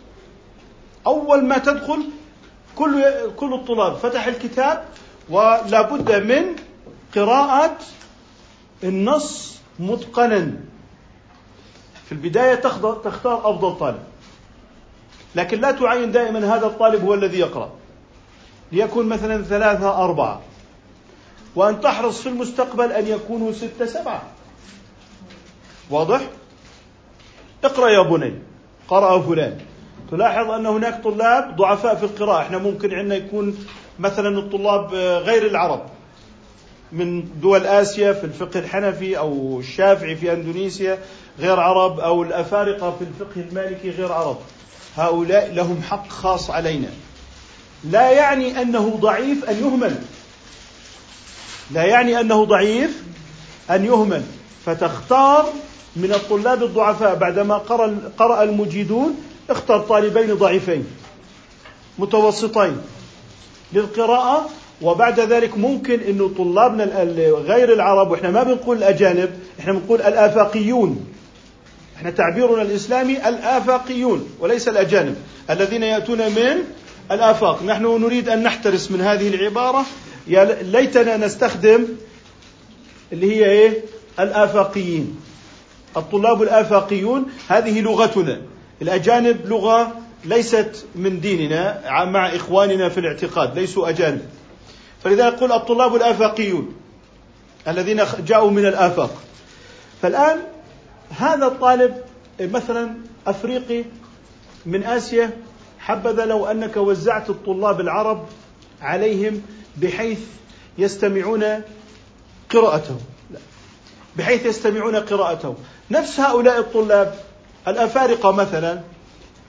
أول 1.06 1.44
ما 1.44 1.58
تدخل 1.58 2.04
كل 2.76 3.04
كل 3.36 3.54
الطلاب 3.54 3.96
فتح 3.96 4.26
الكتاب 4.26 4.84
ولا 5.30 5.82
بد 5.82 6.12
من 6.12 6.56
قراءة 7.14 7.76
النص 8.84 9.58
متقنا. 9.78 10.52
في 12.06 12.12
البداية 12.12 12.54
تختار 13.04 13.50
أفضل 13.50 13.78
طالب. 13.78 14.02
لكن 15.34 15.60
لا 15.60 15.70
تعين 15.70 16.12
دائما 16.12 16.56
هذا 16.56 16.66
الطالب 16.66 17.04
هو 17.04 17.14
الذي 17.14 17.38
يقرأ. 17.38 17.70
ليكون 18.72 19.06
مثلا 19.08 19.42
ثلاثة 19.42 20.04
أربعة. 20.04 20.40
وأن 21.56 21.80
تحرص 21.80 22.20
في 22.20 22.28
المستقبل 22.28 22.92
أن 22.92 23.06
يكونوا 23.06 23.52
ستة 23.52 23.86
سبعة. 23.86 24.22
واضح؟ 25.90 26.20
اقرأ 27.64 27.88
يا 27.88 28.02
بني 28.02 28.34
قرأ 28.88 29.22
فلان. 29.22 29.58
تلاحظ 30.10 30.50
أن 30.50 30.66
هناك 30.66 31.04
طلاب 31.04 31.56
ضعفاء 31.56 31.94
في 31.94 32.02
القراءة. 32.02 32.42
إحنا 32.42 32.58
ممكن 32.58 32.94
عندنا 32.94 33.14
يكون 33.14 33.66
مثلا 33.98 34.38
الطلاب 34.38 34.94
غير 35.24 35.46
العرب 35.46 35.82
من 36.92 37.40
دول 37.40 37.66
آسيا 37.66 38.12
في 38.12 38.24
الفقه 38.24 38.60
الحنفي 38.60 39.18
أو 39.18 39.60
الشافعي 39.60 40.16
في 40.16 40.32
أندونيسيا 40.32 40.98
غير 41.38 41.60
عرب 41.60 42.00
أو 42.00 42.22
الأفارقة 42.22 42.96
في 42.98 43.04
الفقه 43.04 43.40
المالكي 43.48 43.90
غير 43.90 44.12
عرب. 44.12 44.38
هؤلاء 44.96 45.52
لهم 45.54 45.82
حق 45.82 46.08
خاص 46.08 46.50
علينا. 46.50 46.88
لا 47.84 48.10
يعني 48.10 48.62
أنه 48.62 48.98
ضعيف 49.00 49.50
أن 49.50 49.56
يهمل. 49.56 49.96
لا 51.70 51.84
يعني 51.84 52.20
أنه 52.20 52.44
ضعيف 52.44 53.02
أن 53.70 53.84
يهمل. 53.84 54.22
فتختار 54.66 55.48
من 55.97 56.12
الطلاب 56.12 56.62
الضعفاء 56.62 57.14
بعدما 57.14 57.59
قرأ 57.59 57.99
قرأ 58.18 58.42
المجيدون 58.42 59.16
اختر 59.51 59.78
طالبين 59.78 60.34
ضعيفين 60.34 60.86
متوسطين 61.99 62.76
للقراءة 63.72 64.49
وبعد 64.82 65.20
ذلك 65.20 65.59
ممكن 65.59 66.01
انه 66.01 66.30
طلابنا 66.38 66.84
غير 67.47 67.72
العرب 67.72 68.11
وإحنا 68.11 68.30
ما 68.30 68.42
بنقول 68.42 68.76
الأجانب 68.76 69.30
إحنا 69.61 69.72
بنقول 69.72 70.03
الآفاقيون. 70.03 71.07
إحنا 71.97 72.11
تعبيرنا 72.11 72.62
الإسلامي 72.62 73.28
الآفاقيون 73.28 74.28
وليس 74.40 74.68
الأجانب 74.68 75.16
الذين 75.51 75.82
يأتون 75.82 76.18
من 76.18 76.64
الآفاق. 77.11 77.62
نحن 77.62 78.03
نريد 78.03 78.28
أن 78.28 78.42
نحترس 78.42 78.90
من 78.90 79.01
هذه 79.01 79.28
العبارة. 79.34 79.84
يا 80.26 80.45
ليتنا 80.62 81.16
نستخدم 81.16 81.86
اللي 83.12 83.36
هي 83.36 83.51
إيه؟ 83.51 83.80
الآفاقيين. 84.20 85.16
الطلاب 85.97 86.42
الآفاقيون 86.42 87.26
هذه 87.49 87.80
لغتنا. 87.80 88.40
الأجانب 88.82 89.47
لغة 89.47 89.92
ليست 90.24 90.86
من 90.95 91.20
ديننا 91.20 91.80
مع 92.05 92.36
إخواننا 92.36 92.88
في 92.88 93.01
الاعتقاد 93.01 93.59
ليسوا 93.59 93.88
أجانب. 93.88 94.22
فلذلك 95.05 95.34
قل 95.34 95.53
الطلاب 95.53 95.95
الآفاقيون 95.95 96.74
الذين 97.68 98.03
جاءوا 98.26 98.51
من 98.51 98.66
الآفاق. 98.66 99.22
فالآن 100.03 100.38
هذا 101.11 101.47
الطالب 101.47 101.95
مثلا 102.40 102.90
أفريقي 103.26 103.84
من 104.66 104.84
آسيا 104.84 105.30
حبذا 105.78 106.24
لو 106.24 106.47
أنك 106.47 106.76
وزعت 106.76 107.30
الطلاب 107.30 107.80
العرب 107.80 108.26
عليهم 108.82 109.42
بحيث 109.76 110.18
يستمعون 110.78 111.45
قراءته 112.51 112.95
لا. 112.95 113.13
بحيث 114.16 114.46
يستمعون 114.46 114.96
قراءته 114.96 115.54
نفس 115.90 116.20
هؤلاء 116.20 116.58
الطلاب 116.58 117.14
الأفارقة 117.68 118.32
مثلا 118.32 118.80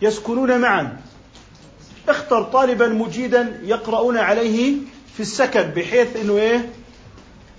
يسكنون 0.02 0.58
معا. 0.58 0.98
اختر 2.10 2.44
طالبا 2.44 2.88
مجيدا 2.88 3.62
يقرؤون 3.64 4.18
عليه 4.18 4.76
في 5.14 5.20
السكن 5.20 5.62
بحيث 5.62 6.16
إنه 6.16 6.38
إيه؟ 6.38 6.70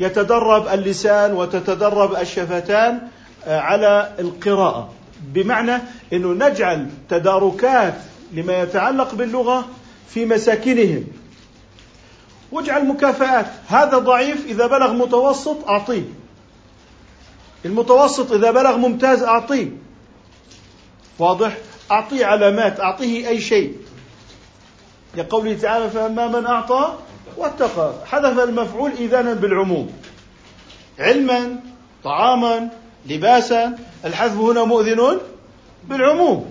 يتدرب 0.00 0.68
اللسان 0.68 1.32
وتتدرب 1.32 2.16
الشفتان 2.16 3.00
آه، 3.46 3.60
على 3.60 4.12
القراءة. 4.18 4.92
بمعنى 5.20 5.82
إنه 6.12 6.48
نجعل 6.48 6.90
تداركات 7.08 7.94
لما 8.32 8.62
يتعلق 8.62 9.14
باللغة 9.14 9.68
في 10.08 10.24
مساكنهم. 10.24 11.04
واجعل 12.52 12.88
مكافآت. 12.88 13.46
هذا 13.68 13.98
ضعيف 13.98 14.46
إذا 14.46 14.66
بلغ 14.66 14.92
متوسط 14.92 15.68
أعطيه. 15.68 16.25
المتوسط 17.66 18.32
إذا 18.32 18.50
بلغ 18.50 18.76
ممتاز 18.76 19.22
أعطيه. 19.22 19.68
واضح؟ 21.18 21.56
أعطيه 21.90 22.26
علامات 22.26 22.80
أعطيه 22.80 23.28
أي 23.28 23.40
شيء. 23.40 23.76
لقوله 25.16 25.54
تعالى 25.54 25.90
فأما 25.90 26.28
من 26.28 26.46
أعطى 26.46 26.94
واتقى. 27.36 27.92
حذف 28.06 28.38
المفعول 28.38 28.92
إذانا 28.98 29.34
بالعموم. 29.34 29.92
علما 30.98 31.60
طعاما 32.04 32.68
لباسا. 33.06 33.78
الحذف 34.04 34.36
هنا 34.36 34.64
مؤذن 34.64 35.20
بالعموم. 35.88 36.50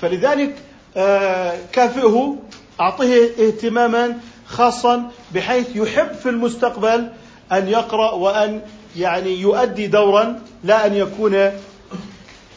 فلذلك 0.00 0.56
آه، 0.96 1.58
كافئه 1.72 2.36
أعطيه 2.80 3.30
اهتماما 3.46 4.18
خاصا 4.46 5.10
بحيث 5.34 5.76
يحب 5.76 6.12
في 6.12 6.28
المستقبل 6.28 7.12
أن 7.52 7.68
يقرأ 7.68 8.12
وأن 8.12 8.60
يعني 8.96 9.40
يؤدي 9.40 9.86
دورا 9.86 10.42
لا 10.64 10.86
أن 10.86 10.94
يكون 10.94 11.50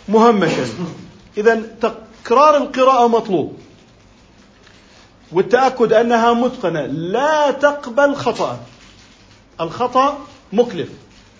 مهمشا. 0.09 0.65
اذا 1.37 1.61
تكرار 1.81 2.57
القراءة 2.57 3.07
مطلوب. 3.07 3.57
والتأكد 5.31 5.93
أنها 5.93 6.33
متقنة. 6.33 6.85
لا 6.85 7.51
تقبل 7.51 8.15
خطأ. 8.15 8.59
الخطأ 9.61 10.19
مكلف. 10.53 10.89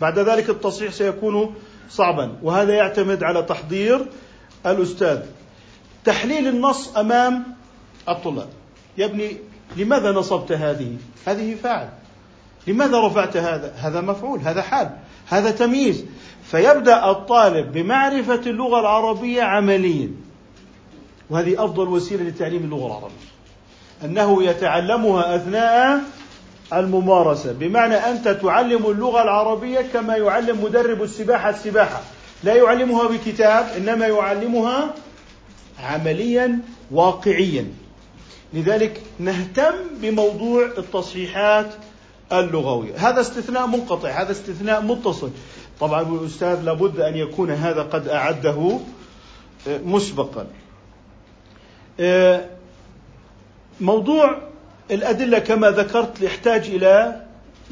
بعد 0.01 0.19
ذلك 0.19 0.49
التصحيح 0.49 0.91
سيكون 0.91 1.55
صعبا. 1.89 2.37
وهذا 2.41 2.73
يعتمد 2.73 3.23
على 3.23 3.43
تحضير 3.43 4.05
الأستاذ. 4.65 5.19
تحليل 6.05 6.47
النص 6.47 6.97
أمام 6.97 7.43
الطلاب. 8.09 8.49
يا 8.97 9.05
ابني 9.05 9.37
لماذا 9.77 10.11
نصبت 10.11 10.51
هذه؟ 10.51 10.97
هذه 11.25 11.55
فاعل. 11.63 11.89
لماذا 12.67 12.99
رفعت 12.99 13.37
هذا؟ 13.37 13.73
هذا 13.77 14.01
مفعول 14.01 14.39
هذا 14.39 14.61
حال 14.61 14.89
هذا 15.29 15.51
تمييز. 15.51 16.05
فيبدأ 16.43 17.11
الطالب 17.11 17.71
بمعرفة 17.71 18.41
اللغة 18.45 18.79
العربية 18.79 19.43
عمليا. 19.43 20.11
وهذه 21.29 21.65
أفضل 21.65 21.87
وسيلة 21.87 22.23
لتعليم 22.23 22.63
اللغة 22.63 22.87
العربية. 22.87 23.33
أنه 24.03 24.43
يتعلمها 24.43 25.35
أثناء 25.35 26.01
الممارسة. 26.73 27.51
بمعنى 27.51 27.95
أنت 27.95 28.27
تعلم 28.27 28.85
اللغة 28.85 29.21
العربية 29.21 29.81
كما 29.93 30.15
يعلم 30.15 30.63
مدرب 30.63 31.03
السباحة 31.03 31.49
السباحة. 31.49 32.01
لا 32.43 32.55
يعلمها 32.55 33.07
بكتاب 33.07 33.67
إنما 33.77 34.07
يعلمها 34.07 34.93
عمليا 35.83 36.59
واقعيا. 36.91 37.67
لذلك 38.53 39.01
نهتم 39.19 39.73
بموضوع 40.01 40.65
التصحيحات 40.77 41.73
اللغوية. 42.31 43.09
هذا 43.09 43.21
استثناء 43.21 43.67
منقطع 43.67 44.09
هذا 44.09 44.31
استثناء 44.31 44.81
متصل. 44.81 45.29
طبعا 45.79 46.01
الأستاذ 46.01 46.61
لابد 46.61 46.99
أن 46.99 47.15
يكون 47.15 47.51
هذا 47.51 47.81
قد 47.81 48.07
أعده 48.07 48.79
آه، 49.67 49.77
مسبقا. 49.85 50.47
آه، 51.99 52.45
موضوع 53.81 54.37
الأدلة 54.91 55.39
كما 55.39 55.71
ذكرت 55.71 56.21
يحتاج 56.21 56.69
إلى 56.69 57.21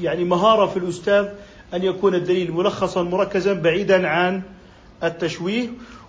يعني 0.02 0.24
مهارة 0.24 0.66
في 0.66 0.78
الأستاذ 0.78 1.28
أن 1.74 1.84
يكون 1.84 2.16
الدليل 2.16 2.52
ملخصا 2.52 3.04
مركزا 3.04 3.54
بعيدا 3.54 4.08
عن 4.08 4.42
التشويه 5.04 5.68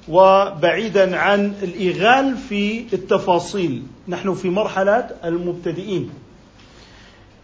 وبعيدا 0.09 1.17
عن 1.17 1.55
الإيغال 1.63 2.37
في 2.37 2.87
التفاصيل. 2.93 3.83
نحن 4.09 4.35
في 4.35 4.51
مرحلة 4.51 5.11
المبتدئين. 5.25 6.11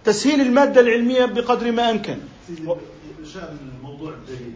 تسهيل 0.08 0.40
المادة 0.40 0.80
العلمية 0.80 1.24
بقدر 1.24 1.72
ما 1.72 1.90
أمكن. 1.90 2.18
شأن 3.34 3.56
الموضوع 3.76 4.12
الدليل. 4.12 4.54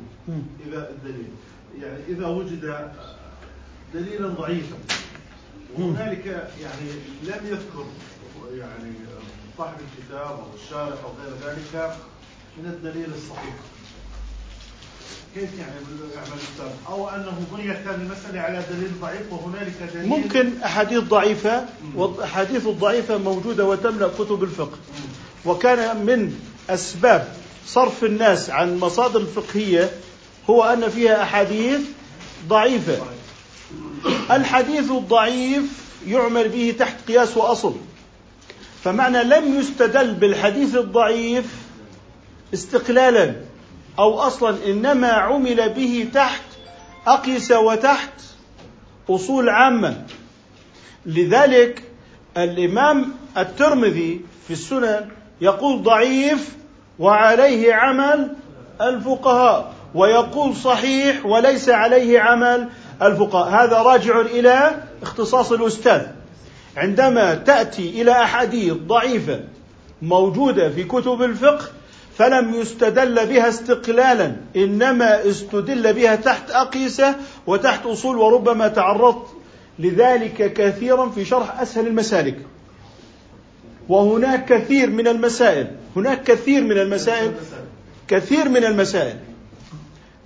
إذا 0.66 0.90
الدليل 0.90 1.28
يعني 1.80 1.98
إذا 2.08 2.26
وجد 2.26 2.90
دليلا 3.94 4.28
ضعيفا 4.28 4.76
وهنالك 5.78 6.26
يعني 6.62 6.90
لم 7.22 7.46
يذكر 7.46 7.86
يعني 8.58 8.92
صاحب 9.58 9.74
الكتاب 9.74 10.38
أو 10.38 10.46
الشارح 10.64 10.98
أو 11.04 11.10
غير 11.24 11.34
ذلك 11.44 11.96
من 12.58 12.66
الدليل 12.66 13.08
الصحيح. 13.14 13.54
كيف 15.34 15.58
يعني 15.58 15.72
يعمل؟ 16.14 16.72
أو 16.88 17.08
أنه 17.08 17.46
بنيت 17.52 17.76
هذه 17.76 17.94
المسألة 17.94 18.40
على 18.40 18.62
دليل 18.70 18.90
ضعيف 19.00 19.32
وهنالك 19.32 19.74
دليل؟ 19.94 20.08
ممكن 20.08 20.62
أحاديث 20.64 20.98
ضعيفة 20.98 21.64
والأحاديث 21.96 22.66
الضعيفة 22.66 23.18
موجودة 23.18 23.64
وتملأ 23.64 24.08
كتب 24.08 24.42
الفقه. 24.42 24.78
وكان 25.46 26.06
من 26.06 26.34
أسباب 26.70 27.28
صرف 27.66 28.04
الناس 28.04 28.50
عن 28.50 28.78
مصادر 28.78 29.20
الفقهية 29.20 29.90
هو 30.50 30.64
أن 30.64 30.88
فيها 30.88 31.22
أحاديث 31.22 31.80
ضعيفة. 32.48 32.98
الحديث 34.30 34.90
الضعيف 34.90 35.62
يعمل 36.06 36.48
به 36.48 36.74
تحت 36.78 36.96
قياس 37.08 37.36
وأصل. 37.36 37.76
فمعنى 38.84 39.24
لم 39.24 39.58
يستدل 39.58 40.14
بالحديث 40.14 40.76
الضعيف 40.76 41.44
استقلالا 42.54 43.34
أو 43.98 44.18
أصلا 44.18 44.56
إنما 44.66 45.08
عمل 45.08 45.68
به 45.68 46.08
تحت 46.14 46.42
أقيس 47.06 47.52
وتحت 47.52 48.12
أصول 49.10 49.48
عامة. 49.48 50.06
لذلك 51.06 51.82
الإمام 52.36 53.14
الترمذي 53.36 54.20
في 54.46 54.52
السنن 54.52 55.08
يقول 55.42 55.82
ضعيف 55.82 56.56
وعليه 56.98 57.74
عمل 57.74 58.34
الفقهاء 58.80 59.72
ويقول 59.94 60.56
صحيح 60.56 61.26
وليس 61.26 61.68
عليه 61.68 62.20
عمل 62.20 62.68
الفقهاء. 63.02 63.64
هذا 63.64 63.82
راجع 63.82 64.20
إلى 64.20 64.82
اختصاص 65.02 65.52
الأستاذ. 65.52 66.00
عندما 66.76 67.34
تأتي 67.34 68.02
إلى 68.02 68.12
أحاديث 68.12 68.72
ضعيفة 68.72 69.40
موجودة 70.02 70.70
في 70.70 70.84
كتب 70.84 71.22
الفقه 71.22 71.64
فلم 72.18 72.54
يستدل 72.54 73.26
بها 73.26 73.48
استقلالا 73.48 74.36
إنما 74.56 75.28
استدل 75.28 75.92
بها 75.92 76.16
تحت 76.16 76.50
أقيسة 76.50 77.14
وتحت 77.46 77.86
أصول 77.86 78.16
وربما 78.16 78.68
تعرضت 78.68 79.26
لذلك 79.78 80.52
كثيرا 80.52 81.08
في 81.08 81.24
شرح 81.24 81.60
أسهل 81.60 81.86
المسالك. 81.86 82.36
وهناك 83.92 84.44
كثير 84.44 84.90
من 84.90 85.08
المسائل. 85.08 85.66
هناك 85.96 86.22
كثير 86.22 86.64
من 86.64 86.78
المسائل. 86.78 87.32
كثير 88.08 88.48
من 88.48 88.64
المسائل. 88.64 89.16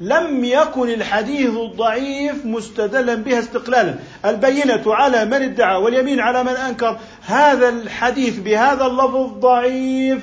لم 0.00 0.44
يكن 0.44 0.88
الحديث 0.88 1.50
الضعيف 1.50 2.46
مستدلا 2.46 3.14
بها 3.14 3.38
استقلالا. 3.38 3.94
البينة 4.24 4.82
على 4.86 5.24
من 5.24 5.34
ادعى 5.34 5.82
واليمين 5.82 6.20
على 6.20 6.42
من 6.42 6.52
أنكر. 6.52 6.98
هذا 7.26 7.68
الحديث 7.68 8.38
بهذا 8.38 8.86
اللفظ 8.86 9.38
ضعيف. 9.40 10.22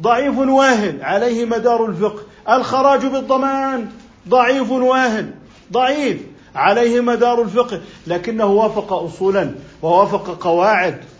ضعيف 0.00 0.38
واهن. 0.38 0.98
عليه 1.02 1.44
مدار 1.44 1.86
الفقه. 1.86 2.22
الخراج 2.48 3.06
بالضمان. 3.06 3.88
ضعيف 4.28 4.70
واهن. 4.70 5.30
ضعيف. 5.72 6.16
عليه 6.54 7.00
مدار 7.00 7.42
الفقه. 7.42 7.80
لكنه 8.06 8.46
وافق 8.46 8.92
أصولا. 8.92 9.50
ووافق 9.82 10.38
قواعد. 10.40 11.11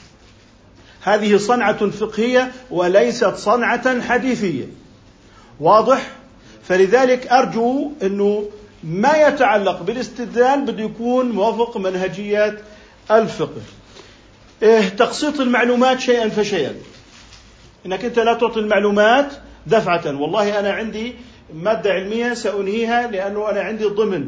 هذه 1.03 1.36
صنعة 1.36 1.90
فقهية 1.90 2.53
وليست 2.70 3.34
صنعة 3.34 4.00
حديثية. 4.00 4.66
واضح؟ 5.61 6.11
فلذلك 6.62 7.26
أرجو 7.26 7.90
أنه 8.03 8.48
ما 8.84 9.16
يتعلق 9.16 9.82
بالاستدلال 9.82 10.61
بده 10.61 10.84
يكون 10.84 11.30
موافق 11.30 11.76
منهجيات 11.76 12.59
الفقه. 13.11 13.61
إيه 14.62 14.88
تقسيط 14.88 15.40
المعلومات 15.40 16.00
شيئا 16.00 16.28
فشيئا. 16.28 16.74
إنك 17.86 18.05
أنت 18.05 18.18
لا 18.18 18.34
تعطي 18.34 18.61
المعلومات 18.61 19.32
دفعة. 19.66 20.20
والله 20.20 20.59
أنا 20.59 20.72
عندي 20.72 21.14
مادة 21.55 21.90
علمية 21.90 22.34
سأنهيها 22.34 23.11
لأنه 23.11 23.50
أنا 23.50 23.61
عندي 23.61 23.84
ضمن. 23.84 24.26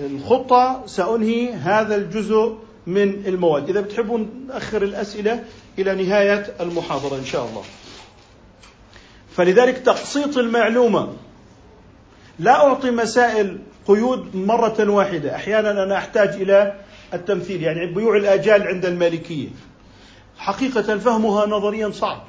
الخطة 0.00 0.82
سأنهي 0.86 1.52
هذا 1.52 1.96
الجزء 1.96 2.56
من 2.86 3.26
المواد. 3.26 3.68
إذا 3.68 3.80
بتحبون 3.80 4.46
ناخر 4.48 4.82
الأسئلة 4.82 5.44
إلى 5.78 6.04
نهاية 6.04 6.54
المحاضرة 6.60 7.16
إن 7.16 7.24
شاء 7.24 7.46
الله. 7.46 7.62
فلذلك 9.36 9.78
تقسيط 9.78 10.38
المعلومة. 10.38 11.12
لا 12.38 12.66
أعطي 12.66 12.90
مسائل 12.90 13.58
قيود 13.86 14.36
مرة 14.36 14.90
واحدة. 14.90 15.34
أحيانا 15.34 15.70
أنا 15.70 15.96
أحتاج 15.98 16.28
إلى 16.28 16.74
التمثيل 17.14 17.62
يعني 17.62 17.86
بيوع 17.86 18.16
الآجال 18.16 18.66
عند 18.66 18.86
المالكية. 18.86 19.48
حقيقة 20.38 20.98
فهمها 20.98 21.46
نظريا 21.46 21.90
صعب. 21.90 22.22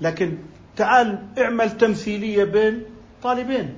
لكن 0.00 0.38
تعال 0.76 1.18
اعمل 1.38 1.76
تمثيلية 1.76 2.44
بين 2.44 2.82
طالبين 3.22 3.74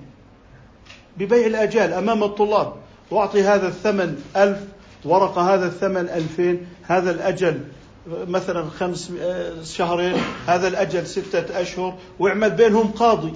ببيع 1.16 1.46
الآجال 1.46 1.92
أمام 1.92 2.22
الطلاب. 2.22 2.74
واعطي 3.10 3.42
هذا 3.42 3.68
الثمن 3.68 4.22
ألف 4.36 4.58
ورقة 5.04 5.54
هذا 5.54 5.66
الثمن 5.66 6.08
ألفين 6.08 6.66
هذا 6.82 7.10
الأجل 7.10 7.60
مثلا 8.06 8.64
خمس 8.78 9.12
شهرين 9.64 10.14
هذا 10.46 10.68
الأجل 10.68 11.06
ستة 11.06 11.60
أشهر 11.60 11.94
واعمل 12.18 12.50
بينهم 12.50 12.88
قاضي. 12.88 13.32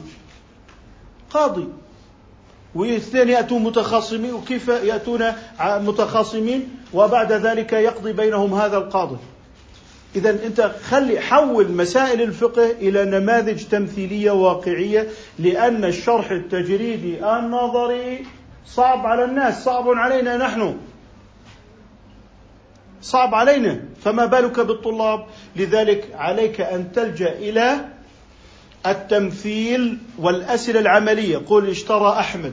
قاضي. 1.31 1.69
واثنين 2.75 3.29
يأتون 3.29 3.63
متخاصمين 3.63 4.35
وكيف 4.35 4.69
يأتون 4.69 5.33
متخاصمين؟ 5.61 6.69
وبعد 6.95 7.33
ذلك 7.33 7.73
يقضي 7.73 8.13
بينهم 8.13 8.55
هذا 8.55 8.77
القاضي. 8.77 9.17
إذا 10.17 10.31
أنت 10.31 10.73
خلي 10.89 11.21
حول 11.21 11.73
مسائل 11.73 12.23
الفقه 12.23 12.71
إلى 12.71 13.05
نماذج 13.05 13.65
تمثيلية 13.65 14.31
واقعية 14.31 15.09
لأن 15.39 15.85
الشرح 15.85 16.31
التجريدي 16.31 17.25
النظري 17.25 18.27
صعب 18.67 19.07
على 19.07 19.25
الناس 19.25 19.65
صعب 19.65 19.89
علينا 19.89 20.37
نحن. 20.37 20.77
صعب 23.07 23.35
علينا. 23.35 23.81
فما 24.05 24.27
بالك 24.27 24.61
بالطلاب؟ 24.61 25.27
لذلك 25.57 26.09
عليك 26.15 26.61
أن 26.61 26.93
تلجأ 26.93 27.33
إلى 27.33 27.85
التمثيل 28.87 29.99
والأسئلة 30.19 30.81
العملية. 30.81 31.37
قل 31.37 31.71
اشترى 31.71 32.19
أحمد 32.19 32.53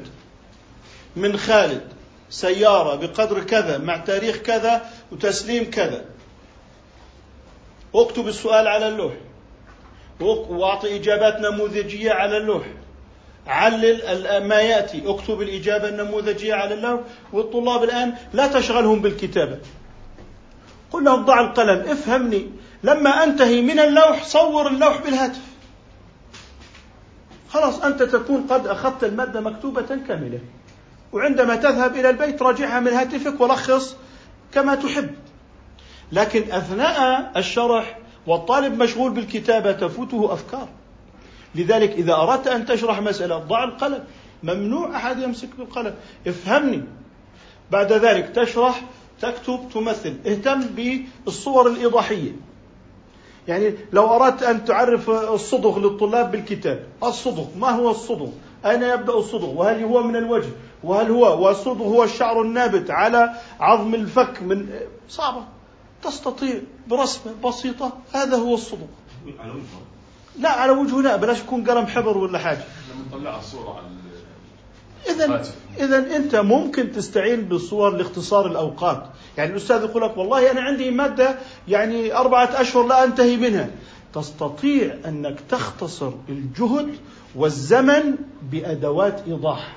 من 1.15 1.37
خالد 1.37 1.81
سيارة 2.29 2.95
بقدر 2.95 3.43
كذا 3.43 3.77
مع 3.77 3.97
تاريخ 3.97 4.37
كذا 4.37 4.81
وتسليم 5.11 5.71
كذا. 5.71 6.05
اكتب 7.95 8.27
السؤال 8.27 8.67
على 8.67 8.87
اللوح. 8.87 9.13
واعطي 10.49 10.95
إجابات 10.95 11.39
نموذجية 11.39 12.11
على 12.11 12.37
اللوح. 12.37 12.63
علل 13.47 14.43
ما 14.47 14.61
يأتي. 14.61 15.03
اكتب 15.05 15.41
الإجابة 15.41 15.89
النموذجية 15.89 16.53
على 16.53 16.73
اللوح. 16.73 17.01
والطلاب 17.33 17.83
الآن 17.83 18.13
لا 18.33 18.47
تشغلهم 18.47 19.01
بالكتابة. 19.01 19.57
قل 20.93 21.03
لهم 21.03 21.25
ضع 21.25 21.39
القلم 21.39 21.89
افهمني. 21.89 22.49
لما 22.83 23.23
أنتهي 23.23 23.61
من 23.61 23.79
اللوح 23.79 24.23
صور 24.23 24.67
اللوح 24.67 25.01
بالهاتف. 25.01 25.41
خلاص 27.49 27.81
أنت 27.81 28.03
تكون 28.03 28.47
قد 28.49 28.67
أخذت 28.67 29.03
المادة 29.03 29.41
مكتوبة 29.41 29.99
كاملة. 30.07 30.39
وعندما 31.11 31.55
تذهب 31.55 31.95
إلى 31.95 32.09
البيت 32.09 32.41
راجعها 32.41 32.79
من 32.79 32.93
هاتفك 32.93 33.41
ولخص 33.41 33.95
كما 34.53 34.75
تحب. 34.75 35.09
لكن 36.11 36.51
أثناء 36.51 37.31
الشرح 37.37 37.99
والطالب 38.27 38.83
مشغول 38.83 39.11
بالكتابة 39.11 39.71
تفوته 39.71 40.33
أفكار. 40.33 40.67
لذلك 41.55 41.91
إذا 41.91 42.13
أردت 42.13 42.47
أن 42.47 42.65
تشرح 42.65 43.01
مسألة 43.01 43.37
ضع 43.37 43.63
القلم. 43.63 44.03
ممنوع 44.43 44.95
أحد 44.95 45.19
يمسك 45.19 45.49
بالقلم. 45.57 45.95
افهمني. 46.27 46.83
بعد 47.71 47.93
ذلك 47.93 48.29
تشرح 48.35 48.81
تكتب 49.23 49.59
تمثل. 49.73 50.15
اهتم 50.25 50.61
بالصور 51.25 51.67
الإيضاحية 51.67 52.31
يعني 53.47 53.73
لو 53.93 54.15
أردت 54.15 54.43
أن 54.43 54.65
تعرف 54.65 55.09
الصدغ 55.09 55.79
للطلاب 55.79 56.31
بالكتاب 56.31 56.83
الصدغ 57.03 57.45
ما 57.57 57.69
هو 57.69 57.91
الصدغ؟ 57.91 58.29
أين 58.65 58.83
يبدأ 58.83 59.13
الصدغ؟ 59.13 59.49
وهل 59.49 59.83
هو 59.83 60.03
من 60.03 60.15
الوجه؟ 60.15 60.49
وهل 60.83 61.11
هو 61.11 61.45
والصدغ 61.45 61.83
هو 61.83 62.03
الشعر 62.03 62.41
النابت 62.41 62.91
على 62.91 63.33
عظم 63.59 63.95
الفك 63.95 64.41
من 64.41 64.69
صعبة. 65.09 65.43
تستطيع 66.03 66.61
برسمة 66.87 67.33
بسيطة. 67.45 67.91
هذا 68.13 68.37
هو 68.37 68.53
الصدغ. 68.53 68.87
لا 70.39 70.49
على 70.49 70.71
وجهه 70.71 71.01
لا 71.01 71.15
بلاش 71.15 71.39
يكون 71.39 71.69
قلم 71.69 71.85
حبر 71.85 72.17
ولا 72.17 72.39
حاجة. 72.39 72.63
لما 72.93 73.17
نطلع 73.17 73.37
الصورة 73.37 73.77
على 73.77 73.87
إذا. 75.09 75.43
إذا 75.79 76.15
أنت 76.15 76.35
ممكن 76.35 76.91
تستعين 76.91 77.41
بالصور 77.41 77.89
لاختصار 77.89 78.47
الأوقات، 78.47 79.03
يعني 79.37 79.51
الأستاذ 79.51 79.83
يقول 79.83 80.01
لك 80.01 80.17
والله 80.17 80.51
أنا 80.51 80.61
عندي 80.61 80.91
مادة 80.91 81.35
يعني 81.67 82.15
أربعة 82.15 82.61
أشهر 82.61 82.87
لا 82.87 83.03
أنتهي 83.03 83.37
منها، 83.37 83.69
تستطيع 84.13 84.95
أنك 85.05 85.39
تختصر 85.49 86.11
الجهد 86.29 86.95
والزمن 87.35 88.15
بأدوات 88.51 89.21
إيضاح. 89.27 89.75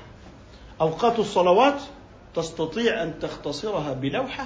أوقات 0.81 1.19
الصلوات 1.19 1.81
تستطيع 2.35 3.03
أن 3.03 3.13
تختصرها 3.21 3.93
بلوحة 3.93 4.45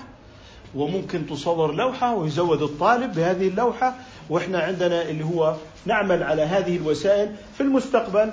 وممكن 0.76 1.28
تصور 1.28 1.76
لوحة 1.76 2.16
ويزود 2.16 2.62
الطالب 2.62 3.14
بهذه 3.14 3.48
اللوحة. 3.48 3.96
وإحنا 4.30 4.60
عندنا 4.60 5.02
اللي 5.02 5.26
هو 5.26 5.56
نعمل 5.86 6.24
على 6.24 6.42
هذه 6.42 6.78
الوسائل 6.78 7.36
في 7.58 7.62
المستقبل. 7.62 8.32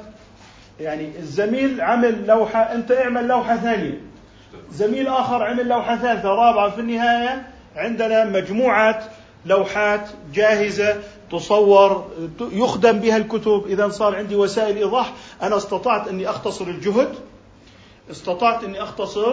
يعني 0.80 1.18
الزميل 1.18 1.80
عمل 1.80 2.26
لوحة 2.26 2.60
أنت 2.60 2.92
اعمل 2.92 3.28
لوحة 3.28 3.56
ثانية. 3.56 4.00
زميل 4.72 5.09
آخر 5.09 5.42
عمل 5.42 5.68
لوحة 5.68 5.96
ثالثة 5.96 6.28
رابعة 6.28 6.70
في 6.70 6.80
النهاية 6.80 7.46
عندنا 7.76 8.24
مجموعة 8.24 9.09
لوحات 9.46 10.09
جاهزة 10.34 10.96
تصور 11.30 12.11
يخدم 12.40 12.99
بها 12.99 13.16
الكتب. 13.16 13.64
إذا 13.66 13.88
صار 13.88 14.16
عندي 14.16 14.36
وسائل 14.36 14.76
إيضاح 14.76 15.12
أنا 15.42 15.57
استطعت 15.57 16.09
أني 16.09 16.30
أختصر 16.30 16.64
الجهد 16.64 17.14
استطعت 18.11 18.64
أني 18.64 18.82
أختصر 18.82 19.32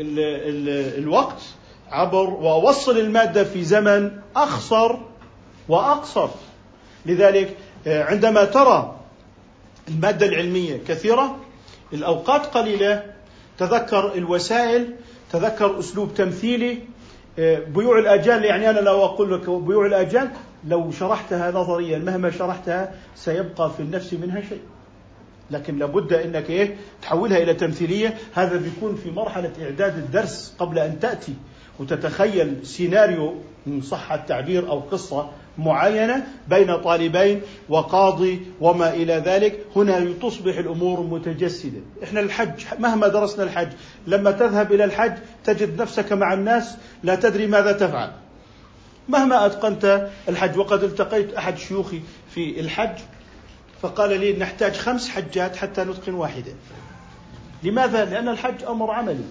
ال 0.00 0.18
ال 0.18 0.68
الوقت 0.98 1.42
عبر 1.90 2.30
وأوصل 2.30 2.98
المادة 2.98 3.44
في 3.44 3.64
زمن 3.64 4.10
أخصر 4.36 4.96
وأقصر. 5.68 6.28
لذلك 7.06 7.56
آه، 7.86 8.04
عندما 8.04 8.44
ترى 8.44 8.96
المادة 9.88 10.26
العلمية 10.26 10.80
كثيرة 10.88 11.36
الأوقات 11.92 12.46
قليلة 12.46 13.02
تذكر 13.60 14.14
الوسائل 14.14 14.94
تذكر 15.32 15.78
أسلوب 15.78 16.14
تمثيلي 16.14 16.78
آه، 17.38 17.58
بيوع 17.58 17.98
الآجال 17.98 18.44
يعني 18.44 18.70
أنا 18.70 18.80
لو 18.80 19.04
أقول 19.04 19.34
لك 19.34 19.50
بيوع 19.50 19.86
الآجال 19.86 20.30
لو 20.68 20.90
شرحتها 20.90 21.50
نظريا 21.50 21.98
مهما 21.98 22.30
شرحتها 22.30 22.94
سيبقى 23.16 23.70
في 23.70 23.80
النفس 23.80 24.14
منها 24.14 24.40
شيء. 24.40 24.60
لكن 25.50 25.78
لابد 25.78 26.12
إنك 26.12 26.50
إيه 26.50 26.76
تحولها 27.02 27.38
إلى 27.38 27.54
تمثيلية. 27.54 28.14
هذا 28.34 28.56
بيكون 28.56 28.96
في 28.96 29.10
مرحلة 29.10 29.52
إعداد 29.62 29.98
الدرس 29.98 30.54
قبل 30.58 30.78
أن 30.78 31.00
تأتي 31.00 31.34
وتتخيل 31.80 32.66
سيناريو 32.66 33.34
إن 33.66 33.80
صح 33.80 34.12
التعبير 34.12 34.68
أو 34.68 34.80
قصة 34.80 35.30
معينة 35.58 36.26
بين 36.48 36.76
طالبين 36.76 37.40
وقاضي 37.68 38.40
وما 38.60 38.94
إلى 38.94 39.12
ذلك. 39.12 39.66
هنا 39.76 40.12
تصبح 40.22 40.58
الأمور 40.58 41.00
متجسدة. 41.00 41.80
إحنا 42.02 42.20
الحج 42.20 42.64
مهما 42.78 43.08
درسنا 43.08 43.44
الحج 43.44 43.68
لما 44.06 44.30
تذهب 44.30 44.72
إلى 44.72 44.84
الحج 44.84 45.12
تجد 45.44 45.82
نفسك 45.82 46.12
مع 46.12 46.32
الناس 46.32 46.76
لا 47.02 47.14
تدري 47.14 47.46
ماذا 47.46 47.72
تفعل. 47.72 48.12
مهما 49.08 49.46
أتقنت 49.46 50.08
الحج 50.28 50.58
وقد 50.58 50.84
التقيت 50.84 51.34
أحد 51.34 51.58
شيوخي 51.58 52.00
في 52.34 52.60
الحج 52.60 52.98
فقال 53.82 54.20
لي 54.20 54.32
نحتاج 54.32 54.72
خمس 54.72 55.08
حجات 55.08 55.56
حتى 55.56 55.84
نتقن 55.84 56.14
واحدة. 56.14 56.52
لماذا؟ 57.62 58.04
لأن 58.04 58.28
الحج 58.28 58.64
أمر 58.64 58.90
عملي. 58.90 59.24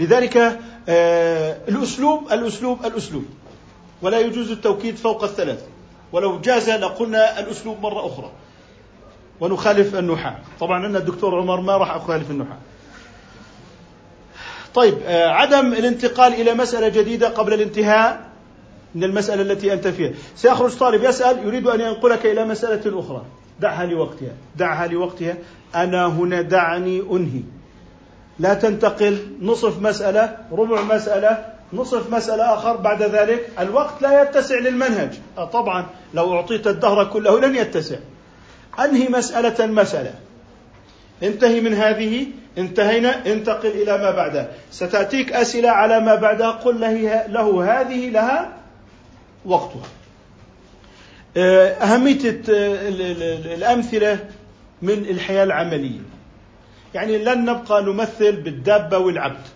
لذلك 0.00 0.58
آه، 0.88 1.58
الأسلوب 1.68 2.32
الأسلوب 2.32 2.86
الأسلوب. 2.86 3.24
ولا 4.02 4.20
يجوز 4.20 4.50
التوكيد 4.50 4.96
فوق 4.96 5.24
الثلاث. 5.24 5.64
ولو 6.12 6.40
جاز 6.40 6.70
لقلنا 6.70 7.40
الأسلوب 7.40 7.80
مرة 7.80 8.06
أخرى. 8.06 8.30
ونخالف 9.40 9.94
النحاة. 9.94 10.38
طبعا 10.60 10.86
أنا 10.86 10.98
الدكتور 10.98 11.40
عمر 11.40 11.60
ما 11.60 11.76
راح 11.76 11.90
أخالف 11.90 12.30
النحاة. 12.30 12.58
طيب 14.74 14.98
آه، 15.06 15.28
عدم 15.28 15.72
الانتقال 15.72 16.34
إلى 16.34 16.54
مسألة 16.54 16.88
جديدة 16.88 17.28
قبل 17.28 17.54
الانتهاء 17.54 18.20
من 18.94 19.04
المسألة 19.04 19.42
التي 19.42 19.72
أنت 19.72 19.88
فيها. 19.88 20.12
سيخرج 20.36 20.76
طالب 20.76 21.02
يسأل 21.02 21.46
يريد 21.46 21.66
أن 21.66 21.80
ينقلك 21.80 22.26
إلى 22.26 22.44
مسألة 22.44 23.00
أخرى. 23.00 23.24
دعها 23.60 23.86
لوقتها. 23.86 24.32
دعها 24.56 24.86
لوقتها. 24.86 25.34
أنا 25.74 26.06
هنا 26.06 26.42
دعني 26.42 27.00
أنهي. 27.00 27.42
لا 28.38 28.54
تنتقل. 28.54 29.18
نصف 29.40 29.82
مسألة 29.82 30.36
ربع 30.52 30.82
مسألة 30.82 31.51
نصف 31.72 32.12
مسألة 32.12 32.54
آخر 32.54 32.76
بعد 32.76 33.02
ذلك. 33.02 33.50
الوقت 33.58 34.02
لا 34.02 34.22
يتسع 34.22 34.58
للمنهج. 34.58 35.18
آه 35.38 35.44
طبعا 35.44 35.86
لو 36.14 36.34
أعطيت 36.34 36.66
الدهر 36.66 37.04
كله 37.04 37.40
لن 37.40 37.56
يتسع. 37.56 37.96
أنهي 38.84 39.08
مسألة 39.08 39.66
مسألة. 39.66 40.14
انتهي 41.22 41.60
من 41.60 41.74
هذه. 41.74 42.26
انتهينا. 42.58 43.26
انتقل 43.26 43.68
إلى 43.68 43.98
ما 43.98 44.10
بعدها 44.10 44.48
ستأتيك 44.70 45.32
أسئلة 45.32 45.70
على 45.70 46.00
ما 46.00 46.14
بعدها 46.14 46.50
قل 46.50 46.80
له, 46.80 47.26
له 47.26 47.80
هذه 47.80 48.08
لها 48.08 48.52
وقتها. 49.44 49.88
آه، 51.36 51.68
أهمية 51.68 52.42
الأمثلة 53.54 54.18
من 54.82 54.92
الحياة 54.92 55.44
العملية. 55.44 56.00
يعني 56.94 57.18
لن 57.18 57.44
نبقى 57.44 57.82
نمثل 57.82 58.32
بالدابة 58.32 58.98
والعبد. 58.98 59.46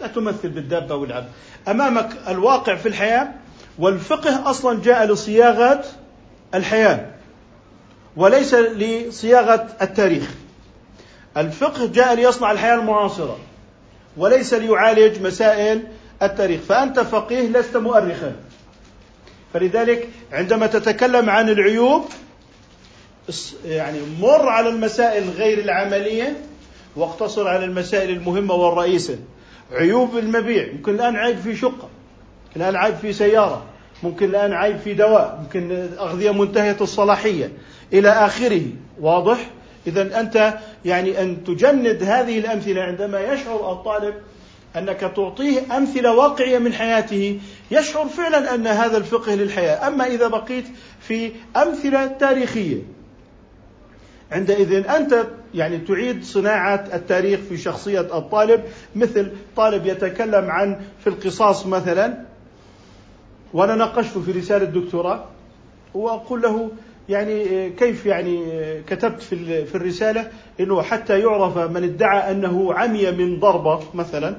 لا 0.00 0.06
تمثل 0.06 0.48
بالدابة 0.48 0.94
والعبد 0.94 1.28
أمامك 1.68 2.10
الواقع 2.28 2.74
في 2.74 2.88
الحياة 2.88 3.28
والفقه 3.78 4.50
أصلا 4.50 4.82
جاء 4.82 5.06
لصياغة 5.06 5.84
الحياة 6.54 7.06
وليس 8.16 8.54
لصياغة 8.54 9.66
التاريخ. 9.82 10.30
الفقه 11.36 11.86
جاء 11.86 12.14
ليصنع 12.14 12.52
الحياة 12.52 12.74
المعاصرة 12.74 13.38
وليس 14.16 14.54
ليعالج 14.54 15.22
مسائل 15.22 15.82
التاريخ. 16.22 16.60
فأنت 16.60 17.00
فقيه 17.00 17.48
لست 17.48 17.76
مؤرخا. 17.76 18.32
فلذلك 19.54 20.08
عندما 20.32 20.66
تتكلم 20.66 21.30
عن 21.30 21.48
العيوب 21.48 22.04
يعني 23.64 23.98
مر 24.20 24.48
على 24.48 24.68
المسائل 24.68 25.30
غير 25.30 25.58
العملية 25.58 26.36
واقتصر 26.96 27.48
على 27.48 27.64
المسائل 27.64 28.10
المهمة 28.10 28.54
والرئيسة. 28.54 29.18
عيوب 29.72 30.18
المبيع. 30.18 30.72
ممكن 30.72 30.94
الآن 30.94 31.16
عيب 31.16 31.38
في 31.38 31.56
شقة 31.56 31.88
ممكن 32.46 32.60
الآن 32.60 32.76
عيب 32.76 32.94
في 32.94 33.12
سيارة 33.12 33.64
ممكن 34.02 34.28
الآن 34.28 34.52
عيب 34.52 34.76
في 34.78 34.94
دواء 34.94 35.40
ممكن 35.42 35.88
أغذية 35.98 36.30
منتهية 36.30 36.76
الصلاحية. 36.80 37.52
إلى 37.92 38.08
آخره. 38.08 38.62
واضح؟ 39.00 39.50
إذا 39.86 40.20
أنت 40.20 40.54
يعني 40.84 41.22
أن 41.22 41.44
تجند 41.44 42.02
هذه 42.02 42.38
الأمثلة 42.38 42.82
عندما 42.82 43.20
يشعر 43.20 43.72
الطالب 43.72 44.14
أنك 44.76 45.00
تعطيه 45.16 45.76
أمثلة 45.76 46.14
واقعية 46.14 46.58
من 46.58 46.72
حياته 46.72 47.40
يشعر 47.70 48.06
فعلا 48.06 48.54
أن 48.54 48.66
هذا 48.66 48.96
الفقه 48.96 49.34
للحياة. 49.34 49.88
أما 49.88 50.06
إذا 50.06 50.28
بقيت 50.28 50.64
في 51.00 51.32
أمثلة 51.56 52.06
تاريخية 52.06 52.82
عندئذ 54.32 54.86
أنت 54.86 55.26
يعني 55.54 55.78
تعيد 55.78 56.24
صناعة 56.24 56.88
التاريخ 56.94 57.40
في 57.40 57.56
شخصية 57.56 58.00
الطالب 58.00 58.64
مثل 58.96 59.32
طالب 59.56 59.86
يتكلم 59.86 60.50
عن 60.50 60.80
في 61.00 61.06
القصاص 61.06 61.66
مثلا 61.66 62.24
وأنا 63.52 63.74
ناقشته 63.74 64.20
في 64.20 64.32
رسالة 64.32 64.64
دكتوراه 64.64 65.24
وأقول 65.94 66.42
له 66.42 66.70
يعني 67.08 67.70
كيف 67.70 68.06
يعني 68.06 68.44
كتبت 68.82 69.22
في 69.22 69.64
في 69.66 69.74
الرسالة 69.74 70.30
أنه 70.60 70.82
حتى 70.82 71.20
يعرف 71.20 71.58
من 71.58 71.84
ادعى 71.84 72.30
أنه 72.30 72.74
عمي 72.74 73.10
من 73.10 73.40
ضربة 73.40 73.80
مثلا 73.94 74.36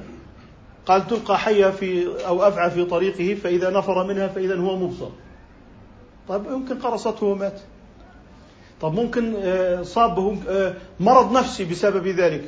قال 0.86 1.08
تلقى 1.08 1.40
حية 1.40 1.70
في 1.70 2.08
أو 2.28 2.44
أفعى 2.44 2.72
في 2.72 2.86
طريقه 2.86 3.36
فإذا 3.36 3.70
نفر 3.70 4.08
منها 4.08 4.28
فإذا 4.28 4.56
هو 4.56 4.76
مبصر. 4.76 5.10
طيب 6.28 6.46
يمكن 6.46 6.80
قرصته 6.80 7.26
ومات. 7.26 7.62
طب 8.82 8.94
ممكن 8.94 9.34
آه، 9.44 9.82
صابه 9.82 10.38
آه، 10.50 10.74
مرض 11.00 11.32
نفسي 11.38 11.66
بسبب 11.66 12.08
ذلك. 12.08 12.44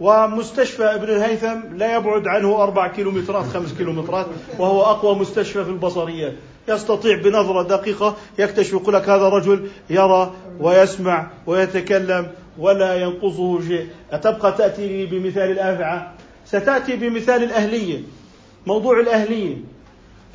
ومستشفى 0.00 0.84
ابن 0.84 1.04
الهيثم 1.04 1.76
لا 1.76 1.96
يبعد 1.96 2.26
عنه 2.26 2.62
أربع 2.62 2.88
كيلومترات 2.88 3.44
خمس 3.44 3.72
كيلومترات 3.72 4.26
وهو 4.58 4.82
أقوى 4.82 5.14
مستشفى 5.14 5.64
في 5.64 5.70
البصريات 5.70 6.32
يستطيع 6.68 7.16
بنظرة 7.22 7.62
دقيقة 7.62 8.16
يكتشف 8.38 8.72
يقول 8.72 8.94
لك 8.94 9.08
هذا 9.08 9.28
رجل 9.28 9.68
يرى 9.90 10.32
ويسمع 10.60 11.26
ويتكلم 11.46 12.30
ولا 12.58 12.94
ينقصه 12.94 13.60
شيء. 13.68 13.88
أتبقى 14.12 14.52
تأتي 14.52 14.88
لي 14.88 15.06
بمثال 15.06 15.50
الأفعى؟ 15.50 16.02
ستأتي 16.46 16.96
بمثال 16.96 17.42
الأهلية 17.44 18.00
موضوع 18.66 19.00
الأهلية 19.00 19.56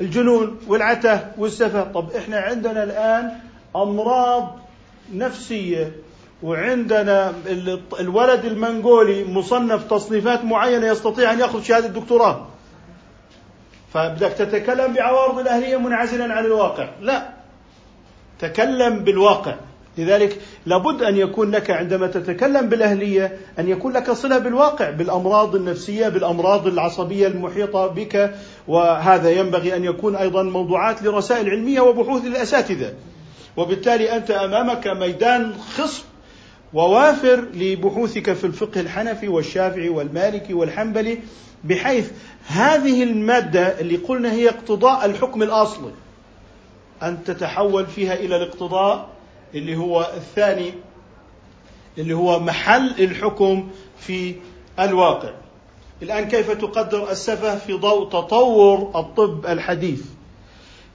الجنون 0.00 0.56
والعتة 0.68 1.20
والسفه 1.38 1.84
طب 1.84 2.10
إحنا 2.16 2.36
عندنا 2.40 2.82
الآن 2.84 3.30
أمراض 3.76 4.56
نفسية 5.14 5.92
وعندنا 6.42 7.34
الولد 8.00 8.44
المنغولي 8.44 9.24
مصنف 9.24 9.84
تصنيفات 9.84 10.44
معينة 10.44 10.86
يستطيع 10.86 11.32
أن 11.32 11.40
يأخذ 11.40 11.62
شهادة 11.62 11.86
دكتوراه. 11.86 12.46
فبدك 13.92 14.32
تتكلم 14.32 14.92
بعوارض 14.94 15.38
الأهلية 15.38 15.76
منعزلا 15.76 16.34
عن 16.34 16.44
الواقع. 16.44 16.90
لا. 17.00 17.30
تكلم 18.38 19.04
بالواقع. 19.04 19.54
لذلك 19.98 20.38
لابد 20.66 21.02
أن 21.02 21.16
يكون 21.16 21.50
لك 21.50 21.70
عندما 21.70 22.06
تتكلم 22.06 22.68
بالأهلية 22.68 23.38
أن 23.58 23.68
يكون 23.68 23.92
لك 23.92 24.10
صلة 24.10 24.38
بالواقع 24.38 24.90
بالأمراض 24.90 25.54
النفسية 25.54 26.08
بالأمراض 26.08 26.66
العصبية 26.66 27.26
المحيطة 27.26 27.86
بك. 27.86 28.34
وهذا 28.68 29.30
ينبغي 29.30 29.76
أن 29.76 29.84
يكون 29.84 30.16
أيضا 30.16 30.42
موضوعات 30.42 31.02
لرسائل 31.02 31.50
علمية 31.50 31.80
وبحوث 31.80 32.24
للأساتذة. 32.24 32.92
وبالتالي 33.56 34.16
أنت 34.16 34.30
أمامك 34.30 34.86
ميدان 34.86 35.54
خصب 35.76 36.04
ووافر 36.72 37.44
لبحوثك 37.54 38.32
في 38.32 38.44
الفقه 38.44 38.80
الحنفي 38.80 39.28
والشافعي 39.28 39.88
والمالكي 39.88 40.54
والحنبلي 40.54 41.18
بحيث 41.64 42.10
هذه 42.46 43.02
المادة 43.02 43.80
اللي 43.80 43.96
قلنا 43.96 44.32
هي 44.32 44.48
اقتضاء 44.48 45.04
الحكم 45.04 45.42
الأصلي. 45.42 45.92
أن 47.02 47.24
تتحول 47.24 47.86
فيها 47.86 48.14
إلى 48.14 48.36
الاقتضاء 48.36 49.08
اللي 49.54 49.76
هو 49.76 50.10
الثاني 50.16 50.72
اللي 51.98 52.14
هو 52.14 52.40
محل 52.40 52.88
الحكم 53.04 53.68
في 53.98 54.34
الواقع. 54.80 55.30
الآن 56.02 56.28
كيف 56.28 56.50
تقدر 56.50 57.10
السفه 57.10 57.58
في 57.58 57.72
ضوء 57.72 58.08
تطور 58.08 58.90
الطب 58.94 59.46
الحديث؟ 59.46 60.02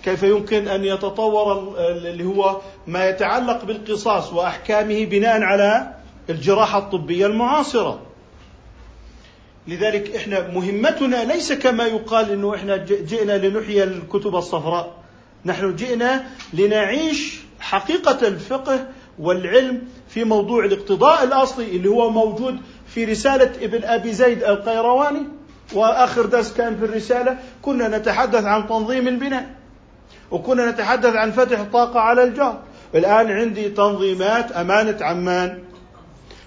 كيف 0.03 0.23
يمكن 0.23 0.67
أن 0.67 0.85
يتطور 0.85 1.75
اللي 1.89 2.23
هو 2.23 2.61
ما 2.87 3.09
يتعلق 3.09 3.65
بالقصاص 3.65 4.33
وأحكامه 4.33 5.05
بناء 5.05 5.41
على 5.41 5.93
الجراحة 6.29 6.77
الطبية 6.77 7.25
المعاصرة. 7.25 7.99
لذلك 9.67 10.15
إحنا 10.15 10.47
مهمتنا 10.47 11.23
ليس 11.23 11.53
كما 11.53 11.85
يقال 11.85 12.31
إنه 12.31 12.55
إحنا 12.55 12.77
جئنا 12.85 13.37
لنحيي 13.47 13.83
الكتب 13.83 14.35
الصفراء. 14.35 14.93
نحن 15.45 15.75
جئنا 15.75 16.25
لنعيش 16.53 17.39
حقيقة 17.59 18.27
الفقه 18.27 18.87
والعلم 19.19 19.81
في 20.07 20.23
موضوع 20.23 20.65
الاقتضاء 20.65 21.23
الأصلي 21.23 21.65
اللي 21.65 21.89
هو 21.89 22.09
موجود 22.09 22.57
في 22.87 23.05
رسالة 23.05 23.51
ابن 23.61 23.83
أبي 23.83 24.13
زيد 24.13 24.43
القيرواني. 24.43 25.23
وآخر 25.73 26.25
درس 26.25 26.53
كان 26.53 26.77
في 26.77 26.85
الرسالة 26.85 27.37
كنا 27.61 27.97
نتحدث 27.97 28.43
عن 28.43 28.67
تنظيم 28.67 29.07
البناء. 29.07 29.49
وكنا 30.31 30.71
نتحدث 30.71 31.15
عن 31.15 31.31
فتح 31.31 31.59
الطاقة 31.59 31.99
على 31.99 32.23
الجار 32.23 32.59
الآن 32.95 33.31
عندي 33.31 33.69
تنظيمات 33.69 34.51
أمانة 34.51 34.97
عمان 35.01 35.63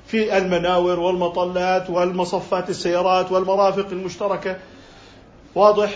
في 0.06 0.38
المناور 0.38 1.00
والمطلات 1.00 1.90
والمصفات 1.90 2.70
السيارات 2.70 3.32
والمرافق 3.32 3.86
المشتركة. 3.92 4.56
واضح؟ 5.54 5.90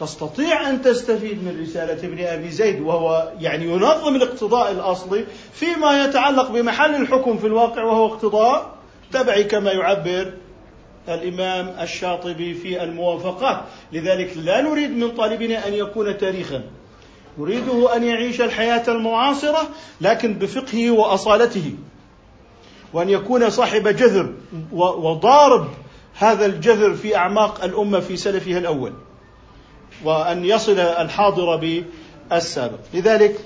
تستطيع 0.00 0.70
أن 0.70 0.82
تستفيد 0.82 1.44
من 1.44 1.62
رسالة 1.62 2.08
ابن 2.08 2.24
أبي 2.24 2.50
زيد 2.50 2.80
وهو 2.80 3.32
يعني 3.40 3.64
ينظم 3.64 4.16
الاقتضاء 4.16 4.72
الأصلي 4.72 5.24
فيما 5.52 6.04
يتعلق 6.04 6.50
بمحل 6.50 6.94
الحكم 6.94 7.38
في 7.38 7.46
الواقع 7.46 7.82
وهو 7.82 8.06
اقتضاء 8.06 8.74
تبعي 9.12 9.44
كما 9.44 9.72
يعبر 9.72 10.32
الإمام 11.08 11.74
الشاطبي 11.80 12.54
في 12.54 12.82
الموافقات. 12.82 13.60
لذلك 13.92 14.36
لا 14.36 14.60
نريد 14.60 14.90
من 14.90 15.10
طالبنا 15.10 15.68
أن 15.68 15.74
يكون 15.74 16.18
تاريخا. 16.18 16.62
نريده 17.38 17.96
أن 17.96 18.04
يعيش 18.04 18.40
الحياة 18.40 18.82
المعاصرة 18.88 19.68
لكن 20.00 20.34
بفقهه 20.34 20.90
وأصالته 20.90 21.74
وأن 22.92 23.08
يكون 23.08 23.50
صاحب 23.50 23.88
جذر 23.88 24.34
وضارب 24.72 25.68
هذا 26.18 26.46
الجذر 26.46 26.94
في 26.94 27.16
أعماق 27.16 27.64
الأمة 27.64 28.00
في 28.00 28.16
سلفها 28.16 28.58
الأول 28.58 28.92
وأن 30.04 30.44
يصل 30.44 30.78
الحاضر 30.78 31.56
بالسابق. 32.30 32.78
لذلك 32.94 33.40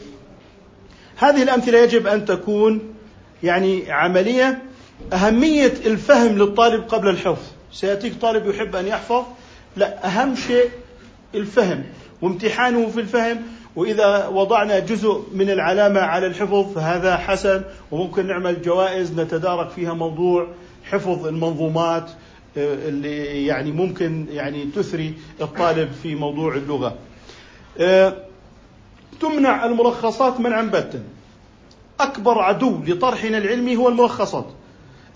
هذه 1.16 1.42
الأمثلة 1.42 1.78
يجب 1.78 2.06
أن 2.06 2.24
تكون 2.24 2.94
يعني 3.42 3.92
عملية 3.92 4.62
أهمية 5.12 5.72
الفهم 5.86 6.38
للطالب 6.38 6.84
قبل 6.88 7.08
الحفظ. 7.08 7.42
سيأتيك 7.72 8.20
طالب 8.20 8.46
يحب 8.46 8.76
أن 8.76 8.86
يحفظ 8.86 9.24
لا 9.76 10.06
أهم 10.06 10.36
شيء 10.36 10.70
الفهم 11.34 11.84
وامتحانه 12.22 12.88
في 12.88 13.00
الفهم 13.00 13.42
وإذا 13.80 14.28
وضعنا 14.28 14.78
جزء 14.78 15.24
من 15.32 15.50
العلامة 15.50 16.00
على 16.00 16.26
الحفظ 16.26 16.74
فهذا 16.74 17.16
حسن 17.16 17.62
وممكن 17.90 18.26
نعمل 18.26 18.62
جوائز 18.62 19.20
نتدارك 19.20 19.70
فيها 19.70 19.92
موضوع 19.92 20.46
حفظ 20.84 21.26
المنظومات 21.26 22.10
آه، 22.56 22.88
اللي 22.88 23.46
يعني 23.46 23.72
ممكن 23.72 24.26
يعني 24.30 24.64
تثري 24.64 25.14
الطالب 25.40 25.92
في 26.02 26.14
موضوع 26.14 26.54
اللغة. 26.54 26.94
آه، 27.78 28.16
تمنع 29.20 29.66
الملخصات 29.66 30.40
منعا 30.40 30.62
باتا. 30.62 31.02
أكبر 32.00 32.38
عدو 32.38 32.82
لطرحنا 32.86 33.38
العلمي 33.38 33.76
هو 33.76 33.88
الملخصات. 33.88 34.46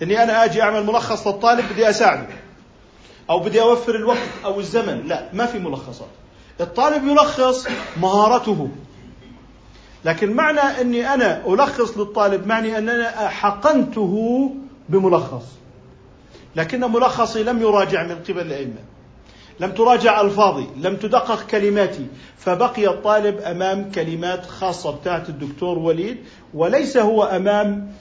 إني 0.02 0.22
أنا 0.22 0.44
آجي 0.44 0.62
أعمل 0.62 0.86
ملخص 0.86 1.26
للطالب 1.26 1.64
بدي 1.72 1.90
أساعده 1.90 2.26
أو 3.30 3.38
بدي 3.40 3.60
أوفر 3.60 3.94
الوقت 3.94 4.30
أو 4.44 4.60
الزمن 4.60 5.02
لا 5.06 5.28
ما 5.32 5.46
في 5.46 5.58
ملخصات. 5.58 6.23
الطالب 6.60 7.04
يلخص 7.04 7.66
مهارته. 8.00 8.68
لكن 10.04 10.32
معنى 10.32 10.60
أني 10.60 11.14
أنا 11.14 11.46
ألخص 11.46 11.98
للطالب 11.98 12.46
معني 12.46 12.78
ان 12.78 12.88
أنا 12.88 13.28
حقنته 13.28 14.50
بملخص. 14.88 15.44
لكن 16.56 16.80
ملخصي 16.80 17.42
لم 17.42 17.62
يراجع 17.62 18.02
من 18.02 18.16
قبل 18.28 18.40
الأئمة. 18.40 18.80
لم 19.60 19.70
تراجع 19.70 20.20
ألفاظي 20.20 20.66
لم 20.76 20.96
تدقق 20.96 21.46
كلماتي. 21.46 22.06
فبقي 22.38 22.86
الطالب 22.86 23.40
أمام 23.40 23.90
كلمات 23.90 24.46
خاصة 24.46 24.96
بتاعت 24.96 25.28
الدكتور 25.28 25.78
وليد 25.78 26.18
وليس 26.54 26.96
هو 26.96 27.22
أمام 27.24 27.92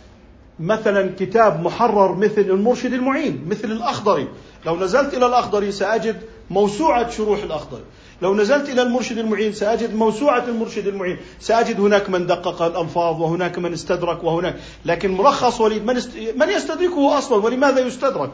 مثلا 0.60 1.12
كتاب 1.20 1.64
محرر 1.64 2.16
مثل 2.16 2.41
المرشد 2.41 2.93
المعين 2.93 3.45
مثل 3.47 3.72
الأخضري. 3.72 4.28
لو 4.66 4.78
نزلت 4.78 5.14
إلى 5.14 5.26
الأخضري 5.26 5.72
سأجد 5.72 6.22
موسوعة 6.49 7.10
شروح 7.10 7.43
الأخضري. 7.43 7.84
لو 8.24 8.36
نزلت 8.36 8.69
إلى 8.69 8.82
المرشد 8.82 9.17
المعين 9.17 9.53
سأجد 9.53 9.95
موسوعة 9.95 10.45
المرشد 10.47 10.88
المعين. 10.88 11.17
سأجد 11.39 11.80
هناك 11.80 12.09
من 12.09 12.28
دقق 12.28 12.61
الألفاظ 12.61 13.21
وهناك 13.21 13.59
من 13.59 13.74
استدرك 13.74 14.24
وهناك. 14.24 14.55
لكن 14.86 15.17
ملخص 15.17 15.61
وليد 15.61 15.86
من, 15.86 15.97
است... 15.97 16.11
من 16.36 16.49
يستدركه 16.49 17.17
أصلا؟ 17.17 17.43
ولماذا 17.45 17.80
يستدرك؟ 17.80 18.32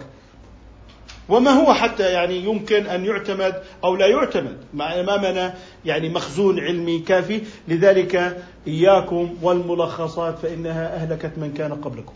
وما 1.29 1.51
هو 1.51 1.73
حتى 1.73 2.03
يعني 2.03 2.43
يمكن 2.43 2.85
أن 2.85 3.05
يعتمد 3.05 3.63
أو 3.83 3.95
لا 3.95 4.07
يعتمد؟ 4.07 4.57
مع 4.73 4.99
أمامنا 4.99 5.53
يعني 5.85 6.09
مخزون 6.09 6.59
علمي 6.59 6.99
كافي. 6.99 7.41
لذلك 7.67 8.43
إياكم 8.67 9.35
والملخصات 9.41 10.39
فإنها 10.39 10.95
أهلكت 10.95 11.31
من 11.37 11.53
كان 11.53 11.73
قبلكم. 11.73 12.13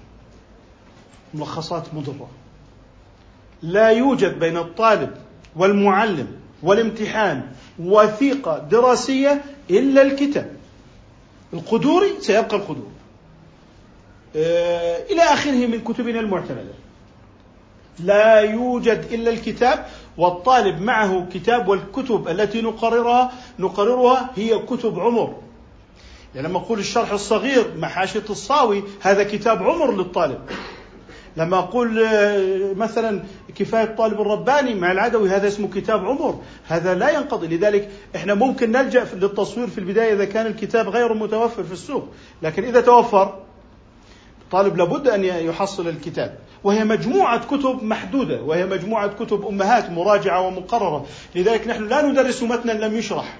ملخصات 1.34 1.94
مضرة. 1.94 2.30
لا 3.62 3.90
يوجد 3.90 4.40
بين 4.40 4.58
الطالب 4.58 5.10
والمعلم 5.56 6.28
والامتحان 6.64 7.44
وثيقة 7.80 8.58
دراسية 8.58 9.42
إلا 9.70 10.02
الكتاب. 10.02 10.52
القدوري 11.54 12.10
سيبقى 12.20 12.56
القدور. 12.56 12.92
آه، 14.36 15.04
إلى 15.12 15.22
آخره 15.22 15.68
من 15.68 15.80
كتبنا 15.80 16.20
المعتمدة. 16.20 16.74
لا 18.00 18.40
يوجد 18.40 19.08
إلا 19.12 19.30
الكتاب 19.30 19.86
والطالب 20.18 20.82
معه 20.82 21.28
كتاب 21.34 21.68
والكتب 21.68 22.28
التي 22.28 22.62
نقررها 22.62 23.32
نقررها 23.60 24.30
هي 24.36 24.60
كتب 24.60 25.00
عمر. 25.00 25.36
يعني 26.36 26.48
لما 26.48 26.58
أقول 26.58 26.80
الشرح 26.80 27.12
الصغير 27.12 27.74
مع 27.78 27.88
حاشية 27.88 28.24
الصاوي 28.30 28.84
هذا 29.02 29.24
كتاب 29.24 29.64
عمر 29.64 29.96
للطالب. 29.96 30.40
لما 31.38 31.60
أقول 31.60 32.04
آه، 32.04 32.74
مثلا 32.74 33.24
كفاية 33.56 33.84
الطالب 33.84 34.22
الرباني 34.22 34.76
مع 34.76 34.92
العدوي 34.92 35.30
هذا 35.30 35.48
اسمه 35.48 35.68
كتاب 35.68 36.06
عمر. 36.06 36.40
هذا 36.68 36.96
لا 36.96 37.10
ينقضي. 37.10 37.58
لذلك 37.58 37.90
إحنا 38.16 38.34
ممكن 38.34 38.72
نلجأ 38.72 39.08
للتصوير 39.14 39.68
في 39.68 39.78
البداية 39.78 40.14
إذا 40.14 40.26
كان 40.26 40.46
الكتاب 40.46 40.90
غير 40.90 41.14
متوفر 41.14 41.64
في 41.64 41.72
السوق. 41.72 42.08
لكن 42.42 42.64
إذا 42.64 42.82
توفر 42.82 43.40
الطالب 44.42 44.78
لابد 44.78 45.08
أن 45.08 45.24
يحصل 45.24 45.88
الكتاب. 45.88 46.38
وهي 46.64 46.84
مجموعة 46.84 47.46
كتب 47.46 47.84
محدودة. 47.84 48.42
وهي 48.42 48.66
مجموعة 48.66 49.08
كتب 49.08 49.48
أمهات 49.48 49.90
مراجعة 49.90 50.48
ومقررة. 50.48 51.06
لذلك 51.36 51.68
نحن 51.68 51.88
لا 51.88 52.02
ندرس 52.02 52.44
متنا 52.44 52.72
لم 52.72 52.96
يشرح. 52.96 53.38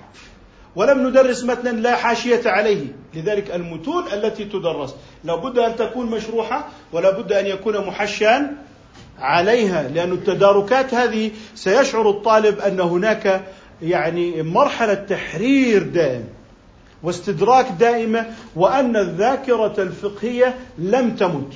ولم 0.76 1.08
ندرس 1.08 1.44
متنا 1.44 1.70
لا 1.70 1.96
حاشية 1.96 2.42
عليه. 2.46 2.86
لذلك 3.14 3.56
المتون 3.56 4.04
التي 4.14 4.46
تدرس. 4.46 4.96
لابد 5.24 5.60
أن 5.60 5.76
تكون 5.76 6.06
مشروحة 6.12 6.68
ولا 6.92 7.12
بد 7.20 7.34
أن 7.34 7.46
يكون 7.46 7.88
محشا 7.88 8.56
عليها 9.20 9.84
لأن 9.84 10.12
التداركات 10.12 10.94
هذه 10.94 11.32
سيشعر 11.56 12.10
الطالب 12.10 12.60
أن 12.60 12.80
هناك 12.80 13.42
يعني 13.82 14.44
مرحلة 14.44 14.94
تحرير 14.94 15.84
دائم 15.84 16.24
واستدراك 17.04 17.68
دائمة 17.80 18.26
وأن 18.56 18.98
الذاكرة 18.98 19.74
الفقهية 19.78 20.56
لم 20.78 21.16
تمت 21.16 21.54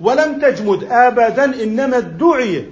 ولم 0.00 0.40
تجمد 0.40 0.84
أبدا 0.84 1.44
إنما 1.44 1.98
ادعي 1.98 2.66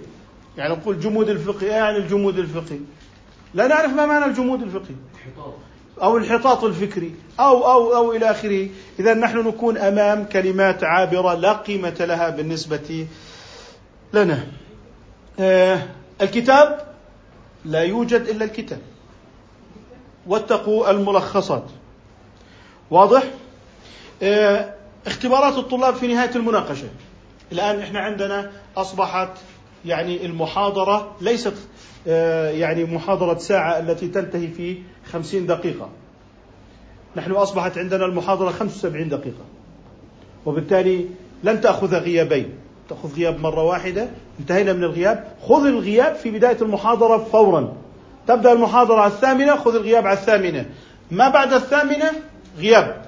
يعني 0.58 0.74
نقول 0.74 1.00
جمود 1.00 1.28
الفقه 1.28 1.66
يعني 1.66 1.96
الجمود 1.98 2.38
الفقهي. 2.38 2.78
لا 3.56 3.66
نعرف 3.66 3.92
ما 3.92 4.06
معنى 4.06 4.24
الجمود 4.24 4.62
الفقهي. 4.62 4.94
أو 6.02 6.16
الانحطاط 6.16 6.64
الفكري. 6.64 7.14
أو 7.40 7.72
أو 7.72 7.96
أو 7.96 8.12
إلى 8.12 8.30
آخره. 8.30 8.68
إذا 8.98 9.14
نحن 9.14 9.38
نكون 9.38 9.78
أمام 9.78 10.24
كلمات 10.24 10.84
عابرة 10.84 11.34
لا 11.34 11.52
قيمة 11.52 11.96
لها 12.00 12.30
بالنسبة 12.30 13.06
لنا. 14.12 14.46
آه 15.40 15.82
الكتاب 16.22 16.94
لا 17.64 17.82
يوجد 17.82 18.20
إلا 18.20 18.44
الكتاب. 18.44 18.80
واتقوا 20.26 20.90
الملخصات. 20.90 21.64
واضح؟ 22.90 23.22
آه 24.22 24.74
اختبارات 25.06 25.58
الطلاب 25.58 25.94
في 25.94 26.06
نهاية 26.06 26.36
المناقشة. 26.36 26.88
الآن 27.52 27.80
إحنا 27.80 28.00
عندنا 28.00 28.52
أصبحت 28.76 29.30
يعني 29.84 30.26
المحاضرة 30.26 31.16
ليست 31.20 31.54
يعني 32.06 32.84
محاضرة 32.84 33.38
ساعة 33.38 33.78
التي 33.78 34.08
تنتهي 34.08 34.48
في 34.48 34.76
خمسين 35.12 35.46
دقيقة. 35.46 35.88
نحن 37.16 37.32
أصبحت 37.32 37.78
عندنا 37.78 38.06
المحاضرة 38.06 38.50
75 38.50 39.08
دقيقة. 39.08 39.44
وبالتالي 40.46 41.06
لن 41.44 41.60
تأخذ 41.60 41.94
غيابين. 41.94 42.50
تأخذ 42.88 43.14
غياب 43.16 43.40
مرة 43.40 43.62
واحدة 43.62 44.08
انتهينا 44.40 44.72
من 44.72 44.84
الغياب. 44.84 45.24
خذ 45.42 45.66
الغياب 45.66 46.14
في 46.14 46.30
بداية 46.30 46.56
المحاضرة 46.62 47.18
فورا. 47.18 47.72
تبدأ 48.26 48.52
المحاضرة 48.52 49.06
الثامنة 49.06 49.56
خذ 49.56 49.74
الغياب 49.74 50.06
على 50.06 50.18
الثامنة. 50.18 50.66
ما 51.10 51.28
بعد 51.28 51.52
الثامنة؟ 51.52 52.12
غياب. 52.58 53.06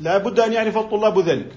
لا 0.00 0.18
بد 0.18 0.40
أن 0.40 0.52
يعرف 0.52 0.78
الطلاب 0.78 1.18
ذلك. 1.18 1.52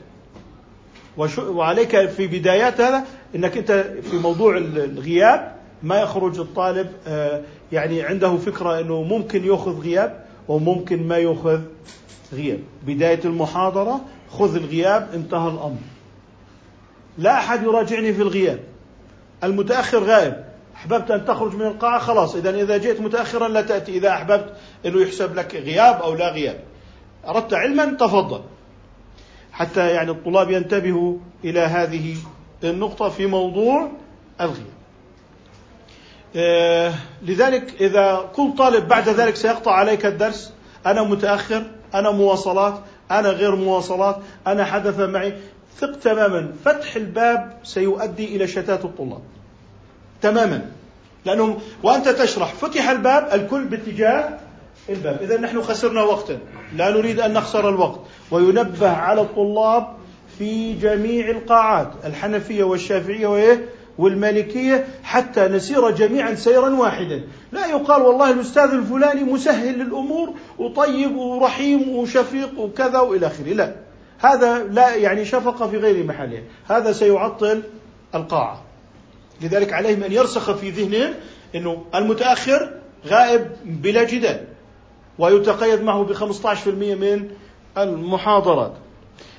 وعليك 1.37 2.09
في 2.09 2.27
بدايات 2.27 2.81
هذا 2.81 3.03
إنك 3.35 3.57
أنت 3.57 3.71
في 4.11 4.17
موضوع 4.17 4.57
الغياب 4.57 5.52
ما 5.83 6.01
يخرج 6.01 6.39
الطالب 6.39 6.91
آه، 7.07 7.41
يعني 7.71 8.01
عنده 8.01 8.37
فكرة 8.37 8.79
إنه 8.79 9.01
ممكن 9.01 9.45
يأخذ 9.45 9.81
غياب 9.81 10.25
وممكن 10.47 11.07
ما 11.07 11.17
يأخذ 11.17 11.61
غياب. 12.33 12.59
بداية 12.87 13.19
المحاضرة 13.25 14.01
خذ 14.31 14.55
الغياب 14.55 15.09
انتهى 15.13 15.47
الأمر. 15.47 15.77
لا 17.17 17.33
أحد 17.33 17.63
يراجعني 17.63 18.13
في 18.13 18.21
الغياب. 18.21 18.59
المتأخر 19.43 20.03
غائب. 20.03 20.43
أحببت 20.75 21.11
أن 21.11 21.25
تخرج 21.25 21.55
من 21.55 21.61
القاعة؟ 21.61 21.99
خلاص. 21.99 22.35
إذا 22.35 22.49
إذا 22.49 22.77
جئت 22.77 23.01
متاخرا 23.01 23.47
لا 23.47 23.61
تأتي. 23.61 23.97
إذا 23.97 24.09
أحببت 24.09 24.53
إنه 24.85 25.01
يحسب 25.01 25.35
لك 25.35 25.55
غياب 25.55 26.01
أو 26.01 26.13
لا 26.15 26.31
غياب. 26.31 26.59
أردت 27.27 27.53
علما؟ 27.53 27.85
تفضل. 27.85 28.41
حتى 29.51 29.89
يعني 29.89 30.11
الطلاب 30.11 30.51
ينتبهوا 30.51 31.17
إلى 31.43 31.59
هذه 31.59 32.15
النقطة 32.63 33.09
في 33.09 33.25
موضوع 33.25 33.91
الغياب. 34.41 34.82
لذلك 37.21 37.81
إذا 37.81 38.29
كل 38.35 38.53
طالب 38.57 38.87
بعد 38.87 39.09
ذلك 39.09 39.35
سيقطع 39.35 39.71
عليك 39.71 40.05
الدرس. 40.05 40.53
أنا 40.85 41.03
متأخر 41.03 41.63
أنا 41.93 42.11
مواصلات 42.11 42.79
أنا 43.11 43.29
غير 43.29 43.55
مواصلات 43.55 44.17
أنا 44.47 44.65
حدث 44.65 44.99
معي. 44.99 45.33
ثق 45.77 45.99
تماما. 45.99 46.51
فتح 46.65 46.95
الباب 46.95 47.57
سيؤدي 47.63 48.35
إلى 48.35 48.47
شتات 48.47 48.85
الطلاب. 48.85 49.21
تماما. 50.21 50.65
لأنهم 51.25 51.59
وأنت 51.83 52.09
تشرح 52.09 52.53
فتح 52.53 52.89
الباب 52.89 53.29
الكل 53.33 53.65
باتجاه 53.65 54.39
الباب. 54.89 55.17
إذا 55.21 55.37
نحن 55.37 55.61
خسرنا 55.61 56.03
وقتا. 56.03 56.39
لا 56.75 56.89
نريد 56.89 57.19
أن 57.19 57.33
نخسر 57.33 57.69
الوقت. 57.69 57.99
وينبه 58.31 58.89
على 58.89 59.21
الطلاب 59.21 59.87
في 60.37 60.73
جميع 60.73 61.29
القاعات 61.29 61.91
الحنفية 62.05 62.63
والشافعية 62.63 63.27
وإيه؟ 63.27 63.65
والمالكية 63.97 64.87
حتى 65.03 65.47
نسير 65.47 65.89
جميعا 65.89 66.35
سيرا 66.35 66.69
واحدا. 66.69 67.23
لا 67.51 67.65
يقال 67.67 68.01
والله 68.01 68.31
الأستاذ 68.31 68.71
الفلاني 68.71 69.23
مسهل 69.23 69.79
للأمور 69.79 70.33
وطيب 70.57 71.15
ورحيم 71.17 71.89
وشفيق 71.89 72.59
وكذا 72.59 72.99
وإلى 72.99 73.27
آخره. 73.27 73.53
لا 73.53 73.75
هذا 74.19 74.63
لا 74.63 74.95
يعني 74.95 75.25
شفقة 75.25 75.67
في 75.67 75.77
غير 75.77 76.05
محلها 76.05 76.41
هذا 76.67 76.91
سيعطل 76.91 77.63
القاعة. 78.15 78.61
لذلك 79.41 79.73
عليهم 79.73 80.03
أن 80.03 80.11
يرسخ 80.11 80.55
في 80.55 80.69
ذهنهم 80.69 81.13
أنه 81.55 81.85
المتأخر 81.95 82.69
غائب 83.07 83.47
بلا 83.65 84.03
جدال 84.03 84.45
ويتقيد 85.19 85.81
معه 85.81 86.03
ب 86.03 86.13
15% 86.13 86.67
من 86.67 87.29
المحاضرات. 87.77 88.73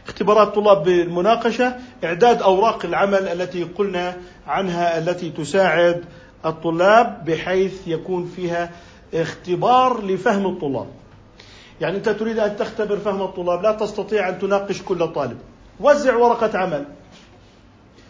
اختبارات 0.06 0.54
طلاب 0.54 0.84
بالمناقشة 0.84 1.76
إعداد 2.04 2.42
أوراق 2.42 2.84
العمل 2.84 3.28
التي 3.28 3.62
قلنا 3.62 4.16
عنها 4.46 4.98
التي 4.98 5.30
تساعد 5.30 6.04
الطلاب 6.46 7.24
بحيث 7.24 7.88
يكون 7.88 8.32
فيها 8.36 8.70
اختبار 9.14 10.04
لفهم 10.04 10.46
الطلاب. 10.46 10.86
يعني 11.80 11.96
أنت 11.96 12.08
تريد 12.08 12.38
أن 12.38 12.56
تختبر 12.56 12.96
فهم 12.96 13.22
الطلاب 13.22 13.62
لا 13.62 13.72
تستطيع 13.72 14.28
أن 14.28 14.38
تناقش 14.38 14.82
كل 14.82 15.08
طالب. 15.08 15.38
وزع 15.80 16.16
ورقة 16.16 16.58
عمل. 16.58 16.84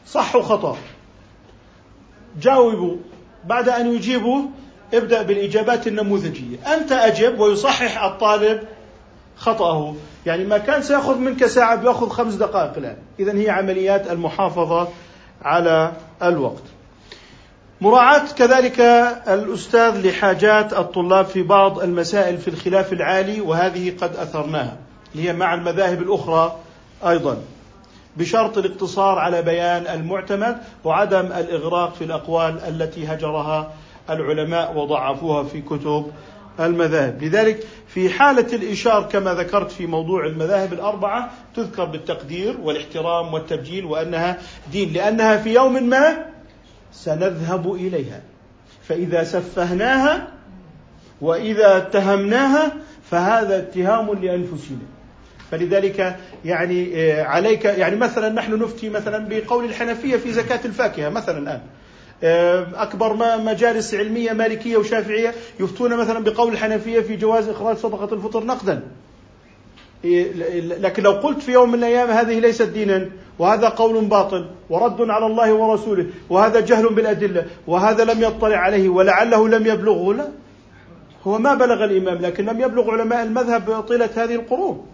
صح 0.07 0.37
وخطأ. 0.37 0.77
جاوبوا. 2.41 2.97
بعد 3.45 3.69
أن 3.69 3.95
يجيبوا 3.95 4.43
ابدأ 4.95 5.23
بالإجابات 5.23 5.87
النموذجية. 5.87 6.75
أنت 6.75 6.93
أجب 6.93 7.41
ويصحح 7.41 8.03
الطالب 8.03 8.61
خطأه. 9.37 9.95
يعني 10.27 10.45
ما 10.45 10.59
كان 10.59 10.83
سيأخذ 10.83 11.19
منك 11.19 11.47
ساعة 11.47 11.77
بيأخذ 11.77 12.09
خمس 12.09 12.35
دقائق 12.35 12.73
الآن 12.77 12.97
إذا 13.21 13.33
هي 13.33 13.51
عمليات 13.51 14.11
المحافظة 14.11 14.89
على 15.43 15.93
الوقت. 16.23 16.63
مراعاة 17.81 18.25
كذلك 18.39 18.81
الأستاذ 19.29 20.07
لحاجات 20.07 20.73
الطلاب 20.73 21.27
في 21.27 21.43
بعض 21.43 21.81
المسائل 21.81 22.39
في 22.39 22.49
الخلاف 22.49 22.93
العالي 22.93 23.41
وهذه 23.41 23.97
قد 24.01 24.17
أثرناها. 24.17 24.77
هي 25.15 25.33
مع 25.33 25.55
المذاهب 25.55 26.03
الأخرى 26.03 26.57
أيضا. 27.07 27.39
بشرط 28.17 28.59
الاقتصار 28.59 29.19
على 29.19 29.43
بيان 29.43 29.87
المعتمد 29.87 30.59
وعدم 30.85 31.27
الإغراق 31.27 31.95
في 31.95 32.05
الأقوال 32.05 32.61
التي 32.69 33.07
هجرها 33.07 33.73
العلماء 34.11 34.77
وضعفوها 34.77 35.43
في 35.43 35.61
كتب 35.61 36.13
المذاهب. 36.61 37.23
لذلك 37.23 37.67
في 37.89 38.11
حالة 38.11 38.57
الإشار 38.57 39.03
كما 39.03 39.35
ذكرت 39.35 39.73
في 39.73 39.87
موضوع 39.87 40.27
المذاهب 40.27 40.73
الأربعة 40.73 41.31
تذكر 41.57 41.85
بالتقدير 41.85 42.57
والاحترام 42.61 43.35
والتبجيل 43.35 43.85
وأنها 43.85 44.39
دين 44.73 44.93
لأنها 44.93 45.37
في 45.37 45.55
يوم 45.55 45.89
ما 45.89 46.27
سنذهب 46.93 47.75
إليها. 47.75 48.21
فإذا 48.89 49.25
سفهناها 49.25 50.29
وإذا 51.21 51.77
اتهمناها 51.77 52.73
فهذا 53.11 53.59
اتهام 53.59 54.13
لأنفسنا. 54.13 54.79
فلذلك 55.51 56.17
يعني 56.45 56.93
آه، 56.97 57.23
عليك 57.23 57.65
يعني 57.65 57.97
مثلا 57.97 58.29
نحن 58.29 58.63
نفتي 58.63 58.89
مثلا 58.89 59.29
بقول 59.29 59.65
الحنفية 59.65 60.17
في 60.17 60.33
زكاة 60.33 60.61
الفاكهة 60.65 61.09
مثلا 61.09 61.39
الآن. 61.39 61.61
أكبر 62.23 63.17
مجالس 63.39 63.95
علمية 63.95 64.33
مالكية 64.33 64.77
وشافعية 64.77 65.35
يفتون 65.61 65.97
مثلا 65.97 66.25
بقول 66.25 66.53
الحنفية 66.53 67.01
في 67.01 67.17
جواز 67.17 67.49
إخراج 67.49 67.77
صدقة 67.77 68.15
الفطر 68.15 68.45
نقدا. 68.45 68.83
إيه، 70.05 70.33
لكن 70.61 71.03
لو 71.03 71.13
قلت 71.13 71.43
في 71.43 71.53
يوم 71.53 71.73
من 71.73 71.79
الأيام 71.79 72.11
هذه 72.11 72.39
ليست 72.39 72.63
دينا 72.63 73.11
وهذا 73.39 73.69
قول 73.69 74.05
باطل 74.05 74.47
ورد 74.71 75.11
على 75.11 75.27
الله 75.27 75.53
ورسوله 75.53 76.07
وهذا 76.31 76.61
جهل 76.61 76.95
بالأدلة 76.95 77.47
وهذا 77.67 78.05
لم 78.05 78.23
يطلع 78.23 78.57
عليه 78.57 78.89
ولعله 78.89 79.49
لم 79.49 79.67
يبلغه 79.67 80.15
لا. 80.15 80.29
هو 81.27 81.39
ما 81.39 81.55
بلغ 81.55 81.85
الإمام 81.85 82.19
لكن 82.19 82.47
لم 82.47 82.61
يبلغ 82.61 82.91
علماء 82.91 83.23
المذهب 83.23 83.81
طيلة 83.81 84.11
هذه 84.17 84.35
القرون. 84.35 84.87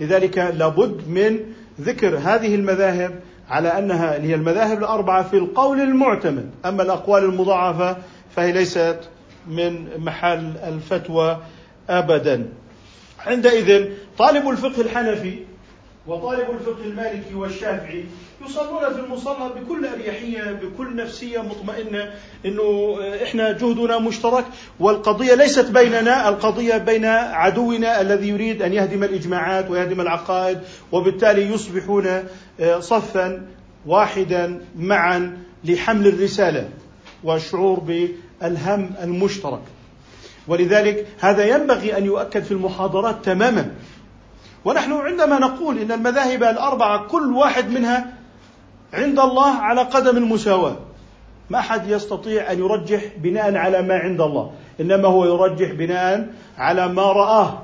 لذلك 0.00 0.38
لابد 0.38 1.08
من 1.08 1.40
ذكر 1.80 2.18
هذه 2.18 2.54
المذاهب 2.54 3.20
على 3.50 3.68
أنها 3.78 4.12
هي 4.12 4.34
المذاهب 4.34 4.78
الأربعة 4.78 5.22
في 5.22 5.36
القول 5.36 5.80
المعتمد، 5.80 6.50
أما 6.64 6.82
الأقوال 6.82 7.24
المضاعفة 7.24 7.96
فهي 8.36 8.52
ليست 8.52 8.98
من 9.46 9.88
محل 9.98 10.52
الفتوى 10.56 11.38
ابدا. 11.90 12.48
عندئذ 13.26 13.88
طالب 14.18 14.48
الفقه 14.48 14.80
الحنفي 14.80 15.38
وطالب 16.06 16.50
الفقه 16.50 16.84
المالكي 16.84 17.34
والشافعي 17.34 18.04
يصلون 18.46 18.92
في 18.94 19.00
المصلى 19.00 19.50
بكل 19.60 19.86
أريحية 19.86 20.52
بكل 20.52 20.96
نفسية 20.96 21.38
مطمئنة 21.38 22.10
إنه 22.46 22.96
إحنا 23.22 23.52
جهدنا 23.52 23.98
مشترك 23.98 24.44
والقضية 24.80 25.34
ليست 25.34 25.70
بيننا 25.70 26.28
القضية 26.28 26.76
بين 26.76 27.04
عدونا 27.04 28.00
الذي 28.00 28.28
يريد 28.28 28.62
أن 28.62 28.72
يهدم 28.72 29.04
الإجماعات 29.04 29.70
ويهدم 29.70 30.00
العقائد 30.00 30.58
وبالتالي 30.92 31.54
يصبحون 31.54 32.06
آه، 32.60 32.80
صفا 32.80 33.46
واحدا 33.86 34.60
معا 34.76 35.38
لحمل 35.64 36.06
الرسالة 36.06 36.68
والشعور 37.24 37.80
بالهم 37.80 38.90
المشترك. 39.02 39.62
ولذلك 40.48 41.06
هذا 41.20 41.44
ينبغي 41.44 41.98
أن 41.98 42.04
يؤكد 42.04 42.42
في 42.42 42.52
المحاضرات 42.52 43.24
تماما 43.24 43.70
ونحن 44.64 44.92
عندما 44.92 45.38
نقول 45.38 45.78
إن 45.78 45.92
المذاهب 45.92 46.42
الأربعة 46.42 47.08
كل 47.08 47.32
واحد 47.32 47.70
منها 47.70 48.06
عند 48.92 49.18
الله 49.18 49.50
على 49.50 49.82
قدم 49.82 50.16
المساواة 50.16 50.76
ما 51.50 51.58
أحد 51.58 51.88
يستطيع 51.88 52.52
أن 52.52 52.58
يرجح 52.58 53.02
بناء 53.16 53.56
على 53.56 53.82
ما 53.82 53.94
عند 53.94 54.20
الله 54.20 54.52
إنما 54.80 55.08
هو 55.08 55.24
يرجح 55.24 55.72
بناء 55.72 56.28
على 56.58 56.88
ما 56.88 57.02
رآه. 57.02 57.62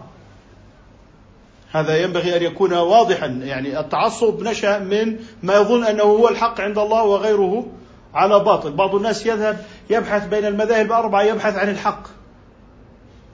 هذا 1.73 1.97
ينبغي 2.03 2.37
أن 2.37 2.43
يكون 2.43 2.73
واضحا 2.73 3.27
يعني 3.27 3.81
التعصب 3.81 4.43
نشأ 4.43 4.79
من 4.79 5.17
ما 5.43 5.55
يظن 5.55 5.85
أنه 5.85 6.03
هو 6.03 6.29
الحق 6.29 6.61
عند 6.61 6.79
الله 6.79 7.03
وغيره 7.03 7.67
على 8.15 8.39
باطل. 8.39 8.73
بعض 8.73 8.95
الناس 8.95 9.27
يذهب 9.27 9.65
يبحث 9.91 10.29
بين 10.29 10.45
المذاهب 10.45 10.87
الأربعة 10.87 11.23
يبحث 11.23 11.57
عن 11.57 11.69
الحق. 11.69 12.03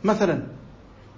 مثلا 0.04 0.42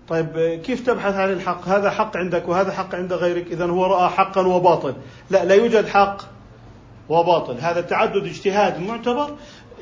طيب 0.09 0.61
كيف 0.65 0.87
تبحث 0.87 1.15
عن 1.15 1.33
الحق؟ 1.33 1.69
هذا 1.69 1.91
حق 1.91 2.17
عندك 2.17 2.49
وهذا 2.49 2.73
حق 2.73 2.95
عند 2.95 3.13
غيرك 3.13 3.47
إذا 3.47 3.65
هو 3.65 3.87
رأى 3.87 4.09
حقا 4.09 4.47
وباطل 4.47 4.95
لا 5.31 5.45
لا 5.45 5.55
يوجد 5.55 5.87
حق 5.87 6.23
وباطل. 7.09 7.57
هذا 7.61 7.81
تعدد 7.81 8.25
اجتهاد 8.25 8.81
معتبر 8.81 9.31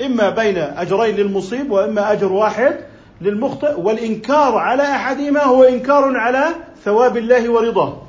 إما 0.06 0.30
بين 0.30 0.58
أجرين 0.58 1.16
للمصيب 1.16 1.70
وإما 1.70 2.12
أجر 2.12 2.32
واحد 2.32 2.76
للمخطئ 3.20 3.80
والإنكار 3.80 4.56
على 4.56 4.82
أحدهما 4.82 5.42
هو 5.42 5.62
إنكار 5.62 6.16
على 6.16 6.44
ثواب 6.84 7.16
الله 7.16 7.50
ورضاه. 7.50 8.03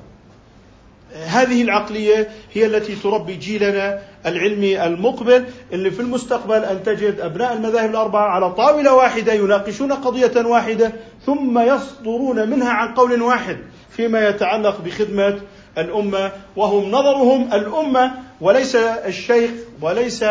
هذه 1.15 1.61
العقلية 1.61 2.29
هي 2.53 2.65
التي 2.65 2.95
تربي 2.95 3.35
جيلنا 3.35 3.99
العلمي 4.25 4.85
المقبل 4.85 5.45
اللي 5.73 5.91
في 5.91 5.99
المستقبل 5.99 6.63
أن 6.63 6.83
تجد 6.83 7.19
أبناء 7.19 7.53
المذاهب 7.53 7.89
الأربعة 7.89 8.29
على 8.29 8.51
طاولة 8.51 8.93
واحدة 8.93 9.33
يناقشون 9.33 9.93
قضية 9.93 10.45
واحدة 10.45 10.93
ثم 11.25 11.59
يصدرون 11.59 12.49
منها 12.49 12.69
عن 12.69 12.93
قول 12.93 13.21
واحد 13.21 13.57
فيما 13.89 14.29
يتعلق 14.29 14.81
بخدمة 14.81 15.39
الأمة 15.77 16.31
وهم 16.55 16.91
نظرهم 16.91 17.53
الأمة 17.53 18.11
وليس 18.41 18.75
الشيخ 18.75 19.51
وليس 19.81 20.25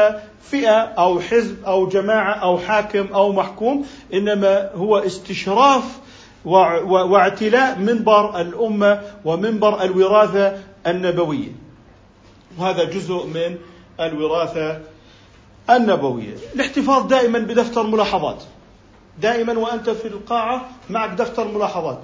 فئة 0.51 0.79
أو 0.81 1.21
حزب 1.21 1.65
أو 1.67 1.89
جماعة 1.89 2.33
أو 2.33 2.59
حاكم 2.59 3.07
أو 3.15 3.33
محكوم 3.33 3.87
إنما 4.15 4.71
هو 4.75 4.99
استشراف 4.99 5.85
واعتلاء 6.85 7.79
منبر 7.79 8.41
الأمة 8.41 9.01
ومنبر 9.25 9.83
الوراثة 9.83 10.53
النبوية. 10.87 11.53
وهذا 12.59 12.85
جزء 12.85 13.27
من 13.27 13.59
الوراثة 14.01 14.81
النبوية. 15.71 16.35
الاحتفاظ 16.55 17.07
دائما 17.07 17.39
بدفتر 17.39 17.83
ملاحظات. 17.83 18.43
دائما 19.21 19.59
وأنت 19.59 19.91
في 19.91 20.09
القاعة 20.09 20.69
معك 20.91 21.11
دفتر 21.11 21.49
ملاحظات. 21.49 21.99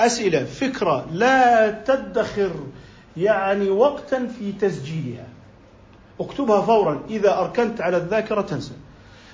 أسئلة 0.00 0.44
فكرة 0.44 1.06
لا 1.12 1.70
تدخر 1.70 2.52
يعني 3.16 3.70
وقتا 3.70 4.28
في 4.38 4.52
تسجيلها. 4.52 5.26
اكتبها 6.20 6.60
فورا. 6.60 7.02
إذا 7.10 7.38
أركنت 7.38 7.80
على 7.80 7.96
الذاكرة 7.96 8.40
تنسى. 8.40 8.72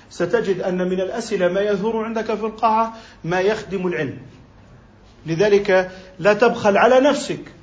ستجد 0.09 0.61
أن 0.61 0.77
من 0.89 1.01
الأسئلة 1.01 1.47
ما 1.47 1.61
يظهر 1.61 2.03
عندك 2.03 2.25
في 2.25 2.45
القاعة 2.45 2.93
ما 3.23 3.39
يخدم 3.39 3.87
العلم. 3.87 4.17
لذلك 5.25 5.91
لا 6.19 6.33
تبخل 6.33 6.77
على 6.77 6.99
نفسك. 6.99 7.60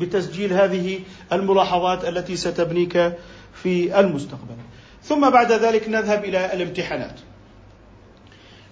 بتسجيل 0.00 0.52
هذه 0.52 1.00
الملاحظات 1.32 2.04
التي 2.04 2.36
ستبنيك 2.36 3.12
في 3.52 4.00
المستقبل. 4.00 4.56
ثم 5.02 5.30
بعد 5.30 5.52
ذلك 5.52 5.88
نذهب 5.88 6.24
إلى 6.24 6.52
الامتحانات. 6.52 7.20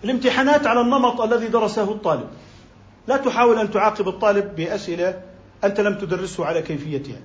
الامتحانات 0.04 0.66
على 0.66 0.80
النمط 0.80 1.20
الذي 1.20 1.48
درسه 1.48 1.92
الطالب. 1.92 2.28
لا 3.08 3.16
تحاول 3.16 3.58
أن 3.58 3.70
تعاقب 3.70 4.08
الطالب 4.08 4.56
بأسئلة 4.56 5.22
أنت 5.64 5.80
لم 5.80 5.98
تدرسه 5.98 6.44
على 6.44 6.62
كيفيتها. 6.62 7.20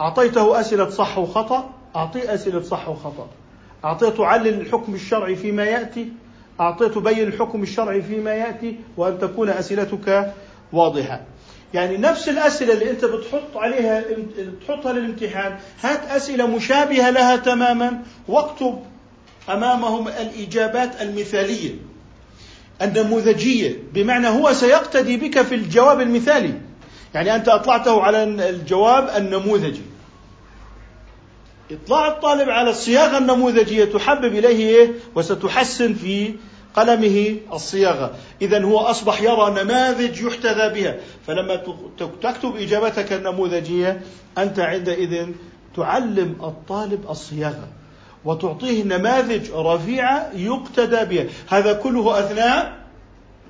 أعطيته 0.00 0.60
أسئلة 0.60 0.90
صح 0.90 1.18
وخطأ 1.18 1.70
اعطيه 1.96 2.34
أسئلة 2.34 2.62
صح 2.62 2.88
وخطأ. 2.88 3.28
أعطيته 3.84 4.26
علل 4.26 4.60
الحكم 4.60 4.94
الشرعي 4.94 5.36
فيما 5.36 5.64
يأتي 5.64 6.12
أعطيته 6.60 7.00
بين 7.00 7.28
الحكم 7.28 7.62
الشرعي 7.62 8.02
فيما 8.02 8.34
يأتي 8.34 8.76
وأن 8.96 9.18
تكون 9.18 9.48
أسئلتك 9.48 10.34
واضحة. 10.72 11.20
يعني 11.74 11.96
نفس 11.96 12.28
الأسئلة 12.28 12.74
اللي 12.74 12.90
أنت 12.90 13.04
بتحط 13.04 13.56
عليها 13.56 14.04
تحطها 14.66 14.92
للامتحان. 14.92 15.58
هات 15.82 16.00
أسئلة 16.10 16.46
مشابهة 16.46 17.10
لها 17.10 17.36
تماما 17.36 18.02
واكتب 18.28 18.82
أمامهم 19.48 20.08
الإجابات 20.08 21.02
المثالية 21.02 21.74
النموذجية. 22.82 23.78
بمعنى 23.94 24.28
هو 24.28 24.52
سيقتدي 24.52 25.16
بك 25.16 25.42
في 25.42 25.54
الجواب 25.54 26.00
المثالي. 26.00 26.54
يعني 27.14 27.34
أنت 27.34 27.48
أطلعته 27.48 28.02
على 28.02 28.24
الجواب 28.24 29.10
النموذجي. 29.16 29.82
إطلاع 31.70 32.08
الطالب 32.08 32.50
على 32.50 32.70
الصياغة 32.70 33.18
النموذجية 33.18 33.84
تحبب 33.84 34.34
إليه 34.34 34.76
إيه؟ 34.76 34.92
وستحسن 35.14 35.94
في 35.94 36.34
قلمه 36.76 37.36
الصياغة. 37.52 38.14
إذا 38.42 38.64
هو 38.64 38.78
أصبح 38.78 39.22
يرى 39.22 39.50
نماذج 39.62 40.22
يحتذى 40.22 40.82
بها. 40.82 40.96
فلما 41.26 41.56
تكتب 41.98 42.56
إجابتك 42.56 43.12
النموذجية 43.12 44.00
أنت 44.38 44.58
عندئذ 44.58 45.26
تعلم 45.76 46.36
الطالب 46.42 47.10
الصياغة 47.10 47.68
وتعطيه 48.24 48.84
نماذج 48.84 49.50
رفيعة 49.54 50.30
يقتدى 50.34 51.04
بها. 51.04 51.26
هذا 51.48 51.72
كله 51.72 52.18
أثناء 52.18 52.82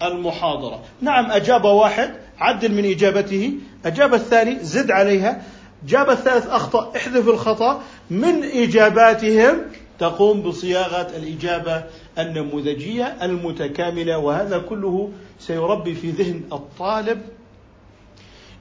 المحاضرة. 0.02 0.80
نعم 1.00 1.30
أجاب 1.30 1.64
واحد 1.64 2.10
عدل 2.38 2.72
من 2.72 2.90
إجابته. 2.90 3.52
أجاب 3.84 4.14
الثاني 4.14 4.58
زد 4.62 4.90
عليها. 4.90 5.42
جاب 5.86 6.10
الثالث 6.10 6.46
أخطأ 6.46 6.92
احذف 6.96 7.28
الخطأ. 7.28 7.82
من 8.10 8.44
إجاباتهم؟ 8.44 9.60
تقوم 9.98 10.42
بصياغة 10.42 11.16
الإجابة 11.16 11.84
النموذجية 12.18 13.04
المتكاملة 13.22 14.18
وهذا 14.18 14.58
كله 14.58 15.10
سيربي 15.40 15.94
في 15.94 16.10
ذهن 16.10 16.40
الطالب 16.52 17.20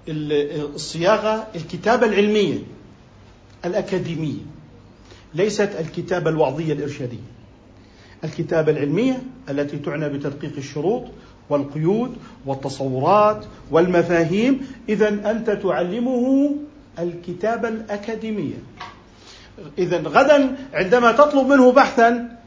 الصياغة 0.09 1.47
الكتابة 1.55 2.05
العلمية 2.07 2.57
الأكاديمية 3.65 4.41
ليست 5.33 5.75
الكتابة 5.79 6.29
الوعظية 6.29 6.73
الإرشادية. 6.73 7.31
الكتابة 8.23 8.71
العلمية 8.71 9.23
التي 9.49 9.77
تعنى 9.77 10.09
بتدقيق 10.09 10.51
الشروط 10.57 11.03
والقيود 11.49 12.15
والتصورات 12.45 13.45
والمفاهيم 13.71 14.67
اذا 14.89 15.31
أنت 15.31 15.49
تعلمه 15.49 16.55
الكتابة 16.99 17.67
الأكاديمية. 17.67 18.55
إذا 19.77 19.97
غدا 19.97 20.55
عندما 20.73 21.11
تطلب 21.11 21.47
منه 21.47 21.71
بحثا 21.71 22.38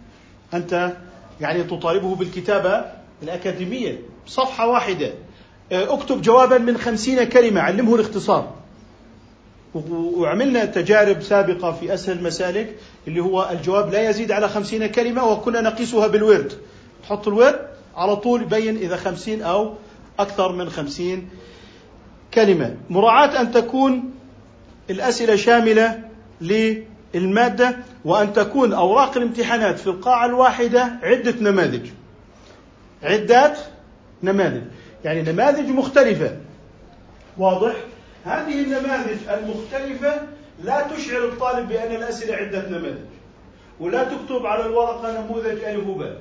أنت 0.55 0.93
يعني 1.41 1.65
تطالبه 1.65 2.15
بالكتابة 2.15 2.85
الأكاديمية 3.23 3.99
صفحة 4.27 4.69
واحدة. 4.69 5.13
آه، 5.73 5.95
اكتب 5.95 6.23
جوابا 6.23 6.59
من 6.59 6.79
خمسين 6.79 7.25
كلمة 7.25 7.61
علمه 7.61 7.95
الاختصار. 7.95 8.55
وعملنا 9.93 10.65
تجارب 10.65 11.23
سابقة 11.23 11.73
في 11.73 11.95
أسهل 11.95 12.19
المسالك 12.19 12.77
اللي 13.09 13.21
هو 13.21 13.49
الجواب 13.53 13.93
لا 13.93 14.11
يزيد 14.11 14.33
على 14.33 14.49
خمسين 14.49 14.87
كلمة 14.87 15.25
وكنا 15.25 15.61
نقيسها 15.61 16.07
بالورد. 16.07 16.53
تحط 17.03 17.29
الورد 17.29 17.61
على 17.97 18.17
طول 18.17 18.43
يبين 18.43 18.77
إذا 18.77 18.97
خمسين 18.97 19.43
أو 19.43 19.75
أكثر 20.19 20.53
من 20.53 20.71
خمسين 20.71 21.29
كلمة. 22.35 22.77
مراعاة 22.91 23.41
أن 23.41 23.53
تكون 23.53 24.11
الأسئلة 24.91 25.37
شاملة 25.37 26.01
المادة 27.15 27.77
وأن 28.05 28.33
تكون 28.33 28.73
أوراق 28.73 29.17
الامتحانات 29.17 29.79
في 29.79 29.87
القاعة 29.87 30.27
الواحدة 30.27 30.99
عدة 31.03 31.35
نماذج. 31.41 31.87
عدة 33.03 33.55
نماذج. 34.23 34.63
يعني 35.05 35.23
نماذج 35.23 35.69
مختلفة. 35.69 36.37
واضح؟ 37.39 37.75
هذه 38.25 38.61
النماذج 38.61 39.19
المختلفة 39.29 40.23
لا 40.65 40.89
تشعر 40.89 41.25
الطالب 41.25 41.69
بأن 41.69 41.97
الأسئلة 41.97 42.37
عدة 42.37 42.69
نماذج. 42.69 43.05
ولا 43.81 44.05
تكتب 44.05 44.47
على 44.47 44.67
الورقة 44.67 45.21
نموذج 45.21 45.65
ألف 45.65 45.87
وباء. 45.87 46.21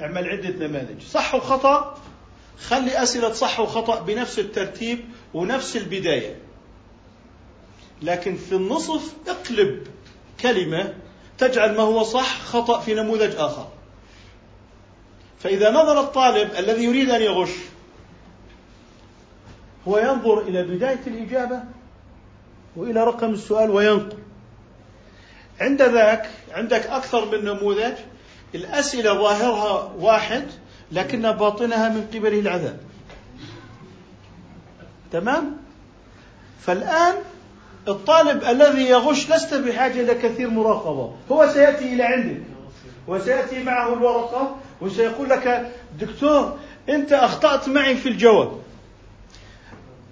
اعمل 0.00 0.28
عدة 0.28 0.66
نماذج. 0.66 1.02
صح 1.02 1.34
وخطأ 1.34 1.98
خلي 2.60 3.02
أسئلة 3.02 3.32
صح 3.32 3.60
وخطأ 3.60 4.00
بنفس 4.00 4.38
الترتيب 4.38 4.98
ونفس 5.34 5.76
البداية. 5.76 6.36
لكن 8.02 8.36
في 8.36 8.54
النصف 8.54 9.14
اقلب 9.28 9.86
كلمة 10.40 10.94
تجعل 11.38 11.76
ما 11.76 11.82
هو 11.82 12.02
صح 12.02 12.40
خطأ 12.40 12.80
في 12.80 12.94
نموذج 12.94 13.36
آخر. 13.36 13.68
فإذا 15.38 15.70
نظر 15.70 16.00
الطالب 16.00 16.50
الذي 16.58 16.84
يريد 16.84 17.10
أن 17.10 17.22
يغش 17.22 17.50
هو 19.88 19.98
ينظر 19.98 20.40
إلى 20.40 20.62
بداية 20.62 21.00
الإجابة 21.06 21.62
وإلى 22.76 23.04
رقم 23.04 23.30
السؤال 23.30 23.70
وينقل. 23.70 24.18
عند 25.60 25.82
ذاك 25.82 26.30
عندك 26.52 26.86
أكثر 26.86 27.24
من 27.24 27.44
نموذج 27.44 27.94
الأسئلة 28.54 29.14
ظاهرها 29.14 29.92
واحد 29.98 30.46
لكن 30.92 31.32
باطنها 31.32 31.88
من 31.88 32.06
قبله 32.14 32.40
العذاب. 32.40 32.80
تمام؟ 35.12 35.56
فالآن 36.60 37.14
الطالب 37.88 38.44
الذي 38.44 38.82
يغش 38.86 39.30
لست 39.30 39.54
بحاجة 39.54 40.00
إلى 40.00 40.14
كثير 40.14 40.50
مراقبة. 40.50 41.12
هو 41.32 41.48
سيأتي 41.52 41.92
إلى 41.92 42.02
عندك 42.02 42.42
وسيأتي 43.08 43.62
معه 43.62 43.92
الورقة 43.92 44.56
وسيقول 44.80 45.30
لك 45.30 45.72
دكتور 46.00 46.58
أنت 46.88 47.12
أخطأت 47.12 47.68
معي 47.68 47.94
في 47.96 48.08
الجواب. 48.08 48.52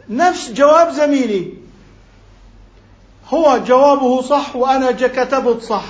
نفس 0.09 0.53
جواب 0.53 0.91
زميلي. 0.91 1.53
هو 3.29 3.59
جوابه 3.67 4.23
صح 4.23 4.57
وأنا 4.57 4.91
كتبت 4.91 5.63
صح. 5.63 5.85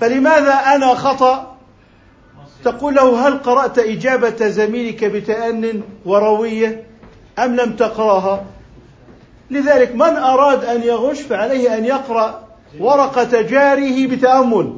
فلماذا 0.00 0.52
أنا 0.52 0.94
خطأ؟ 0.94 1.56
تقول 2.64 2.94
له 2.94 3.28
هل 3.28 3.38
قرأت 3.38 3.78
إجابة 3.78 4.48
زميلك 4.48 5.04
بتأن 5.04 5.82
وروية 6.04 6.86
أم 7.38 7.56
لم 7.56 7.76
تقرأها؟ 7.76 8.44
لذلك 9.50 9.94
من 9.94 10.02
أراد 10.02 10.64
أن 10.64 10.82
يغش 10.82 11.20
فعليه 11.20 11.78
أن 11.78 11.84
يقرأ 11.84 12.48
ورقة 12.80 13.42
جاره 13.42 14.06
بتأمل 14.06 14.76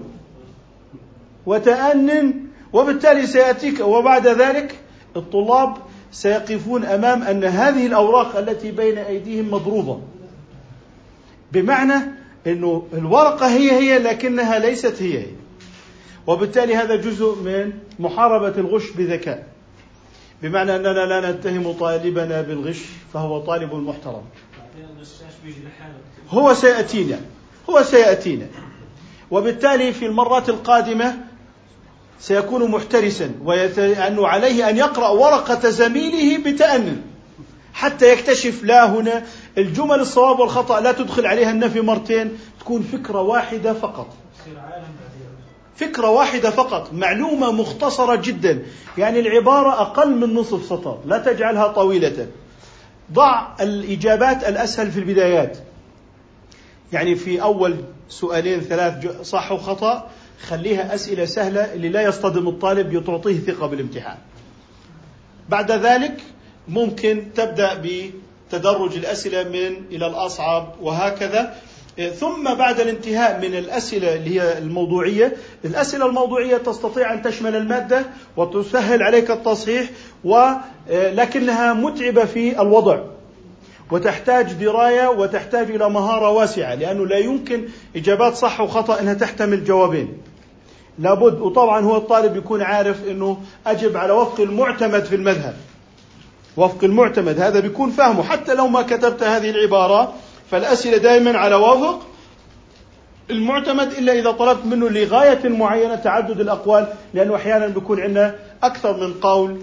وتأن 1.47 2.35
وبالتالي 2.73 3.27
سيأتيك 3.27 3.81
وبعد 3.81 4.27
ذلك 4.27 4.75
الطلاب 5.17 5.77
سيقفون 6.13 6.85
أمام 6.85 7.23
أن 7.23 7.45
هذه 7.45 7.87
الأوراق 7.87 8.37
التي 8.37 8.71
بين 8.71 8.99
أيديهم 8.99 9.51
مضروبة. 9.51 10.01
بمعنى 11.53 11.95
أنه 12.47 12.87
الورقة 12.93 13.47
هي 13.47 13.71
هي 13.71 13.99
لكنها 13.99 14.59
ليست 14.59 15.03
هي 15.03 15.19
هي. 15.19 15.27
وبالتالي 16.27 16.77
هذا 16.77 16.97
جزء 16.97 17.35
من 17.35 17.73
محاربة 17.99 18.59
الغش 18.59 18.91
بذكاء. 18.91 19.47
بمعنى 20.43 20.77
أننا 20.77 21.07
لا 21.07 21.31
نتهم 21.31 21.73
طالبنا 21.73 22.43
بالغش 22.43 22.83
فهو 23.13 23.39
طالب 23.39 23.75
محترم. 23.75 24.23
هو 26.31 26.55
سيأتينا 26.55 27.21
هو 27.71 27.83
سيأتينا. 27.83 28.47
وبالتالي 29.31 29.93
في 29.93 30.07
المرات 30.07 30.49
القادمة 30.49 31.17
سيكون 32.21 32.71
محترسا 32.71 33.35
وأنه 33.45 34.27
عليه 34.27 34.71
أن 34.71 34.77
يقرأ 34.77 35.09
ورقة 35.09 35.69
زميله 35.69 36.39
بتأنن 36.45 37.03
حتى 37.75 38.13
يكتشف 38.13 38.65
لا 38.65 38.91
هنا 38.91 39.23
الجمل 39.59 40.01
الصواب 40.01 40.39
والخطأ 40.39 40.81
لا 40.81 40.93
تدخل 40.93 41.27
عليها 41.27 41.51
النفي 41.51 41.81
مرتين 41.81 42.39
تكون 42.61 42.83
فكرة 42.83 43.21
واحدة 43.21 43.73
فقط. 43.73 44.07
فكرة 45.77 46.11
واحدة 46.11 46.51
فقط 46.51 46.93
معلومة 46.93 47.53
مختصرة 47.53 48.17
جدا. 48.17 48.63
يعني 48.99 49.21
العبارة 49.21 49.81
أقل 49.81 50.17
من 50.17 50.35
نصف 50.35 50.65
سطر 50.65 50.99
لا 51.07 51.19
تجعلها 51.19 51.69
طويلة. 51.69 52.27
ضع 53.13 53.57
الإجابات 53.61 54.45
الأسهل 54.45 54.91
في 54.91 54.99
البدايات. 54.99 55.59
يعني 56.93 57.15
في 57.15 57.43
أول 57.43 57.77
سؤالين 58.09 58.61
ثلاث 58.61 59.21
صح 59.23 59.53
وخطأ 59.53 60.11
خليها 60.43 60.95
أسئلة 60.95 61.25
سهلة 61.25 61.75
اللي 61.75 61.89
لا 61.89 62.03
يصطدم 62.03 62.49
الطالب 62.49 63.05
تعطيه 63.05 63.39
ثقة 63.39 63.67
بالامتحان. 63.67 64.17
بعد 65.49 65.73
ذلك 65.73 66.21
ممكن 66.69 67.25
تبدأ 67.35 67.83
بتدرج 67.85 68.97
الأسئلة 68.97 69.43
من 69.43 69.85
إلى 69.91 70.07
الأصعب 70.07 70.75
وهكذا. 70.81 71.57
ثم 71.97 72.55
بعد 72.55 72.81
الانتهاء 72.81 73.39
من 73.39 73.55
الأسئلة 73.55 74.15
اللي 74.15 74.41
هي 74.41 74.59
الموضوعية 74.59 75.37
الأسئلة 75.65 76.07
الموضوعية 76.07 76.57
تستطيع 76.57 77.13
أن 77.13 77.23
تشمل 77.23 77.57
المادة 77.57 78.05
وتسهل 78.37 79.03
عليك 79.03 79.31
التصحيح 79.31 79.91
ولكنها 80.25 81.73
متعبة 81.73 82.25
في 82.25 82.61
الوضع 82.61 82.99
وتحتاج 83.91 84.53
دراية 84.53 85.09
وتحتاج 85.09 85.71
إلى 85.71 85.91
مهارة 85.91 86.31
واسعة 86.31 86.75
لأنه 86.75 87.07
لا 87.07 87.19
يمكن 87.19 87.65
إجابات 87.97 88.35
صح 88.35 88.61
وخطأ 88.61 89.01
أنها 89.01 89.15
تحتمل 89.15 89.65
جوابين. 89.65 90.19
لابد 90.99 91.41
وطبعا 91.41 91.81
هو 91.81 91.97
الطالب 91.97 92.37
يكون 92.37 92.63
عارف 92.63 93.09
أنه 93.09 93.39
أجب 93.67 93.97
على 93.97 94.13
وفق 94.13 94.41
المعتمد 94.41 95.05
في 95.05 95.15
المذهب. 95.15 95.57
وفق 96.57 96.85
المعتمد 96.85 97.41
هذا 97.41 97.61
بيكون 97.61 97.91
فهمه 97.91 98.23
حتى 98.23 98.55
لو 98.55 98.69
ما 98.69 98.83
كتبت 98.83 99.23
هذه 99.23 99.51
العبارة 99.51 100.15
فالأسئلة 100.51 100.97
دائما 100.97 101.39
على 101.39 101.55
وفق 101.55 102.07
المعتمد 103.31 103.93
إلا 103.93 104.13
إذا 104.13 104.31
طلبت 104.31 104.65
منه 104.67 104.89
لغاية 104.89 105.49
معينة 105.49 105.95
تعدد 105.95 106.41
الأقوال 106.41 106.93
لأنه 107.15 107.37
أحيانا 107.37 107.67
بيكون 107.67 108.01
عندنا 108.01 108.35
أكثر 108.63 108.97
من 109.07 109.15
قول 109.15 109.61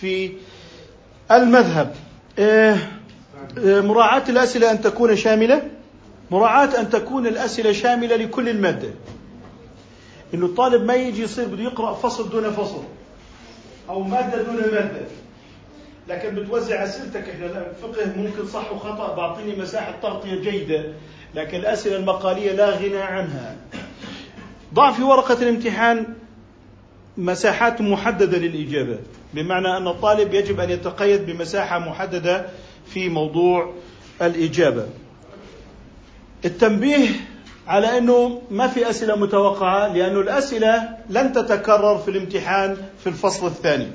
في 0.00 0.32
المذهب. 1.30 1.94
إيه 2.38 2.90
إيه 3.58 3.80
مراعاة 3.80 4.22
الأسئلة 4.28 4.70
أن 4.70 4.80
تكون 4.80 5.16
شاملة. 5.16 5.62
مراعاة 6.30 6.80
أن 6.80 6.90
تكون 6.90 7.26
الأسئلة 7.26 7.72
شاملة 7.72 8.16
لكل 8.16 8.48
المادة. 8.48 8.88
إنه 10.34 10.46
الطالب 10.46 10.84
ما 10.84 10.94
يجي 10.94 11.22
يصير 11.22 11.44
بده 11.48 11.62
يقرأ 11.62 11.94
فصل 11.94 12.30
دون 12.30 12.50
فصل 12.50 12.82
أو 13.88 14.02
مادة 14.02 14.42
دون 14.42 14.56
مادة. 14.56 15.06
لكن 16.08 16.34
بتوزع 16.34 16.84
أسئلتك. 16.84 17.28
إحنا 17.28 17.46
الفقه 17.46 18.12
ممكن 18.16 18.46
صح 18.46 18.72
وخطأ 18.72 19.14
بعطيني 19.14 19.56
مساحة 19.56 19.92
تغطية 20.02 20.40
جيدة 20.40 20.84
لكن 21.34 21.58
الأسئلة 21.58 21.96
المقالية 21.96 22.52
لا 22.52 22.70
غنى 22.70 22.98
عنها. 23.02 23.56
ضع 24.74 24.92
في 24.92 25.02
ورقة 25.02 25.42
الامتحان 25.42 26.06
مساحات 27.16 27.80
محددة 27.80 28.38
للإجابة 28.38 28.98
بمعنى 29.34 29.76
أن 29.76 29.88
الطالب 29.88 30.34
يجب 30.34 30.60
أن 30.60 30.70
يتقيد 30.70 31.26
بمساحة 31.26 31.78
محددة 31.78 32.46
في 32.86 33.08
موضوع 33.08 33.72
الإجابة. 34.22 34.86
التنبيه 36.44 37.08
على 37.66 37.98
أنه 37.98 38.42
ما 38.50 38.66
في 38.66 38.90
أسئلة 38.90 39.16
متوقعة 39.16 39.88
لأنه 39.88 40.20
الأسئلة 40.20 40.88
لن 41.10 41.32
تتكرر 41.32 41.98
في 41.98 42.10
الامتحان 42.10 42.76
في 42.98 43.06
الفصل 43.06 43.46
الثاني. 43.46 43.88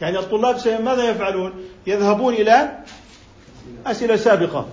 يعني 0.00 0.18
الطلاب 0.18 0.56
ماذا 0.84 1.10
يفعلون؟ 1.10 1.52
يذهبون 1.86 2.34
إلى 2.34 2.78
أسئلة 3.86 4.16
سابقة. 4.16 4.68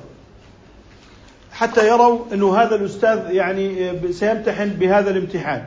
حتى 1.51 1.87
يروا 1.87 2.19
أنه 2.33 2.57
هذا 2.57 2.75
الأستاذ 2.75 3.31
يعني 3.31 3.91
سيمتحن 4.11 4.69
بهذا 4.69 5.09
الامتحان. 5.09 5.65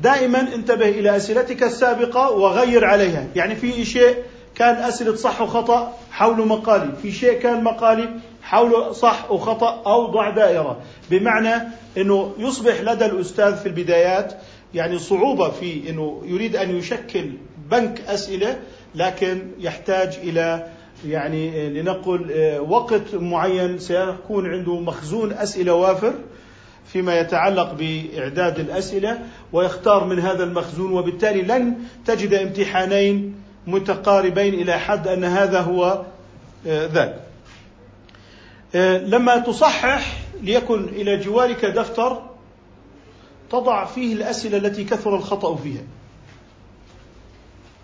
دائما 0.00 0.40
انتبه 0.54 0.88
إلى 0.88 1.16
أسئلتك 1.16 1.62
السابقة 1.62 2.30
وغير 2.30 2.84
عليها. 2.84 3.26
يعني 3.36 3.56
في 3.56 3.84
شيء 3.84 4.16
كان 4.54 4.74
أسئلة 4.74 5.16
صح 5.16 5.40
وخطأ 5.40 5.96
حول 6.10 6.46
مقالي. 6.46 6.92
في 7.02 7.12
شيء 7.12 7.38
كان 7.38 7.64
مقالي 7.64 8.08
حول 8.42 8.94
صح 8.94 9.30
وخطأ 9.30 9.82
أو 9.86 10.06
ضع 10.06 10.30
دائرة. 10.30 10.80
بمعنى 11.10 11.62
أنه 11.96 12.34
يصبح 12.38 12.80
لدى 12.80 13.06
الأستاذ 13.06 13.56
في 13.56 13.66
البدايات 13.66 14.32
يعني 14.74 14.98
صعوبة 14.98 15.50
في 15.50 15.90
أنه 15.90 16.22
يريد 16.24 16.56
أن 16.56 16.76
يشكل 16.76 17.30
بنك 17.70 18.00
أسئلة 18.08 18.60
لكن 18.94 19.50
يحتاج 19.58 20.18
إلى 20.22 20.66
يعني 21.06 21.68
لنقل 21.68 22.30
وقت 22.68 23.14
معين 23.14 23.78
سيكون 23.78 24.50
عنده 24.50 24.80
مخزون 24.80 25.32
أسئلة 25.32 25.74
وافر 25.74 26.14
فيما 26.86 27.20
يتعلق 27.20 27.72
بإعداد 27.72 28.58
الأسئلة 28.58 29.18
ويختار 29.52 30.04
من 30.04 30.18
هذا 30.18 30.44
المخزون 30.44 30.92
وبالتالي 30.92 31.42
لن 31.42 31.74
تجد 32.06 32.34
امتحانين 32.34 33.34
متقاربين 33.66 34.54
إلى 34.54 34.78
حد 34.78 35.08
أن 35.08 35.24
هذا 35.24 35.60
هو 35.60 36.04
ذاك. 36.66 37.20
لما 39.04 39.38
تصحح 39.38 40.16
ليكن 40.42 40.84
إلى 40.84 41.16
جوارك 41.16 41.64
دفتر 41.64 42.22
تضع 43.50 43.84
فيه 43.84 44.12
الأسئلة 44.12 44.56
التي 44.56 44.84
كثر 44.84 45.16
الخطأ 45.16 45.56
فيها. 45.56 45.82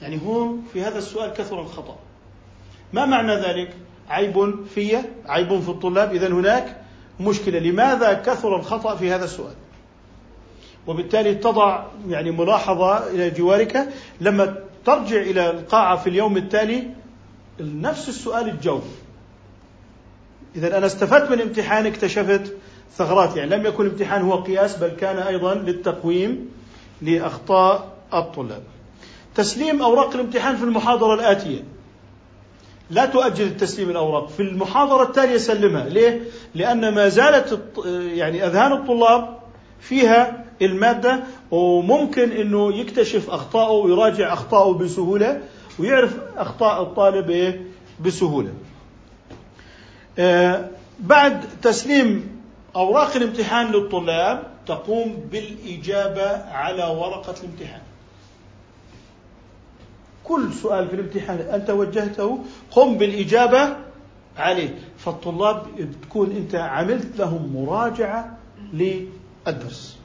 يعني 0.03 0.21
هون 0.27 0.67
في 0.73 0.83
هذا 0.83 0.99
السؤال 0.99 1.33
كثر 1.33 1.61
الخطأ. 1.61 1.97
ما 2.93 3.07
معنى 3.07 3.35
ذلك؟ 3.35 3.75
عيب 4.09 4.67
في 4.75 4.99
عيب 5.27 5.61
في 5.61 5.69
الطلاب. 5.69 6.15
إذا 6.15 6.29
هناك 6.29 6.77
مشكلة. 7.21 7.59
لماذا 7.59 8.13
كثر 8.13 8.57
الخطأ 8.57 8.97
في 8.97 9.13
هذا 9.13 9.25
السؤال؟ 9.25 9.55
وبالتالي 10.87 11.35
تضع 11.35 11.85
يعني 12.09 12.31
ملاحظة 12.31 13.11
إلى 13.11 13.31
جوارك. 13.31 13.89
لما 14.21 14.57
ترجع 14.85 15.17
إلى 15.17 15.51
القاعة 15.51 15.97
في 15.97 16.11
اليوم 16.11 16.37
التالي 16.37 16.91
نفس 17.61 18.09
السؤال 18.09 18.61
تجاوب 18.61 18.83
إذا 20.57 20.79
أنا 20.79 20.87
استفدت 20.87 21.31
من 21.31 21.41
الامتحان 21.41 21.87
اكتشفت 21.87 22.57
ثغرات. 22.97 23.37
يعني 23.37 23.57
لم 23.57 23.67
يكن 23.67 23.87
الامتحان 23.87 24.23
هو 24.23 24.35
قياس 24.37 24.77
بل 24.77 24.89
كان 24.89 25.19
أيضا 25.19 25.55
للتقويم 25.55 26.49
لأخطاء 27.03 27.89
الطلاب. 28.15 28.63
تسليم 29.37 29.83
أوراق 29.83 30.15
الامتحان 30.15 30.57
في 30.57 30.65
المحاضرة 30.65 31.15
الآتية 31.15 31.65
لا 32.91 33.07
تؤجل 33.07 33.47
التسليم 33.47 33.91
الأوراق 33.91 34.29
في 34.29 34.43
المحاضرة 34.43 35.03
التالية 35.03 35.37
سلمها 35.37 35.89
ليه؟ 35.89 36.21
لأن 36.55 36.95
ما 36.95 37.09
زالت 37.09 37.61
يعني 38.15 38.47
أذهان 38.47 38.73
الطلاب 38.73 39.39
فيها 39.81 40.45
المادة 40.63 41.21
وممكن 41.51 42.31
أنه 42.33 42.77
يكتشف 42.77 43.31
أخطاءه 43.31 43.73
ويراجع 43.73 44.33
أخطاءه 44.33 44.73
بسهولة 44.73 45.41
ويعرف 45.79 46.17
أخطاء 46.37 46.83
الطالب 46.83 47.31
إيه؟ 47.31 47.67
بسهولة 48.01 48.53
آه، 50.19 50.69
بعد 51.01 51.45
تسليم 51.63 52.43
أوراق 52.77 53.17
الامتحان 53.17 53.73
للطلاب 53.73 54.43
تقوم 54.67 55.29
بالإجابة 55.33 56.45
على 56.53 56.85
ورقة 56.85 57.35
الامتحان 57.45 57.81
كل 60.29 60.53
سؤال 60.55 60.89
في 60.89 60.95
الامتحان 60.95 61.39
أنت 61.39 61.71
وجهته 61.71 62.45
قم 62.71 62.99
بالإجابة 62.99 63.77
عليه. 64.37 64.79
فالطلاب 64.99 65.67
تكون 66.03 66.31
أنت 66.31 66.55
عملت 66.55 67.19
لهم 67.19 67.57
مراجعة 67.57 68.39
للدرس. 68.73 69.99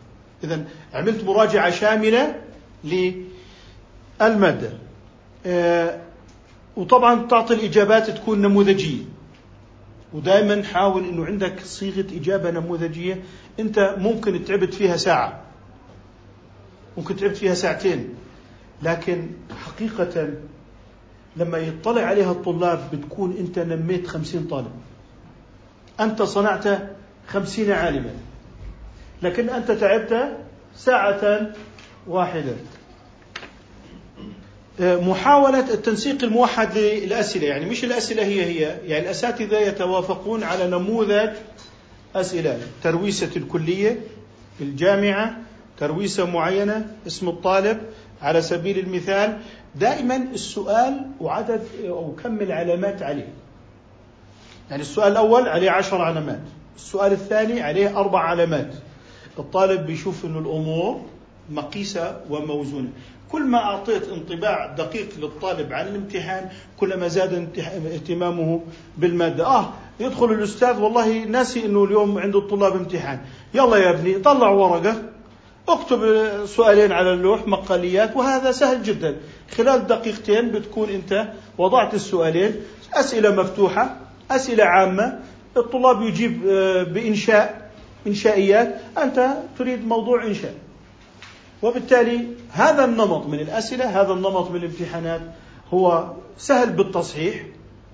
إذا 0.44 0.66
عملت 0.94 1.24
مراجعة 1.24 1.70
شاملة 1.70 2.36
للمادة. 2.84 4.70
آه، 5.46 6.00
وطبعا 6.78 7.28
تعطي 7.28 7.54
الإجابات 7.54 8.10
تكون 8.10 8.42
نموذجية. 8.42 9.04
ودائما 10.14 10.64
حاول 10.64 11.04
إنه 11.04 11.26
عندك 11.26 11.60
صيغة 11.60 12.06
إجابة 12.16 12.52
نموذجية. 12.52 13.24
أنت 13.60 13.96
ممكن 13.98 14.46
تعبت 14.46 14.74
فيها 14.74 14.98
ساعة. 14.98 15.42
ممكن 16.98 17.16
تعبت 17.16 17.38
فيها 17.38 17.54
ساعتين. 17.54 18.10
لكن 18.84 19.28
حقيقة 19.66 20.30
لما 21.38 21.58
يطلع 21.58 22.02
عليها 22.02 22.32
الطلاب 22.32 22.90
بتكون 22.94 23.36
أنت 23.40 23.60
نميت 23.60 24.08
خمسين 24.08 24.44
طالب. 24.44 24.72
أنت 26.00 26.22
صنعت 26.22 26.68
خمسين 27.28 27.72
عالما. 27.72 28.14
لكن 29.24 29.50
أنت 29.50 29.72
تعبت 29.72 30.38
ساعة 30.76 31.52
واحدة. 32.08 32.54
محاولة 34.80 35.74
التنسيق 35.74 36.24
الموحد 36.24 36.78
للأسئلة 36.78 37.48
يعني 37.48 37.66
مش 37.66 37.84
الأسئلة 37.84 38.24
هي 38.24 38.44
هي 38.46 38.60
يعني 38.86 39.04
الأساتذة 39.06 39.58
يتوافقون 39.58 40.44
على 40.44 40.68
نموذج 40.68 41.30
أسئلة. 42.16 42.60
ترويسة 42.84 43.30
الكلية 43.36 44.00
الجامعة 44.62 45.38
ترويسة 45.78 46.26
معينة 46.26 46.96
اسم 47.08 47.30
الطالب 47.30 47.82
على 48.22 48.42
سبيل 48.42 48.80
المثال 48.80 49.38
دائما 49.76 50.16
السؤال 50.16 51.02
وعدد 51.20 51.62
أو 51.88 52.16
كم 52.24 52.42
العلامات 52.42 53.02
عليه. 53.02 53.34
يعني 54.70 54.82
السؤال 54.82 55.12
الأول 55.12 55.48
عليه 55.48 55.72
عشر 55.72 56.02
علامات 56.02 56.42
السؤال 56.76 57.12
الثاني 57.12 57.62
عليه 57.62 58.00
أربع 58.00 58.20
علامات. 58.20 58.74
الطالب 59.40 59.86
بيشوف 59.86 60.26
أن 60.26 60.38
الأمور 60.38 61.02
مقيسة 61.50 62.22
وموزونة. 62.30 62.90
كل 63.32 63.44
ما 63.44 63.58
أعطيت 63.58 64.10
انطباع 64.10 64.66
دقيق 64.68 65.10
للطالب 65.20 65.74
عن 65.74 65.88
الامتحان 65.88 66.50
كلما 66.80 67.08
زاد 67.08 67.50
اهتمامه 67.94 68.62
بالمادة. 68.98 69.46
آه 69.46 69.74
يدخل 70.00 70.26
الأستاذ 70.26 70.80
والله 70.80 71.24
ناسي 71.24 71.66
أنه 71.66 71.84
اليوم 71.84 72.18
عند 72.18 72.36
الطلاب 72.36 72.76
امتحان. 72.76 73.20
يلا 73.54 73.78
يا 73.78 73.90
ابني 73.90 74.14
طلع 74.14 74.50
ورقة. 74.50 74.96
اكتب 75.70 76.00
سؤالين 76.46 76.92
على 76.92 77.14
اللوح 77.14 77.48
مقاليات 77.48 78.16
وهذا 78.16 78.52
سهل 78.52 78.84
جدا. 78.84 79.18
خلال 79.58 79.88
دقيقتين 79.88 80.52
بتكون 80.52 80.90
أنت 80.90 81.28
وضعت 81.58 81.94
السؤالين. 81.94 82.56
أسئلة 82.94 83.36
مفتوحة 83.36 83.98
أسئلة 84.32 84.64
عامة. 84.64 85.20
الطلاب 85.58 86.02
يجيب 86.02 86.48
آه، 86.48 86.84
بإنشاء 86.84 87.72
إنشائيات. 88.08 88.82
أنت 88.98 89.34
تريد 89.58 89.88
موضوع 89.88 90.26
إنشاء. 90.26 90.54
وبالتالي 91.62 92.28
هذا 92.52 92.86
النمط 92.86 93.26
من 93.28 93.40
الأسئلة 93.40 94.02
هذا 94.02 94.14
النمط 94.14 94.52
من 94.52 94.56
الامتحانات 94.56 95.22
هو 95.74 96.12
سهل 96.38 96.70
بالتصحيح 96.70 97.46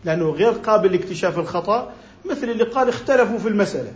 لأنه 0.05 0.29
غير 0.29 0.51
قابل 0.51 0.91
لاكتشاف 0.91 1.39
الخطأ 1.39 1.91
مثل 2.25 2.49
اللي 2.49 2.63
قال 2.63 2.89
اختلفوا 2.89 3.37
في 3.37 3.47
المسألة. 3.47 3.91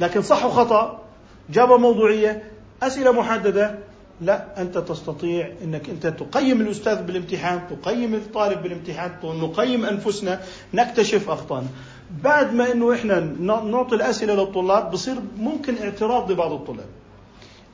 لكن 0.00 0.22
صح 0.22 0.44
وخطأ 0.44 1.00
جابة 1.50 1.76
موضوعية 1.76 2.42
أسئلة 2.82 3.12
محددة. 3.12 3.78
لا 4.20 4.62
أنت 4.62 4.78
تستطيع 4.78 5.52
أنك 5.64 5.90
أنت 5.90 6.06
تقيم 6.06 6.60
الأستاذ 6.60 7.02
بالامتحان 7.02 7.60
تقيم 7.70 8.14
الطالب 8.14 8.62
بالامتحان 8.62 9.10
نقيم 9.24 9.84
أنفسنا 9.84 10.40
نكتشف 10.74 11.30
أخطاءنا. 11.30 11.68
بعد 12.24 12.54
ما 12.54 12.72
أنه 12.72 12.94
إحنا 12.94 13.20
نعطي 13.64 13.94
الأسئلة 13.94 14.34
للطلاب 14.34 14.90
بصير 14.90 15.16
ممكن 15.38 15.78
اعتراض 15.82 16.32
لبعض 16.32 16.52
الطلاب. 16.52 16.86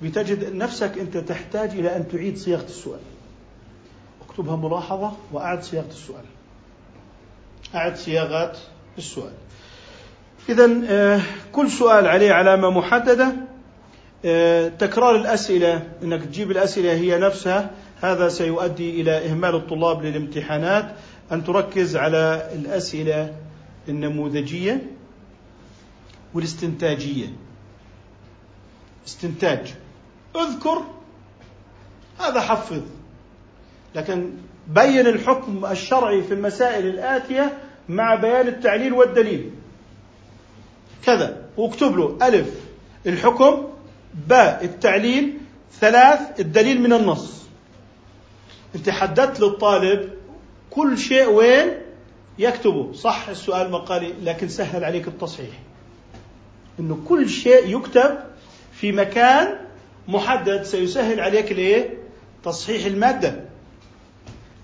بتجد 0.03 0.55
نفسك 0.55 0.99
أنت 0.99 1.17
تحتاج 1.17 1.71
إلى 1.71 1.97
أن 1.97 2.09
تعيد 2.09 2.39
صياغة 2.39 2.65
السؤال. 2.65 3.01
اكتبها 4.29 4.57
ملاحظة 4.57 5.13
وأعد 5.33 5.63
صياغة 5.63 5.91
السؤال. 5.91 6.25
أعد 7.75 7.97
صياغة 7.97 8.53
السؤال. 8.99 9.33
إذا 10.49 10.71
آه، 10.89 11.21
كل 11.53 11.71
سؤال 11.71 12.07
عليه 12.07 12.33
علامة 12.33 12.71
محددة. 12.71 13.54
تكرار 14.79 15.17
الأسئلة 15.17 15.83
أنك 16.03 16.25
تجيب 16.25 16.51
الأسئلة 16.51 16.93
هي 16.93 17.19
نفسها 17.19 17.71
هذا 18.01 18.29
سيؤدي 18.29 19.01
إلى 19.01 19.31
إهمال 19.31 19.55
الطلاب 19.55 20.05
للامتحانات. 20.05 20.97
أن 21.33 21.45
تركز 21.45 21.97
على 21.97 22.51
الأسئلة 22.55 23.35
النموذجية 23.89 24.87
والاستنتاجية. 26.35 27.27
استنتاج. 29.07 29.75
اذكر 30.37 30.83
هذا 32.21 32.41
حفظ. 32.41 32.83
لكن 33.95 34.31
بين 34.69 35.07
الحكم 35.07 35.67
الشرعي 35.67 36.23
في 36.23 36.35
المسائل 36.35 36.87
الآتية 36.87 37.59
مع 37.89 38.15
بيان 38.15 38.49
التعليل 38.49 38.93
والدليل. 38.93 39.51
كذا 41.05 41.43
واكتب 41.57 41.97
له 41.97 42.19
ألف. 42.23 42.49
الحكم 43.07 43.74
باء 44.15 44.65
التعليل 44.65 45.39
ثلاث 45.81 46.41
الدليل 46.41 46.81
من 46.81 46.93
النص. 46.93 47.43
انت 48.75 48.91
حددت 48.91 49.41
للطالب 49.41 50.11
كل 50.71 50.99
شيء 50.99 51.29
وين 51.29 51.73
يكتبه. 52.39 52.93
صح 52.93 53.29
السؤال 53.29 53.71
مقالي 53.71 54.13
لكن 54.23 54.49
سهل 54.49 54.85
عليك 54.85 55.09
التصحيح. 55.09 55.61
إنه 56.81 56.99
كل 57.09 57.29
شيء 57.29 57.77
يكتب 57.77 58.19
في 58.73 58.93
مكان 58.93 59.55
محدد. 60.09 60.63
سيسهل 60.63 61.21
عليك 61.21 61.53
الايه؟ 61.53 61.99
تصحيح 62.45 62.87
المادة. 62.87 63.45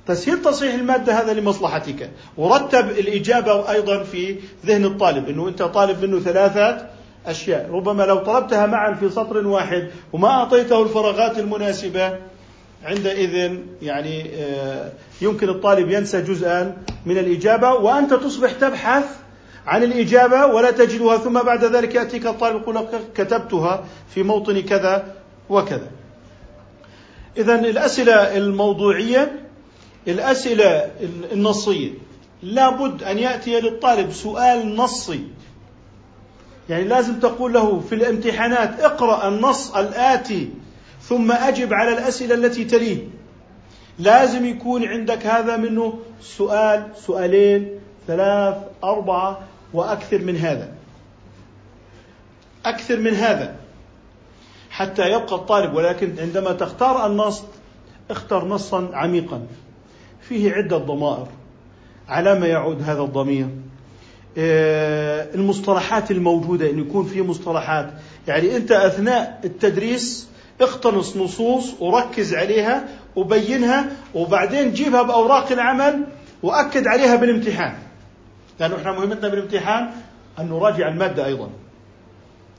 تسهيل 0.07 0.43
تصحيح 0.43 0.75
المادة 0.75 1.21
هذا 1.21 1.33
لمصلحتك، 1.33 2.11
ورتب 2.37 2.91
الإجابة 2.91 3.71
أيضا 3.71 4.03
في 4.03 4.37
ذهن 4.67 4.85
الطالب. 4.85 5.29
إنه 5.29 5.49
أنت 5.49 5.63
طالب 5.63 6.05
منه 6.05 6.21
ثلاثة 6.21 6.91
أشياء، 7.27 7.71
ربما 7.73 8.03
لو 8.03 8.17
طلبتها 8.17 8.67
معا 8.67 8.95
في 8.95 9.11
سطر 9.11 9.47
واحد 9.47 9.91
وما 10.13 10.29
أعطيته 10.29 10.83
الفراغات 10.83 11.39
المناسبة 11.39 12.19
عندئذ 12.85 13.59
يعني 13.83 14.31
آه، 14.35 14.93
يمكن 15.21 15.49
الطالب 15.49 15.91
ينسى 15.91 16.23
جزءا 16.23 16.77
من 17.07 17.19
الإجابة. 17.19 17.75
وأنت 17.75 18.15
تصبح 18.15 18.53
تبحث 18.53 19.05
عن 19.67 19.83
الإجابة 19.83 20.47
ولا 20.47 20.71
تجدها 20.71 21.17
ثم 21.17 21.43
بعد 21.43 21.65
ذلك 21.65 21.95
يأتيك 21.95 22.27
الطالب 22.27 22.63
يقول 22.63 22.87
كتبتها 23.15 23.85
في 24.15 24.23
موطن 24.23 24.61
كذا 24.61 25.15
وكذا. 25.51 25.91
إذا 27.37 27.55
الأسئلة 27.55 28.37
الموضوعية 28.37 29.41
الأسئلة 30.09 30.91
النصية. 31.33 31.91
لابد 32.43 33.03
أن 33.03 33.19
يأتي 33.19 33.61
للطالب 33.61 34.13
سؤال 34.13 34.77
نصي. 34.77 35.21
يعني 36.69 36.85
لازم 36.85 37.21
تقول 37.21 37.53
له 37.53 37.81
في 37.81 37.95
الامتحانات 37.95 38.81
اقرأ 38.81 39.29
النص 39.29 39.75
الآتي 39.77 40.51
ثم 41.03 41.33
أجب 41.33 41.73
على 41.73 41.93
الأسئلة 41.93 42.35
التي 42.35 42.65
تليه. 42.65 42.99
لازم 43.99 44.47
يكون 44.47 44.85
عندك 44.85 45.27
هذا 45.27 45.57
منه 45.57 45.99
سؤال 46.21 46.87
سؤالين 46.97 47.81
ثلاث 48.07 48.57
أربعة 48.85 49.41
وأكثر 49.73 50.19
من 50.19 50.37
هذا. 50.37 50.73
أكثر 52.67 52.97
من 52.97 53.15
هذا. 53.15 53.57
حتى 54.71 55.11
يبقى 55.11 55.35
الطالب 55.35 55.75
ولكن 55.75 56.15
عندما 56.19 56.53
تختار 56.53 57.07
النص 57.07 57.43
اختر 58.11 58.45
نصا 58.45 58.91
عميقا. 58.93 59.47
فيه 60.21 60.53
عدة 60.53 60.77
ضمائر 60.77 61.27
على 62.09 62.41
ما 62.41 62.47
يعود 62.47 62.83
هذا 62.83 63.03
الضمير. 63.03 63.49
المصطلحات 64.37 66.11
الموجودة 66.11 66.71
أن 66.71 66.79
يكون 66.79 67.05
في 67.05 67.23
مصطلحات. 67.23 67.91
يعني 68.29 68.57
أنت 68.57 68.73
أثناء 68.73 69.41
التدريس 69.45 70.29
اقتنص 70.61 71.17
نصوص 71.17 71.75
وركز 71.81 72.35
عليها 72.35 72.89
وبينها 73.17 73.87
وبعدين 74.15 74.73
جيبها 74.73 75.03
بأوراق 75.03 75.53
العمل 75.53 76.05
وأكد 76.43 76.87
عليها 76.87 77.17
بالامتحان. 77.17 77.75
لأنه 78.61 78.77
إحنا 78.77 78.93
مهمتنا 78.93 79.29
بالامتحان 79.29 79.91
أن 80.39 80.49
نراجع 80.49 80.89
المادة 80.89 81.27
أيضا. 81.27 81.51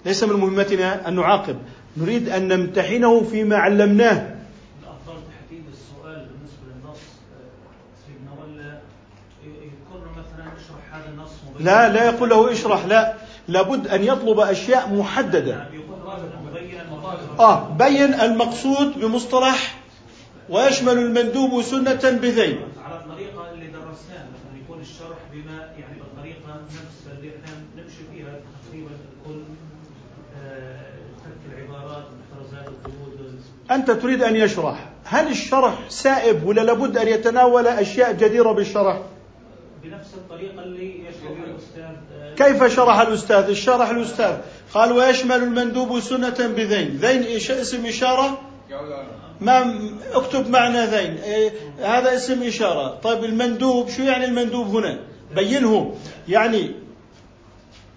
ليس 0.06 0.23
من 0.23 0.39
مهمتنا 0.39 1.07
أن 1.07 1.15
نعاقب. 1.15 1.57
نريد 1.98 2.30
أن 2.30 2.48
نمتحنه 2.48 3.23
فيما 3.23 3.57
علمناه 3.57 4.35
الافضل 4.84 5.22
تحديد 5.31 5.64
السؤال 5.72 6.27
بالنسبة 6.27 6.64
للنص 6.68 6.99
آه، 7.34 7.49
سيدنا 8.06 8.31
ولا 8.41 8.80
يذكر 9.43 10.11
مثلا 10.11 10.43
اشرح 10.43 10.49
هذا 10.49 10.49
النص 10.52 10.72
مبين 10.72 10.81
لا 11.60 11.90
لا 11.90 12.06
يقول 12.06 12.30
له 12.30 12.52
اشرح 12.52 12.86
لا. 12.86 13.14
لابد 13.48 13.88
أن 13.88 14.04
يطلب 14.04 14.40
أشياء 14.40 14.94
محددة. 14.94 15.66
مطالب 16.92 17.40
آه 17.40 17.70
بين 17.70 18.14
المقصود 18.14 19.00
بمصطلح 19.00 19.76
ويشمل 20.50 20.98
المندوب 20.98 21.62
سنة 21.62 21.94
بذيل. 21.94 22.60
على 22.86 22.96
الطريقة 22.96 23.52
اللي 23.54 23.68
درسناها 23.68 24.26
مثلا 24.34 24.64
يكون 24.64 24.80
الشرح 24.82 25.18
بما 25.34 25.58
يعني 25.80 26.00
بالطريقة 26.00 26.62
نفس 26.68 27.18
اللي 27.18 27.30
إحنا 27.30 27.56
نمشي 27.78 28.04
فيها 28.14 28.40
تقريبا 28.68 28.90
كل 29.28 29.42
آه، 30.44 30.82
ترك 31.24 31.40
العبارات 31.58 32.04
أنت 33.72 33.92
تريد 33.92 34.24
أن 34.24 34.36
يشرح. 34.36 34.90
هل 35.04 35.28
الشرح 35.28 35.74
سائب 35.90 36.46
ولا 36.46 36.62
لابد 36.62 36.98
أن 36.98 37.08
يتناول 37.08 37.68
أشياء 37.68 38.12
جديرة 38.14 38.52
بالشرح؟ 38.52 38.98
بنفس 39.84 40.14
الطريقة 40.14 40.64
اللي 40.64 40.99
يشرح 41.06 41.32
الأستاذ 41.48 41.95
آه، 42.14 42.36
كيف 42.36 42.64
شرح 42.76 42.99
الأستاذ؟ 42.99 43.49
الشرح 43.49 43.90
الأستاذ. 43.90 44.38
قال 44.74 44.91
ويشمل 44.91 45.36
المندوب 45.44 45.99
سنة 45.99 46.48
بذين. 46.48 46.98
ذين 46.98 47.24
إيش- 47.24 47.52
اسم 47.52 47.86
إشارة؟ 47.86 48.41
ما 49.41 49.80
اكتب 50.14 50.49
معنى 50.49 50.86
ذين. 50.86 51.18
إيه 51.18 51.52
هذا 51.80 52.16
اسم 52.16 52.44
إشارة. 52.44 52.95
طيب 52.99 53.24
المندوب 53.24 53.90
شو 53.90 54.02
يعني 54.03 54.26
المندوب 54.26 54.76
هنا؟ 54.76 54.99
بينه. 55.36 55.95
يعني 56.28 56.72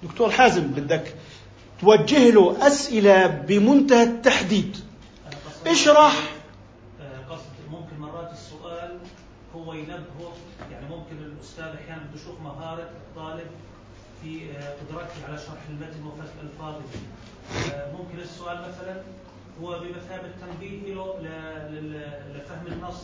دكتور 0.02 0.30
حازم 0.30 0.62
بدك 0.66 1.14
توجه 1.80 2.30
له 2.30 2.66
أسئلة 2.66 3.26
بمنتهى 3.26 4.02
التحديد. 4.02 4.76
اشرح 5.66 6.12
آه، 7.00 7.32
قصد 7.34 7.44
ممكن 7.70 7.98
مرات 7.98 8.30
السؤال 8.32 8.98
هو 9.54 9.72
ينبهه 9.72 10.32
يعني 10.72 10.86
ممكن 10.88 11.16
الاستاذ 11.18 11.64
أحيانا 11.64 12.02
بده 12.14 12.20
مهاره 12.74 12.88
الطالب 13.08 13.46
في 14.22 14.40
آه، 14.50 14.74
قدرته 14.80 15.28
على 15.28 15.38
شرح 15.38 15.62
المتن 15.70 16.06
وفك 16.06 16.32
الفاظه 16.42 16.80
آه، 17.74 17.92
ممكن 17.92 18.18
السؤال 18.22 18.56
مثلا 18.58 18.96
هو 19.62 19.68
بمثابة 19.80 20.28
تنبيه 20.40 20.94
له 20.94 21.14
لفهم 22.34 22.66
النص. 22.72 23.02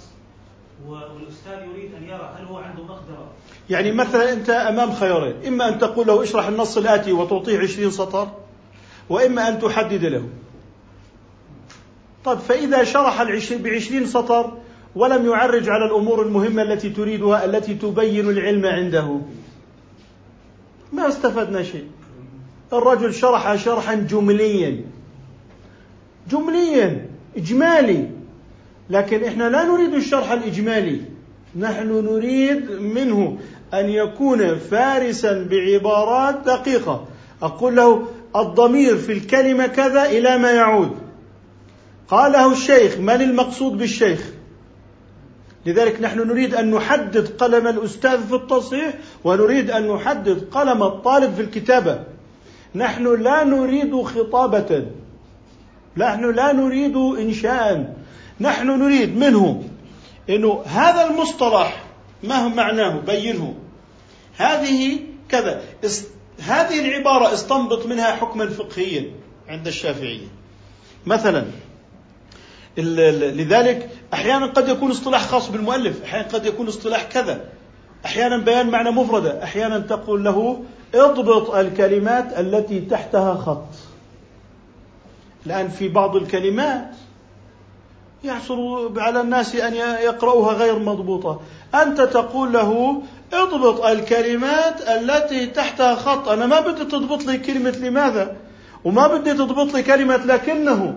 و- 0.89 0.93
والأستاذ 0.93 1.53
يريد 1.53 1.95
أن 1.95 2.05
يرى 2.05 2.35
هل 2.39 2.45
هو 2.45 2.59
عنده 2.59 2.83
مقدرة؟ 2.83 3.29
يعني 3.71 3.93
مثلا 3.93 4.33
أنت 4.33 4.51
أمام 4.51 4.93
خيارين 4.93 5.47
إما 5.47 5.69
أن 5.69 5.79
تقول 5.79 6.07
له 6.07 6.23
اشرح 6.23 6.47
النص 6.47 6.77
الآتي 6.77 7.13
وتعطيه 7.13 7.59
عشرين 7.59 7.91
سطر 7.91 8.29
وإما 9.09 9.49
أن 9.49 9.59
تحدد 9.59 10.05
له. 10.05 10.29
طيب 12.25 12.39
فإذا 12.39 12.85
شرح 12.85 13.21
بعشرين 13.63 14.07
سطر 14.07 14.53
ولم 14.97 15.27
يعرج 15.31 15.69
على 15.69 15.85
الأمور 15.85 16.23
المهمة 16.23 16.63
التي 16.63 16.91
تريدها 16.91 17.45
التي 17.45 17.75
تبين 17.75 18.31
العلم 18.31 18.67
عنده. 18.67 19.21
ما 20.93 21.09
استفدنا 21.09 21.63
شيء. 21.63 21.87
الرجل 22.73 23.15
شرح 23.15 23.57
شرحا 23.57 23.95
جمليا. 23.95 24.85
جمليا 26.31 27.07
إجمالي. 27.37 28.11
لكن 28.91 29.25
إحنا 29.25 29.49
لا 29.49 29.65
نريد 29.65 29.95
الشرح 29.95 30.31
الإجمالي. 30.33 31.01
نحن 31.59 32.05
نريد 32.05 32.71
منه 32.71 33.39
أن 33.75 33.89
يكون 33.89 34.55
فارسا 34.59 35.47
بعبارات 35.51 36.35
دقيقة. 36.47 37.07
أقول 37.43 37.77
له 37.77 38.07
الضمير 38.37 38.97
في 38.97 39.13
الكلمة 39.13 39.67
كذا 39.67 40.05
إلى 40.05 40.39
ما 40.39 40.51
يعود. 40.51 40.97
قاله 42.09 42.53
الشيخ 42.53 42.99
من 42.99 43.23
المقصود 43.23 43.79
بالشيخ؟ 43.79 44.40
لذلك 45.67 46.01
نحن 46.01 46.19
نريد 46.19 46.55
أن 46.55 46.71
نحدد 46.71 47.29
قلم 47.29 47.69
الأستاذ 47.69 48.27
في 48.27 48.35
التصحيح 48.35 48.95
ونريد 49.25 49.71
أن 49.71 49.89
نحدد 49.89 50.49
قلم 50.51 50.83
الطالب 50.83 51.35
في 51.35 51.41
الكتابة. 51.43 52.05
نحن 52.75 53.23
لا 53.23 53.45
نريد 53.45 54.03
خطابة. 54.03 54.87
نحن 55.97 56.31
لا 56.31 56.53
نريد 56.53 56.97
إنشاء. 56.97 57.97
نحن 58.41 58.67
نريد 58.67 59.17
منه 59.17 59.65
إنه 60.31 60.63
هذا 60.67 61.07
المصطلح 61.11 61.85
ما 62.23 62.37
هو 62.37 62.49
معناه؟ 62.49 63.01
بينه. 63.01 63.55
هذه 64.37 64.99
كذا. 65.29 65.63
هذه 66.41 66.81
العبارة 66.81 67.35
استنبط 67.35 67.87
منها 67.87 68.13
حكما 68.13 68.49
فقهيا 68.49 69.11
عند 69.49 69.67
الشافعية. 69.67 70.27
مثلا 71.07 71.45
لذلك 72.79 73.89
أحيانا 74.15 74.47
قد 74.47 74.69
يكون 74.69 74.91
اصطلاح 74.91 75.27
خاص 75.27 75.49
بالمؤلف 75.49 76.05
أحيانا 76.05 76.29
قد 76.29 76.47
يكون 76.47 76.69
اصطلاح 76.69 77.03
كذا. 77.03 77.41
أحيانا 78.05 78.37
بيان 78.37 78.71
معنى 78.71 78.91
مفرده 78.91 79.45
أحيانا 79.45 79.79
تقول 79.79 80.25
له 80.25 80.63
اضبط 80.95 81.55
الكلمات 81.55 82.39
التي 82.39 82.81
تحتها 82.81 83.35
خط. 83.35 83.67
الآن 85.47 85.69
في 85.69 85.89
بعض 85.89 86.17
الكلمات 86.17 86.91
يحصل 88.25 88.93
على 89.01 89.21
الناس 89.21 89.57
أن 89.57 89.75
يقرأوها 90.05 90.53
غير 90.53 90.79
مضبوطة. 90.79 91.41
أنت 91.75 92.01
تقول 92.01 92.53
له 92.53 93.03
اضبط 93.33 93.85
الكلمات 93.85 94.81
التي 94.81 95.47
تحتها 95.47 95.95
خط. 95.95 96.29
أنا 96.29 96.47
ما 96.47 96.61
بدي 96.61 96.85
تضبط 96.85 97.23
لي 97.23 97.39
كلمة 97.39 97.71
لماذا؟ 97.71 98.37
وما 98.85 99.07
بدي 99.07 99.33
تضبط 99.33 99.75
لي 99.75 99.83
كلمة 99.83 100.17
لكنه 100.17 100.97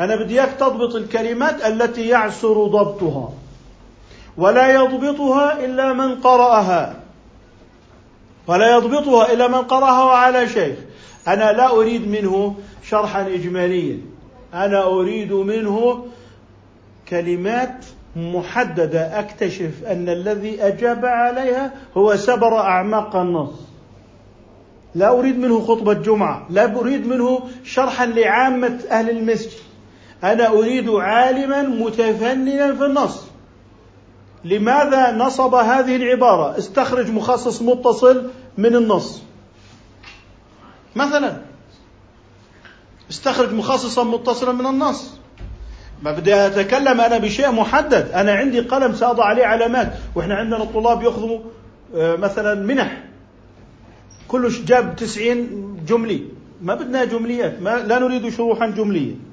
أنا 0.00 0.16
بدي 0.16 0.40
إياك 0.40 0.52
تضبط 0.60 0.94
الكلمات 0.94 1.66
التي 1.66 2.08
يعسر 2.08 2.66
ضبطها. 2.66 3.32
ولا 4.36 4.74
يضبطها 4.74 5.64
إلا 5.64 5.92
من 5.92 6.14
قرأها. 6.14 6.96
ولا 8.46 8.76
يضبطها 8.76 9.32
إلا 9.32 9.48
من 9.48 9.62
قرأها 9.62 10.04
وعلى 10.04 10.48
شيخ. 10.48 10.78
أنا 11.28 11.52
لا 11.52 11.70
أريد 11.70 12.08
منه 12.08 12.54
شرحا 12.82 13.26
اجماليا. 13.26 13.98
أنا 14.54 14.84
أريد 14.86 15.32
منه 15.32 16.06
كلمات 17.08 17.84
محددة. 18.16 19.18
أكتشف 19.18 19.84
أن 19.86 20.08
الذي 20.08 20.62
أجاب 20.62 21.06
عليها 21.06 21.72
هو 21.96 22.16
سبر 22.16 22.58
أعماق 22.58 23.16
النص. 23.16 23.60
لا 24.94 25.18
أريد 25.18 25.38
منه 25.38 25.60
خطبة 25.60 25.92
جمعة. 25.92 26.46
لا 26.50 26.78
أريد 26.80 27.06
منه 27.06 27.40
شرحا 27.64 28.06
لعامة 28.06 28.78
أهل 28.90 29.10
المسجد. 29.10 29.67
أنا 30.24 30.48
أريد 30.48 30.88
عالما 30.88 31.62
متفننا 31.62 32.74
في 32.74 32.86
النص. 32.86 33.24
لماذا 34.44 35.12
نصب 35.16 35.54
هذه 35.54 35.96
العبارة؟ 35.96 36.58
استخرج 36.58 37.10
مخصص 37.10 37.62
متصل 37.62 38.30
من 38.58 38.76
النص. 38.76 39.22
مثلا 40.96 41.36
استخرج 43.10 43.52
مخصصا 43.52 44.04
متصلا 44.04 44.52
من 44.52 44.66
النص. 44.66 45.14
ما 46.02 46.12
بدي 46.12 46.34
أتكلم 46.34 47.00
أنا 47.00 47.18
بشيء 47.18 47.50
محدد. 47.50 48.10
أنا 48.10 48.32
عندي 48.32 48.60
قلم 48.60 48.94
سأضع 48.94 49.24
عليه 49.24 49.46
علامات. 49.46 49.92
وإحنا 50.14 50.34
عندنا 50.34 50.62
الطلاب 50.62 51.02
يأخذوا 51.02 51.38
آه، 51.94 52.16
مثلا 52.16 52.54
منح. 52.54 53.04
كله 54.28 54.50
جاب 54.66 54.96
90 54.96 55.84
جملي. 55.88 56.22
ما 56.62 56.74
بدنا 56.74 57.04
جمليات. 57.04 57.62
ما 57.62 57.76
لا 57.76 57.98
نريد 57.98 58.28
شروحا 58.28 58.66
جملية. 58.66 59.27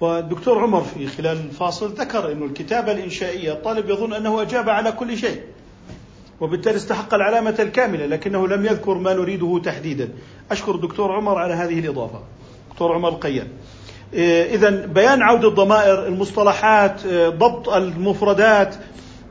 والدكتور 0.00 0.58
عمر 0.58 0.80
في 0.80 1.06
خلال 1.06 1.36
الفاصل 1.36 1.92
ذكر 1.92 2.32
إنه 2.32 2.44
الكتابة 2.44 2.92
الإنشائية 2.92 3.52
الطالب 3.52 3.90
يظن 3.90 4.12
أنه 4.12 4.42
أجاب 4.42 4.68
على 4.68 4.92
كل 4.92 5.18
شيء 5.18 5.40
وبالتالي 6.40 6.76
استحق 6.76 7.14
العلامة 7.14 7.54
الكاملة 7.58 8.06
لكنه 8.06 8.48
لم 8.48 8.66
يذكر 8.66 8.94
ما 8.94 9.14
نريده 9.14 9.60
تحديدا. 9.64 10.08
أشكر 10.50 10.74
الدكتور 10.74 11.12
عمر 11.12 11.38
على 11.38 11.54
هذه 11.54 11.78
الإضافة. 11.78 12.20
دكتور 12.70 12.92
عمر 12.94 13.08
القيان 13.08 13.46
إذا 14.54 14.70
بيان 14.70 15.22
عودة 15.22 15.48
الضمائر 15.48 16.06
المصطلحات 16.06 17.06
آه، 17.06 17.28
ضبط 17.28 17.68
المفردات 17.68 18.74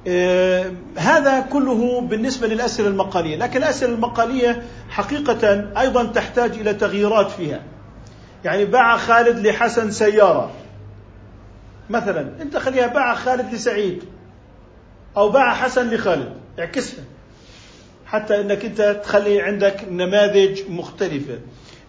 آه، 0.08 0.72
هذا 0.98 1.40
كله 1.40 2.02
بالنسبة 2.02 2.48
للأسئلة 2.48 2.88
المقالية. 2.88 3.36
لكن 3.36 3.58
الأسئلة 3.58 3.94
المقالية 3.94 4.64
حقيقة 4.90 5.70
أيضا 5.80 6.04
تحتاج 6.04 6.52
إلى 6.52 6.74
تغييرات 6.74 7.32
فيها. 7.32 7.62
يعني 8.46 8.66
باع 8.66 8.98
خالد 8.98 9.48
لحسن 9.48 9.92
سيارة. 9.92 10.52
مثلا 11.90 12.42
أنت 12.42 12.58
خليها 12.58 12.88
باع 12.88 13.16
خالد 13.16 13.54
لسعيد 13.54 14.04
أو 15.18 15.30
باع 15.30 15.54
حسن 15.54 15.90
لخالد. 15.90 16.34
اعكسها. 16.60 17.04
حتى 18.06 18.42
أنك 18.42 18.66
أنت 18.66 19.02
تخلي 19.04 19.42
عندك 19.42 19.86
نماذج 19.90 20.62
مختلفة. 20.70 21.40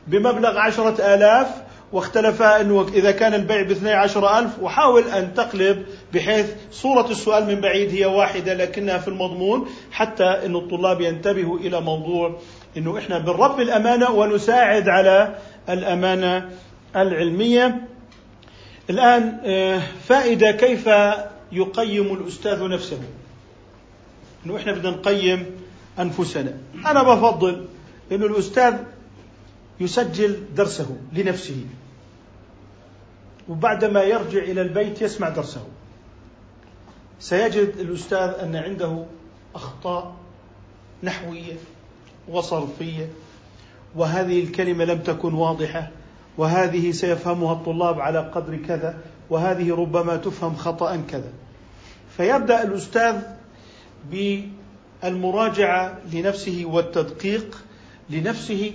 بمبلغ 0.07 0.59
عشرة 0.59 1.15
آلاف 1.15 1.47
واختلف 1.93 2.43
أنه 2.43 2.89
إذا 2.95 3.11
كان 3.11 3.35
البيع 3.35 3.63
باثني 3.63 3.93
عشر 3.93 4.39
ألف 4.39 4.59
وحاول 4.63 5.03
أن 5.09 5.35
تقلب 5.35 5.87
بحيث 6.15 6.47
صورة 6.71 7.11
السؤال 7.11 7.47
من 7.47 7.61
بعيد 7.61 7.95
هي 7.95 8.07
واحدة 8.07 8.55
لكنها 8.55 8.99
في 8.99 9.09
المضمون 9.09 9.69
حتى 9.93 10.25
أن 10.25 10.57
الطلاب 10.57 11.01
ينتبهوا 11.01 11.59
إلى 11.59 11.81
موضوع 11.81 12.41
أنه 12.77 12.99
إحنا 12.99 13.19
بنربي 13.19 13.63
الأمانة 13.63 14.11
ونساعد 14.11 14.89
على 14.89 15.35
الأمانة 15.73 16.51
العلمية. 16.97 17.89
الآن 18.91 19.41
آه، 19.45 19.83
فائدة 20.09 20.53
كيف 20.53 20.89
يقيم 21.53 22.15
الأستاذ 22.15 22.69
نفسه؟ 22.69 23.01
أنه 24.47 24.57
إحنا 24.57 24.73
بدنا 24.73 24.91
نقيم 24.91 25.47
أنفسنا. 25.99 26.59
أنا 26.87 27.03
بفضل 27.03 27.67
أنه 28.13 28.27
الأستاذ 28.27 28.75
يسجل 29.81 30.45
درسه 30.57 30.97
لنفسه. 31.13 31.65
وبعدما 33.49 34.03
يرجع 34.03 34.39
إلى 34.39 34.63
البيت 34.63 35.03
يسمع 35.03 35.29
درسه. 35.29 35.67
سيجد 37.21 37.77
الأستاذ 37.81 38.35
أن 38.43 38.57
عنده 38.57 39.05
أخطاء 39.55 40.15
نحوية 41.03 41.57
وصرفية. 42.29 43.09
وهذه 43.97 44.45
الكلمة 44.45 44.85
لم 44.85 44.99
تكن 44.99 45.35
واضحة 45.35 45.91
وهذه 46.39 46.91
سيفهمها 46.91 47.53
الطلاب 47.53 48.01
على 48.01 48.19
قدر 48.19 48.57
كذا 48.57 48.99
وهذه 49.31 49.75
ربما 49.75 50.17
تفهم 50.17 50.57
خطأ 50.57 50.97
كذا. 50.97 51.33
فيبدأ 52.17 52.63
الأستاذ 52.63 53.17
بالمراجعة 55.03 55.99
لنفسه 56.13 56.65
والتدقيق 56.67 57.65
لنفسه 58.11 58.73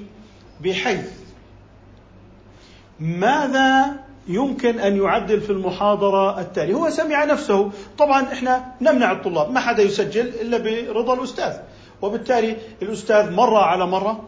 بحيث 0.63 1.11
ماذا 2.99 3.95
يمكن 4.27 4.79
أن 4.79 4.97
يعدل 4.97 5.41
في 5.41 5.49
المحاضرة 5.49 6.39
التالية؟ 6.39 6.73
هو 6.73 6.89
سمع 6.89 7.23
نفسه. 7.23 7.71
طبعا 7.97 8.23
إحنا 8.33 8.65
نمنع 8.81 9.11
الطلاب 9.11 9.51
ما 9.51 9.59
حدا 9.59 9.83
يسجل 9.83 10.27
إلا 10.27 10.57
برضا 10.93 11.13
الأستاذ. 11.13 11.53
وبالتالي 12.01 12.57
الأستاذ 12.81 13.31
مره 13.31 13.59
على 13.59 13.87
مرة 13.87 14.23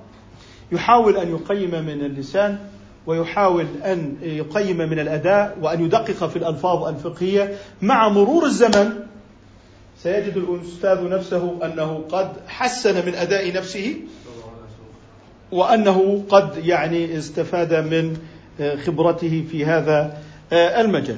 يحاول 0.72 1.18
أن 1.18 1.30
يقيم 1.30 1.72
من 1.72 2.06
اللسان 2.06 2.60
ويحاول 3.08 3.66
أن 3.86 4.18
يقيم 4.22 4.78
من 4.78 5.00
الأداء 5.00 5.58
وأن 5.62 5.86
يدقق 5.86 6.28
في 6.28 6.36
الألفاظ 6.36 6.88
الفقهية 6.88 7.56
مع 7.82 8.10
مرور 8.10 8.46
الزمن 8.46 8.94
سيجد 9.98 10.38
الأستاذ 10.38 11.10
نفسه 11.10 11.66
أنه 11.66 12.04
قد 12.12 12.32
حسن 12.48 13.06
من 13.06 13.16
أداء 13.16 13.54
نفسه 13.54 13.96
وأنه 15.52 16.24
قد 16.30 16.66
يعني 16.66 17.18
استفاد 17.18 17.74
من 17.74 18.18
خبرته 18.86 19.46
في 19.52 19.66
هذا 19.66 20.18
المجال. 20.54 21.18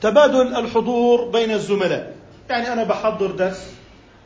تبادل 0.00 0.56
الحضور 0.56 1.24
بين 1.30 1.50
الزملاء، 1.50 2.14
يعني 2.50 2.72
أنا 2.72 2.84
بحضر 2.84 3.30
درس 3.30 3.74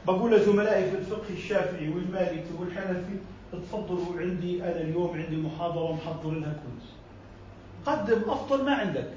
بقول 0.06 0.32
لزملائي 0.32 0.90
في 0.90 0.96
الفقه 0.96 1.34
الشافعي 1.36 1.88
والمالكي 1.88 2.50
والحنفي 2.60 3.16
تفضلوا 3.62 4.20
عندي 4.20 4.62
أنا 4.62 4.81
اليوم 4.81 5.10
عندي 5.14 5.36
محاضرة 5.36 5.93
محضر 5.93 6.31
لها 6.31 6.52
كويس. 6.52 6.90
قدم 7.86 8.31
أفضل 8.31 8.64
ما 8.64 8.74
عندك. 8.74 9.09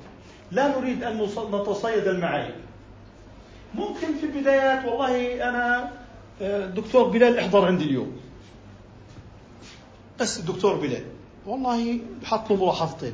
لا 0.51 0.79
نريد 0.79 1.03
أن 1.03 1.27
نتصيد 1.53 2.07
المعايير. 2.07 2.55
ممكن 3.75 4.07
في 4.21 4.25
البدايات 4.25 4.85
والله 4.85 5.49
أنا 5.49 5.91
دكتور 6.67 7.03
بلال 7.07 7.39
إحضر 7.39 7.65
عندي 7.65 7.83
اليوم. 7.83 8.11
بس 10.19 10.39
الدكتور 10.39 10.75
بلال 10.75 11.03
والله 11.45 11.99
بحط 12.21 12.49
له 12.49 12.63
ملاحظتين 12.65 13.13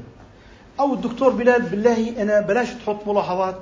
أو 0.79 0.93
الدكتور 0.93 1.29
بلال 1.29 1.61
بالله 1.61 2.21
أنا 2.21 2.41
بلاش 2.41 2.69
تحط 2.69 3.07
ملاحظات 3.07 3.55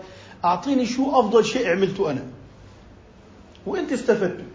أعطيني 0.45 0.85
شو 0.85 1.19
أفضل 1.19 1.45
شيء 1.45 1.69
عملته 1.69 2.11
أنا 2.11 2.23
وأنت 3.65 3.91
استفدت 3.91 4.45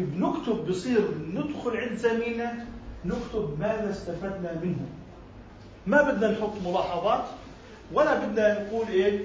بنكتب 0.00 0.66
بصير 0.68 1.00
ندخل 1.34 1.76
عند 1.76 1.98
زميلنا 1.98 2.66
نكتب 3.04 3.56
ماذا 3.60 3.90
استفدنا 3.90 4.60
منه. 4.62 4.86
ما 5.86 6.02
بدنا 6.02 6.30
نحط 6.30 6.52
ملاحظات 6.64 7.24
ولا 7.92 8.26
بدنا 8.26 8.62
نقول 8.62 8.88
إيه 8.88 9.24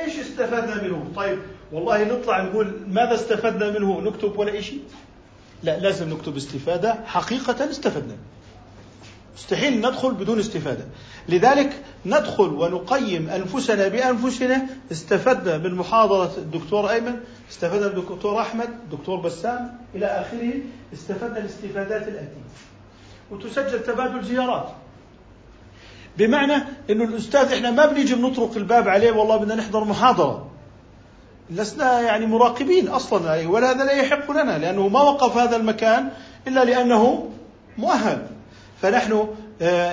إيش 0.00 0.18
استفدنا 0.18 0.82
منه. 0.82 1.10
طيب 1.16 1.38
والله 1.72 2.04
نطلع 2.04 2.42
نقول 2.42 2.72
ماذا 2.88 3.14
استفدنا 3.14 3.78
منه 3.78 4.00
نكتب 4.00 4.38
ولا 4.38 4.60
شيء 4.60 4.82
لا 5.62 5.78
لازم 5.78 6.10
نكتب 6.10 6.36
استفادة 6.36 7.04
حقيقة 7.06 7.70
استفدنا. 7.70 8.16
مستحيل 9.36 9.78
ندخل 9.78 10.14
بدون 10.14 10.38
استفادة. 10.38 10.84
لذلك 11.28 11.72
ندخل 12.06 12.48
ونقيم 12.48 13.28
أنفسنا 13.28 13.88
بأنفسنا. 13.88 14.66
استفدنا 14.92 15.58
من 15.58 15.74
محاضرة 15.74 16.32
الدكتور 16.38 16.90
أيمن 16.90 17.20
استفدنا 17.50 17.88
من 17.88 17.98
الدكتور 17.98 18.40
أحمد 18.40 18.68
الدكتور 18.68 19.20
بسام 19.20 19.78
إلى 19.94 20.06
آخره. 20.06 20.52
استفدنا 20.94 21.38
الاستفادات 21.38 22.08
الآتية 22.08 22.44
وتسجل 23.30 23.82
تبادل 23.82 24.24
زيارات. 24.24 24.68
بمعنى 26.18 26.54
إنه 26.90 27.04
الأستاذ 27.04 27.52
إحنا 27.52 27.70
ما 27.70 27.86
بنيجي 27.86 28.14
بنطرق 28.14 28.56
الباب 28.56 28.88
عليه 28.88 29.12
والله 29.12 29.36
بدنا 29.36 29.54
نحضر 29.54 29.84
محاضرة. 29.84 30.50
لسنا 31.50 32.00
يعني 32.00 32.26
مراقبين 32.26 32.88
أصلا 32.88 33.46
ولا 33.48 33.70
هذا 33.70 33.84
لا 33.84 33.92
يحق 33.92 34.30
لنا 34.30 34.58
لأنه 34.58 34.88
ما 34.88 35.02
وقف 35.02 35.36
هذا 35.36 35.56
المكان 35.56 36.08
إلا 36.48 36.64
لأنه 36.64 37.30
مؤهل. 37.78 38.26
فنحن 38.82 39.28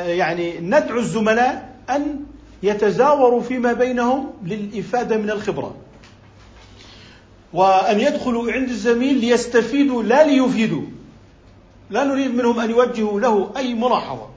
يعني 0.08 0.60
ندعو 0.60 1.00
الزملاء 1.00 1.76
أن 1.90 2.20
يتزاوروا 2.64 3.42
فيما 3.42 3.74
بينهم 3.74 4.34
للإفادة 4.46 5.18
من 5.18 5.30
الخبرة. 5.30 5.76
وأن 7.54 8.00
يدخلوا 8.00 8.52
عند 8.52 8.70
الزميل 8.70 9.18
ليستفيدوا 9.18 10.04
لا 10.04 10.24
ليفيدوا. 10.26 10.84
لا 11.90 12.04
نريد 12.04 12.36
منهم 12.36 12.60
أن 12.60 12.70
يوجهوا 12.70 13.20
له 13.20 13.52
أي 13.58 13.74
ملاحظة. 13.74 14.28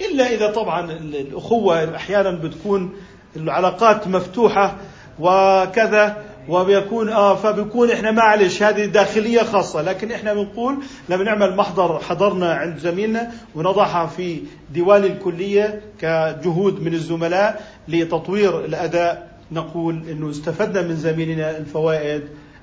إلا 0.00 0.34
إذا 0.34 0.50
طبعا 0.50 0.92
الأخوة 0.92 1.96
أحيانا 1.96 2.30
بتكون 2.30 2.94
العلاقات 3.36 4.08
مفتوحة 4.08 4.76
وكذا 5.20 6.24
وبيكون 6.48 7.08
آه 7.08 7.34
فبيكون 7.34 7.90
إحنا 7.90 8.10
معلش 8.10 8.62
هذه 8.62 8.84
داخلية 8.84 9.42
خاصة 9.42 9.82
لكن 9.82 10.12
إحنا 10.12 10.34
بنقول 10.34 10.78
لما 11.08 11.24
نعمل 11.24 11.56
محضر 11.56 11.98
حضرنا 11.98 12.52
عند 12.54 12.78
زميلنا 12.78 13.30
ونضعها 13.54 14.06
في 14.06 14.40
ديوان 14.72 15.04
الكلية 15.04 15.80
كجهود 16.00 16.82
من 16.82 16.94
الزملاء 16.94 17.62
لتطوير 17.88 18.64
الأداء 18.64 19.32
نقول 19.52 20.02
إنه 20.10 20.30
استفدنا 20.30 20.82
من 20.88 20.96
زميلنا 20.96 21.56
الفوائد 21.56 22.22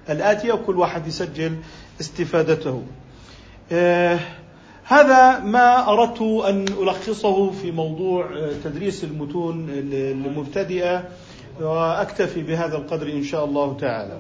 الآتية 0.10 0.54
وكل 0.54 0.78
واحد 0.78 1.08
يسجل 1.08 1.56
استفادته. 2.02 2.84
آه 3.72 4.20
هذا 4.84 5.40
ما 5.40 5.90
أردت 5.90 6.22
أن 6.22 6.66
ألخصه 6.82 7.52
في 7.52 7.72
موضوع 7.72 8.26
تدريس 8.64 9.04
المتون 9.04 9.68
المبتدئة 9.94 11.04
وأكتفي 11.62 12.44
بهذا 12.44 12.78
القدر 12.78 13.08
إن 13.08 13.24
شاء 13.24 13.46
الله 13.46 13.78
تعالى. 13.78 14.18